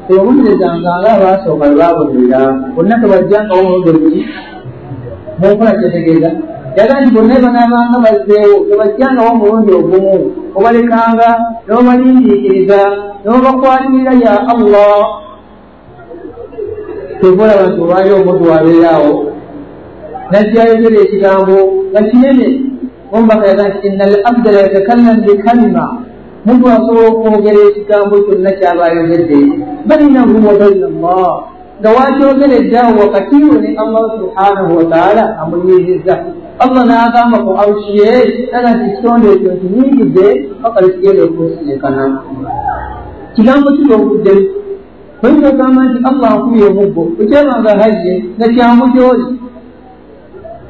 tebawulirezanga 0.08 0.90
nga 1.00 1.11
abaasooka 1.16 1.66
lwebabonerera 1.68 2.40
bonna 2.74 3.00
tebajjangawo 3.00 3.62
muludo 3.62 3.92
luki 3.92 4.20
munkola 5.40 5.72
kyetegeeza 5.78 6.30
yaga 6.30 6.49
nti 6.76 7.10
bonna 7.14 7.34
banaabanga 7.44 7.98
bazzeewo 8.04 8.56
tebajjangawo 8.68 9.30
omulundi 9.34 9.72
ogumu 9.78 10.16
obalekanga 10.56 11.28
n'obalindiikiriza 11.66 12.80
n'obakwatirira 13.24 14.12
ya 14.24 14.34
allah. 14.52 15.02
Tekolaba 17.20 17.64
nti 17.68 17.80
olwali 17.82 18.10
omuntu 18.12 18.42
wabeeraawo 18.50 19.12
najjayogera 20.30 20.98
ekigambo 21.04 21.56
nga 21.90 22.00
kinene 22.08 22.46
ombaka 23.12 23.44
yaga 23.50 23.64
nti 23.68 23.86
ina 23.88 24.04
al 24.04 24.16
abda 24.30 24.48
la 24.52 24.60
yatakallam 24.64 25.16
bikalima 25.26 25.84
muntu 26.46 26.64
asobola 26.74 27.08
okwogera 27.10 27.60
ekigambo 27.70 28.14
kyonna 28.24 28.50
kyaba 28.58 28.82
ayogedde 28.88 29.38
bainahu 29.88 30.34
wa 30.46 30.54
baina 30.60 30.86
allah. 30.92 31.30
Nga 31.80 31.90
wakyogereddaawo 31.96 33.00
wakati 33.00 33.34
we 33.34 33.56
ne 33.58 33.70
allah 33.82 34.04
subhanahu 34.20 34.76
wataala 34.78 35.22
amuyiriza 35.40 36.14
allah 36.64 36.82
n'agamba 36.88 37.36
ku 37.44 37.50
arushi 37.61 37.92
ye 38.00 38.11
naga 38.52 38.70
nti 38.74 38.84
ekitonde 38.90 39.26
ekyo 39.34 39.50
nkinyingidde 39.54 40.26
paka 40.62 40.78
likigenda 40.84 41.22
okusinkana 41.24 42.02
kigambo 43.34 43.68
kiri 43.76 43.92
obuddemu 43.96 44.44
oyinza 45.22 45.48
ogamba 45.52 45.80
nti 45.88 45.98
allah 46.11 46.30
nkubye 46.36 46.64
omuggo 46.70 47.02
ekyebanga 47.22 47.70
hajje 47.80 48.14
nga 48.36 48.46
kyangu 48.54 48.84
gyoli 48.94 49.26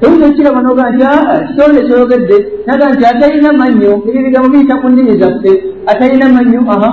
oyinza 0.03 0.25
okiraba 0.31 0.61
noga 0.63 0.85
nti 0.93 1.03
aa 1.11 1.39
kitonde 1.47 1.81
kyogedde 1.87 2.37
naga 2.67 2.85
nti 2.93 3.03
atalina 3.11 3.51
mannyo 3.61 3.93
ebibigambo 4.09 4.49
biyita 4.53 4.75
ku 4.81 4.87
nnimi 4.91 5.15
zaffe 5.21 5.53
atalina 5.91 6.27
mannyo 6.35 6.61
aha. 6.75 6.91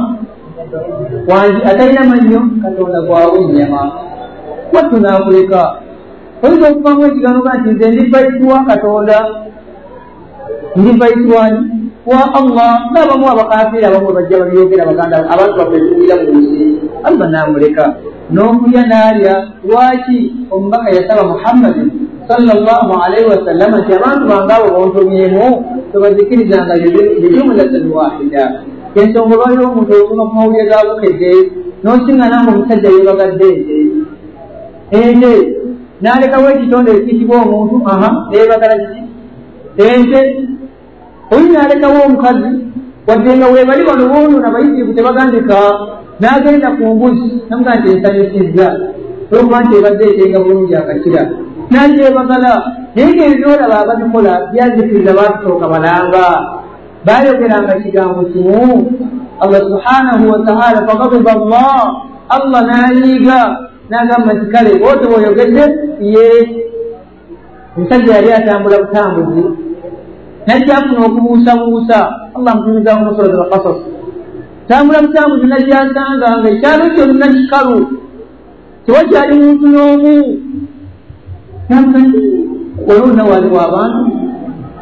Wangi 1.29 1.61
atalina 1.69 2.03
mannyo 2.03 2.41
katonda 2.61 3.01
gwawunyama 3.01 3.81
wattu 4.73 4.97
naakuleka 4.99 5.61
oyinza 6.43 6.69
okuvamu 6.69 7.05
ekigambo 7.05 7.39
ga 7.45 7.53
nti 7.57 7.69
nze 7.69 7.85
ndi 7.91 8.03
baitwa 8.13 8.57
katonda. 8.69 9.17
Ndi 10.75 10.91
baitwani 10.99 11.59
wa 12.05 12.21
allah. 12.39 12.71
Ngaabamu 12.91 13.25
abakafiiri 13.29 13.85
abamu 13.85 14.13
bajja 14.13 14.39
babyogera 14.41 14.85
baganda 14.85 15.17
abantu 15.33 15.55
baffe 15.59 15.79
tuwira 15.79 16.15
mu 16.23 16.31
nsi. 16.39 16.63
Allah 17.07 17.27
naamuleka 17.29 17.83
n'okulya 18.33 18.83
n'alya. 18.89 19.35
Lwaki 19.67 20.17
omubaka 20.51 20.89
yasaba 20.97 21.23
muhammadi 21.33 21.83
sallallahu 22.27 22.91
alaihi 23.03 23.27
wasallama 23.31 23.77
nti 23.81 23.91
abantu 23.93 24.23
bange 24.27 24.53
abo 24.53 24.67
bontomyemu 24.75 25.45
tebazikirizanga 25.91 26.73
bijumulatan 27.21 27.85
wahida 27.95 28.43
ensonga 28.95 29.35
lwaliwo 29.35 29.65
omuntu 29.71 29.93
okuma 30.03 30.23
ku 30.27 30.33
mawulire 30.35 30.65
gabukedde 30.71 31.31
n'osiŋŋana 31.83 32.37
nga 32.43 32.51
omusajja 32.51 32.89
yebagadde 32.95 33.49
ente. 33.55 33.77
Ente 34.91 35.31
n'alekawo 36.01 36.47
ekitonde 36.55 36.91
ekiyitibwa 36.97 37.37
omuntu 37.43 37.75
aha 37.91 38.09
neebagala 38.29 38.75
kiki 38.81 39.01
ente 39.85 40.21
oli 41.33 41.47
n'alekawo 41.53 41.97
omukazi 42.07 42.49
wadde 43.07 43.31
nga 43.37 43.47
webali 43.53 43.83
bano 43.89 44.03
boonona 44.11 44.53
bayitirivu 44.53 44.93
tebagandika 44.93 45.57
n'agenda 46.19 46.69
ku 46.77 46.83
mbuzi 46.93 47.29
namuga 47.49 47.71
nti 47.77 47.87
ensanyusizza 47.93 48.67
olwokuba 49.31 49.57
nti 49.63 49.73
ebadde 49.79 50.03
etenga 50.11 50.39
bulungi 50.43 50.75
akakira. 50.75 51.23
Nagyebagala 51.71 52.51
naye 52.95 53.09
ngaebyolaba 53.13 53.75
ababikola 53.79 54.33
byazikiriza 54.51 55.17
batusooka 55.17 55.65
balanga 55.73 56.25
bayogeranga 57.05 57.73
kigambo 57.83 58.21
kimu 58.31 58.63
allah 59.39 59.61
subhanahu 59.69 60.23
wataala 60.31 60.87
fagadiba 60.87 61.31
allah 61.31 61.79
allah 62.35 62.61
n'anyiiga 62.67 63.39
n'agamba 63.89 64.33
nti 64.33 64.45
kale 64.53 64.71
ote 64.89 65.05
bweoyogedde 65.07 65.63
ye 66.13 66.25
omusajja 67.75 68.15
yali 68.15 68.29
atambula 68.31 68.77
butambuzi 68.83 69.43
najjafuna 70.47 71.05
okubuusabuusa. 71.05 71.99
Allah 72.35 72.51
mutumizamu 72.55 73.05
musurat 73.05 73.33
alkasas 73.33 73.79
tambula 74.67 75.01
butambuzi 75.05 75.45
najjasanga 75.47 76.27
nga 76.39 76.49
ekyalo 76.49 76.85
kyonna 76.95 77.27
kikalu 77.33 77.79
tewakyali 78.85 79.33
muntu 79.41 79.65
n'omu. 79.73 80.15
Waliwo 83.29 83.59
abantu 83.59 84.01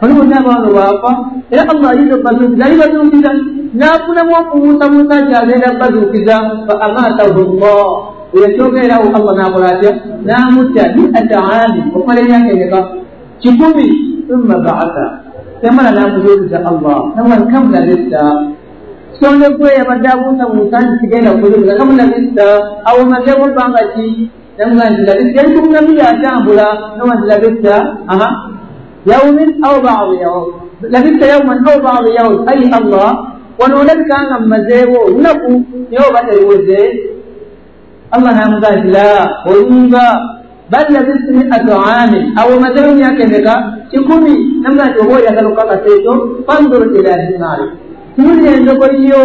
waliwo 0.02 0.24
n'abantu 0.24 0.70
baafa 0.78 1.12
era 1.52 1.64
allah 1.72 1.90
ayinza 1.92 2.16
okubazuukiza 2.16 2.66
ali 2.66 2.76
bazuukiza 2.78 3.32
n'afunamu 3.74 4.34
okubuusabuusa 4.42 5.16
kyagenda 5.28 5.74
kubazuukiza 5.74 6.36
fa 6.68 6.74
amatahu 6.86 7.42
llah 7.58 8.15
ekyogererawo 8.34 9.06
allah 9.18 9.34
nakola 9.38 9.68
atya 9.74 9.92
namutta 10.26 10.84
miata 10.96 11.38
ami 11.64 11.82
okumala 11.96 12.20
emyaka 12.22 12.50
emeka 12.56 12.80
kikumi 13.42 13.88
thumma 14.28 14.56
baasa 14.66 15.06
yamala 15.64 15.92
namuzuukiza 15.92 16.58
allah? 16.66 16.98
Nawan 17.16 17.42
kam 17.52 17.72
labista 17.74 18.22
kitonde 19.14 19.48
gwe 19.58 19.70
yabadde 19.80 20.08
abuusabuusa 20.14 20.78
nti 20.82 20.96
kigenda 21.02 21.32
kuzuukiza 21.40 21.74
kam 21.80 21.90
labista 21.98 22.46
awo 22.90 23.02
mazeewo 23.12 23.46
bbanga 23.54 23.82
ki 23.96 24.30
namuga 24.58 24.90
nti 24.90 25.02
labista 25.08 25.38
yali 25.42 25.52
kumunamiri 25.56 26.02
atambula 26.02 26.68
nawa 26.98 27.14
nti 27.16 27.26
labista 27.32 27.74
aha. 28.08 28.30
Yaumin 29.06 29.50
au 29.64 29.82
badi 29.86 30.16
yaum 30.22 30.46
labista 30.82 31.26
yauman 31.26 31.60
au 31.70 31.78
badi 31.82 32.10
yaum 32.18 32.36
ayi 32.50 32.66
allah 32.78 33.10
wano 33.60 33.76
olabika 33.82 34.18
nga 34.28 34.40
mumazeewo 34.40 34.98
olunaku 35.08 35.52
naye 35.92 36.02
oba 36.10 36.20
teriweze 36.28 36.80
allah 38.12 38.32
namuga 38.36 38.70
nti 38.76 38.88
la 38.92 39.10
olinga 39.46 40.06
bal 40.70 40.88
labistu 40.94 41.32
miatu 41.34 41.74
amin 41.74 42.24
omazeewo 42.38 42.92
emyaka 42.92 43.24
emeka 43.24 43.56
kikumi 43.92 44.34
namuga 44.62 44.86
nti 44.90 45.00
oba 45.02 45.14
oyagala 45.16 45.48
okukakasa 45.48 45.88
ekyo 45.96 46.14
fandur 46.48 46.84
ila 46.98 47.14
himari 47.22 47.66
tunulira 48.16 48.52
endogoyiyo 48.58 49.24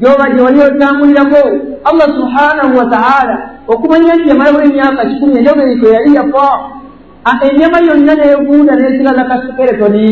gyoba 0.00 0.24
gyewali 0.34 0.58
otambulirako 0.60 1.42
allah 1.88 2.08
subhanahu 2.18 2.72
wataala 2.80 3.36
okumanya 3.68 4.14
nti 4.16 4.28
yamala 4.28 4.52
buli 4.52 4.68
emyaka 4.70 5.08
kikumi 5.10 5.38
endogoyi 5.38 5.76
kwe 5.80 5.90
yali 5.96 6.14
yafa 6.14 6.46
enyama 7.46 7.78
yonna 7.88 8.14
neegunda 8.14 8.72
nesigala 8.76 9.24
kasikeretoni 9.24 10.06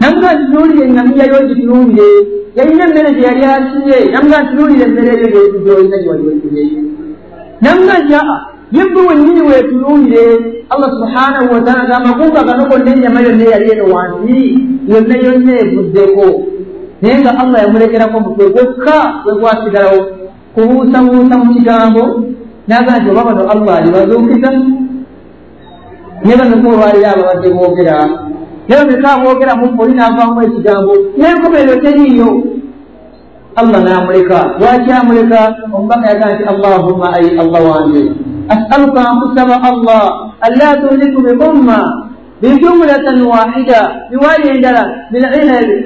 namuga 0.00 0.34
nti 0.34 0.44
tunuulire 0.44 0.84
engamiya 0.88 1.24
yo 1.32 1.46
gitunuulire 1.48 2.10
yalina 2.56 2.84
emmere 2.88 3.10
gye 3.16 3.22
yali 3.28 3.42
asibye 3.54 3.96
namuga 4.12 4.38
nti 4.42 4.50
tunuulire 4.50 4.84
emmere 4.88 5.12
eyo 5.26 5.40
gyolina 5.64 5.96
gyewaliwekire 6.02 6.62
namuga 7.62 7.94
nti 8.02 8.14
aa 8.20 8.38
yebwe 8.76 9.00
wennyini 9.08 9.42
weetunuulire 9.48 10.24
allah 10.72 10.90
subhanahu 10.98 11.54
wataala 11.54 11.82
nga 11.88 11.96
amakunga 11.96 12.40
gano 12.48 12.62
gonna 12.70 12.90
ennyama 12.94 13.20
yonna 13.26 13.44
eyali 13.44 13.66
eno 13.72 13.84
wansi 13.94 14.40
yonna 14.90 15.14
yonna 15.24 15.52
evuddeko 15.62 16.26
naye 17.02 17.16
nga 17.20 17.32
allah 17.42 17.58
yamulekerako 17.62 18.16
mutwe 18.20 18.44
gwokka 18.54 18.96
gwe 19.24 19.32
gwasigalawo 19.40 20.00
kubuusabuusa 20.54 21.34
mu 21.40 21.46
kigambo 21.54 22.02
naga 22.68 22.92
nti 22.98 23.10
oba 23.10 23.22
bano 23.28 23.42
allah 23.52 23.74
alibazuukiza 23.78 24.50
naye 26.24 26.36
banoko 26.40 26.66
olwaliro 26.74 27.08
ababadde 27.12 27.48
boogera 27.56 27.96
naye 28.68 28.80
bameka 28.84 29.08
aboogera 29.14 29.52
mupoli 29.56 29.92
naavaamu 29.94 30.42
ekigambo 30.46 30.92
naye 31.16 31.30
enkomerero 31.34 31.76
teriiyo 31.84 32.28
allah 33.60 33.78
n'amuleka 33.84 34.38
lwaki 34.58 34.90
amuleka 34.92 35.40
omubaka 35.74 36.06
yaga 36.10 36.26
nti 36.34 36.42
allahumma 36.52 37.06
ayi 37.16 37.28
allah 37.42 37.60
wange 37.70 38.02
asaluka 38.48 39.00
nkusaba 39.14 39.56
allah. 39.62 40.04
Alla 40.40 40.76
tuhliku 40.76 41.20
bi 41.24 41.32
umma. 41.32 41.80
Bijumlatan 42.42 43.22
wahida. 43.24 43.80
Riwaya 44.12 44.52
endala 44.52 44.82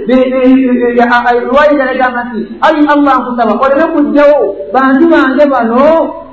riwaya 0.08 1.70
endala 1.70 1.92
egamba 1.94 2.20
nti 2.24 2.40
ali 2.66 2.80
allah 2.88 3.14
nkusaba 3.20 3.52
oleme 3.62 3.84
kujjawo 3.94 4.56
bantu 4.74 5.04
bange 5.12 5.44
bano 5.46 5.86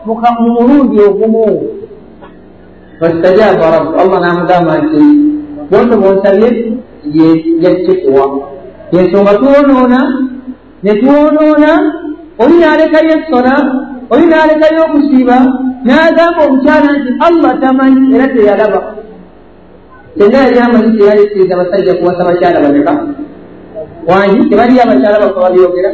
mu 0.06 0.14
mulundi 0.56 0.98
ogumu 1.02 1.46
fastajaba 3.00 3.66
rabu 3.72 3.92
allah 4.02 4.20
namugamba 4.22 4.74
nti 4.82 5.04
bonto 5.70 5.98
bonsabye 5.98 6.50
yakikuwa 7.64 8.26
yensonga 8.92 9.34
twonoona 9.34 10.00
ne 10.84 10.94
twonoona 11.02 11.72
oli 12.40 12.56
naalekayo 12.60 13.12
essola 13.18 13.54
oli 14.10 14.26
naalekayo 14.26 14.80
okusiiba 14.86 15.38
n'agamba 15.86 16.42
omukyala 16.48 16.90
nti 16.98 17.10
allah 17.28 17.52
tamanyi 17.62 18.16
era 18.16 18.28
teyalaba 18.34 18.82
senga 20.18 20.38
yali 20.44 20.60
amanyi 20.60 20.98
teyayisiriza 20.98 21.54
abasajja 21.56 21.94
kuwasa 21.94 22.28
bakyala 22.28 22.64
baleka 22.66 22.94
wangi 24.10 24.50
tebaliyo 24.50 24.82
abakyala 24.84 25.24
bafa 25.24 25.40
babyogera 25.46 25.92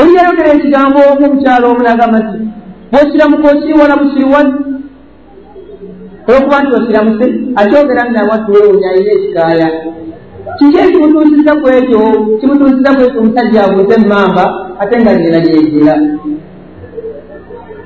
oli 0.00 0.14
yayogera 0.16 0.50
ekigambo 0.56 0.98
omu 1.10 1.24
omukyala 1.26 1.64
omu 1.68 1.82
nagamba 1.82 2.18
nti 2.18 2.38
bwosiramuka 2.90 3.46
osiriwala 3.52 4.00
busiriwali 4.00 4.52
olwokuba 6.28 6.56
nti 6.62 6.72
osiramuse 6.78 7.26
akyogera 7.60 8.02
namwatuwewunya 8.04 8.88
alina 8.90 9.12
ekikaaya. 9.16 9.68
Kiki 10.58 10.78
ekimutuusiza 10.84 11.52
ku 11.60 11.66
ekyo? 11.78 12.00
Kimutuusiza 12.38 12.90
ku 12.96 13.00
ekyo 13.06 13.20
omusajja 13.20 13.60
abuuze 13.64 13.94
emamba 14.00 14.44
ate 14.80 14.94
nga 15.00 15.12
nina 15.12 15.38
lyegera 15.44 15.94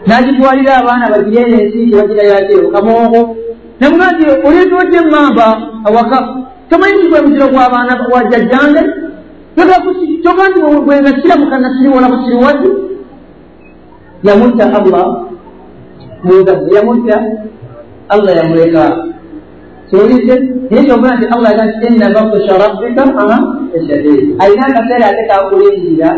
n'agitwalira 0.07 0.73
abaana 0.81 1.13
bagirene 1.13 1.57
ensi 1.63 1.91
tebagirayo 1.91 2.35
ate 2.41 2.55
kamongo 2.73 3.21
namuga 3.81 4.07
nti 4.13 4.23
oleetodde 4.47 4.99
emamba 5.05 5.47
awaka. 5.87 6.19
Tomanyi 6.69 6.95
nti 6.99 7.07
gwe 7.11 7.21
muziro 7.25 7.47
gw'abaana 7.53 7.93
wajjajjange 8.13 8.83
toga 10.23 10.45
nti 10.49 10.61
bwenga 10.85 11.13
kiramuka 11.13 11.59
nasiriwola 11.59 12.09
busiriwadde 12.13 12.69
yamutta 14.23 14.65
allah 14.79 15.07
mugazi 16.25 16.75
yamutta 16.75 17.17
allah 18.09 18.33
yamuleka 18.37 18.85
kiwulidde 19.91 20.35
naye 20.71 20.83
kyobona 20.87 21.15
nti 21.17 21.27
allah 21.35 21.51
aga 21.53 21.65
nti 21.69 21.87
inna 21.89 22.09
bakusha 22.17 22.55
rabbika 22.65 23.03
eshadid 23.77 24.21
alina 24.43 24.65
akaseera 24.71 25.07
ate 25.11 25.23
kakulindira 25.31 26.11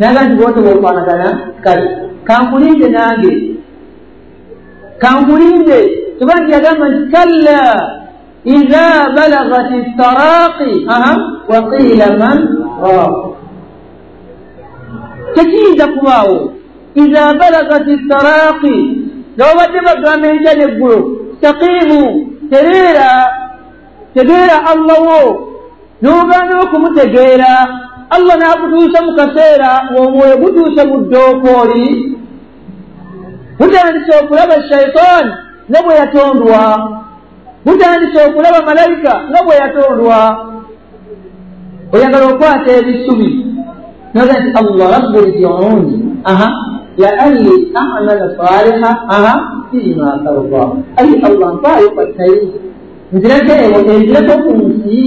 naga 0.00 0.20
nti 0.24 0.34
bwote 0.38 0.60
bwofanagana 0.64 1.28
kale 1.64 1.86
kankulinde 2.24 2.88
nange 2.88 3.32
kankulinde 5.02 5.78
kuba 6.18 6.34
nti 6.40 6.50
yagamba 6.52 6.86
nti 6.88 7.02
kalla 7.14 7.60
iza 8.56 8.84
balagat 9.16 9.70
taraqi 9.98 10.72
waqiila 11.52 12.06
man 12.20 12.38
raq 12.82 13.14
tekiyinza 15.34 15.86
kubaawo 15.94 16.36
iza 17.02 17.22
balagat 17.40 17.86
taraqi 18.10 18.76
nga 19.36 19.44
babadde 19.48 19.78
bagamba 19.86 20.26
enkya 20.32 20.52
neggulo 20.60 21.21
staqiimu 21.42 22.00
tereera 22.50 23.10
tegeera 24.14 24.56
allah 24.72 24.98
wo 25.08 25.22
n'ogaana 26.02 26.54
okumutegeera 26.64 27.52
allah 28.14 28.34
n'akutuusa 28.38 28.98
mu 29.06 29.12
kaseera 29.18 29.70
ng'omwoyo 29.90 30.34
gutuuse 30.42 30.82
mu 30.90 30.96
ddookooli 31.02 31.86
gutandise 33.58 34.12
okulaba 34.22 34.54
shaitaani 34.70 35.32
nga 35.70 35.78
bwe 35.84 35.94
yatondwa 36.00 36.62
gutandise 37.66 38.18
okulaba 38.28 38.60
malayika 38.68 39.12
nga 39.30 39.40
bwe 39.44 39.54
yatondwa 39.62 40.18
oyagala 41.94 42.26
okwata 42.32 42.70
ebisubi 42.78 43.30
noga 44.14 44.34
nti 44.40 44.50
allah 44.60 44.86
rabbu 44.94 45.18
rjiuni 45.26 45.94
aha 46.30 46.48
laalli 47.00 47.72
amala 47.74 48.26
saliha 48.36 48.90
aha 49.16 49.34
fima 49.70 50.20
tarda 50.24 50.64
ayi 51.00 51.14
allah 51.28 51.48
mpaayo 51.56 51.88
kattayi 51.96 52.52
nzirako 53.12 53.52
enzirako 53.92 54.34
ku 54.44 54.52
nsi 54.68 55.00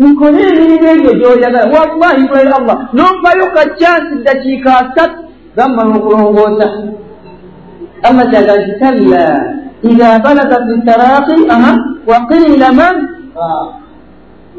nkole 0.00 0.40
emirimu 0.50 0.86
egyo 0.94 1.12
gyoyagala 1.20 1.60
wallahi 1.74 2.20
mulere 2.26 2.52
allah 2.60 2.76
nompayo 2.96 3.46
kacyansi 3.54 4.14
dakiika 4.26 4.70
asatu 4.82 5.18
gammala 5.56 5.92
okulongoosa 5.98 6.68
allah 8.08 8.24
kyaga 8.32 8.54
nti 8.60 8.72
kalla 8.82 9.24
iza 9.90 10.08
balagat 10.24 10.66
taraqi 10.88 11.36
aha 11.54 11.72
waqiila 12.10 12.68
man 12.78 12.96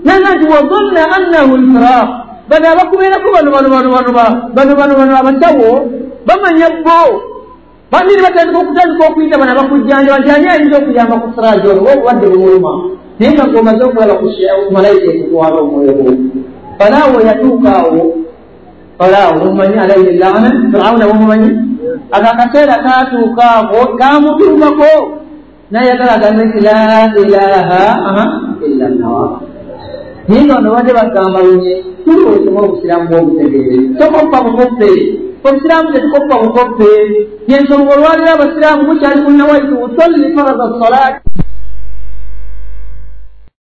naga 0.08 0.30
nti 0.36 0.46
wadonna 0.54 1.02
annahu 1.18 1.52
lfiraq 1.64 2.10
bano 2.50 2.66
abakubeerako 2.74 3.28
bano 3.36 3.50
bano 3.56 3.68
bano 3.74 3.90
bano 3.96 4.12
bano 4.56 4.72
bano 4.80 4.94
bano 5.00 5.14
abasawo 5.22 5.72
bamanya 6.28 6.70
bo 6.86 7.02
baniri 7.92 8.22
batandika 8.24 8.60
okutandika 8.60 9.04
okuyita 9.10 9.40
bano 9.40 9.52
abakujjanjaba 9.52 10.20
nti 10.20 10.30
ani 10.32 10.48
ayinza 10.48 10.78
okuyamba 10.80 11.16
ku 11.22 11.28
siraaji 11.36 11.66
olwo 11.68 11.82
oba 11.82 11.92
obulwadde 11.94 12.26
bumuluma 12.32 12.72
naye 13.20 13.32
nga 13.34 13.46
gomaze 13.52 13.84
okulaba 13.84 14.14
ku 14.20 14.28
malayika 14.72 15.08
ekutwala 15.12 15.56
omwoyo 15.64 15.94
gwo 15.98 16.12
falaawo 16.78 17.18
yatuukaawo 17.28 18.02
falaawo 18.98 19.34
mumanyi 19.46 19.78
alaihi 19.84 20.18
llaana 20.20 20.50
firawuna 20.72 21.10
bumumanyi 21.10 21.50
ako 22.16 22.28
akaseera 22.34 22.76
katuukaako 22.86 23.80
kamutuukako 24.00 24.92
nayagala 25.72 26.12
agambe 26.16 26.44
nti 26.46 26.60
la 26.68 26.80
ilaha 27.24 27.84
illa 28.66 28.88
llah 28.90 29.30
naye 30.28 30.42
nga 30.46 30.56
bano 30.56 30.70
badde 30.76 30.92
bagamba 30.94 31.40
lunye 31.44 31.74
tuli 32.04 32.24
osoma 32.32 32.60
obusiraamu 32.66 33.06
bwobutegeere 33.10 33.76
tokoppa 34.00 34.38
bukoppe 34.46 34.90
obusiraamu 35.48 35.92
tetukoppa 35.94 36.36
bukoppe 36.44 36.90
yensonga 37.48 37.94
olwaliro 37.96 38.32
abasiraamu 38.34 38.82
bukyali 38.88 39.22
kunawaitu 39.26 39.74
usalli 39.86 40.36
farada 40.36 40.66
salaati 40.82 41.20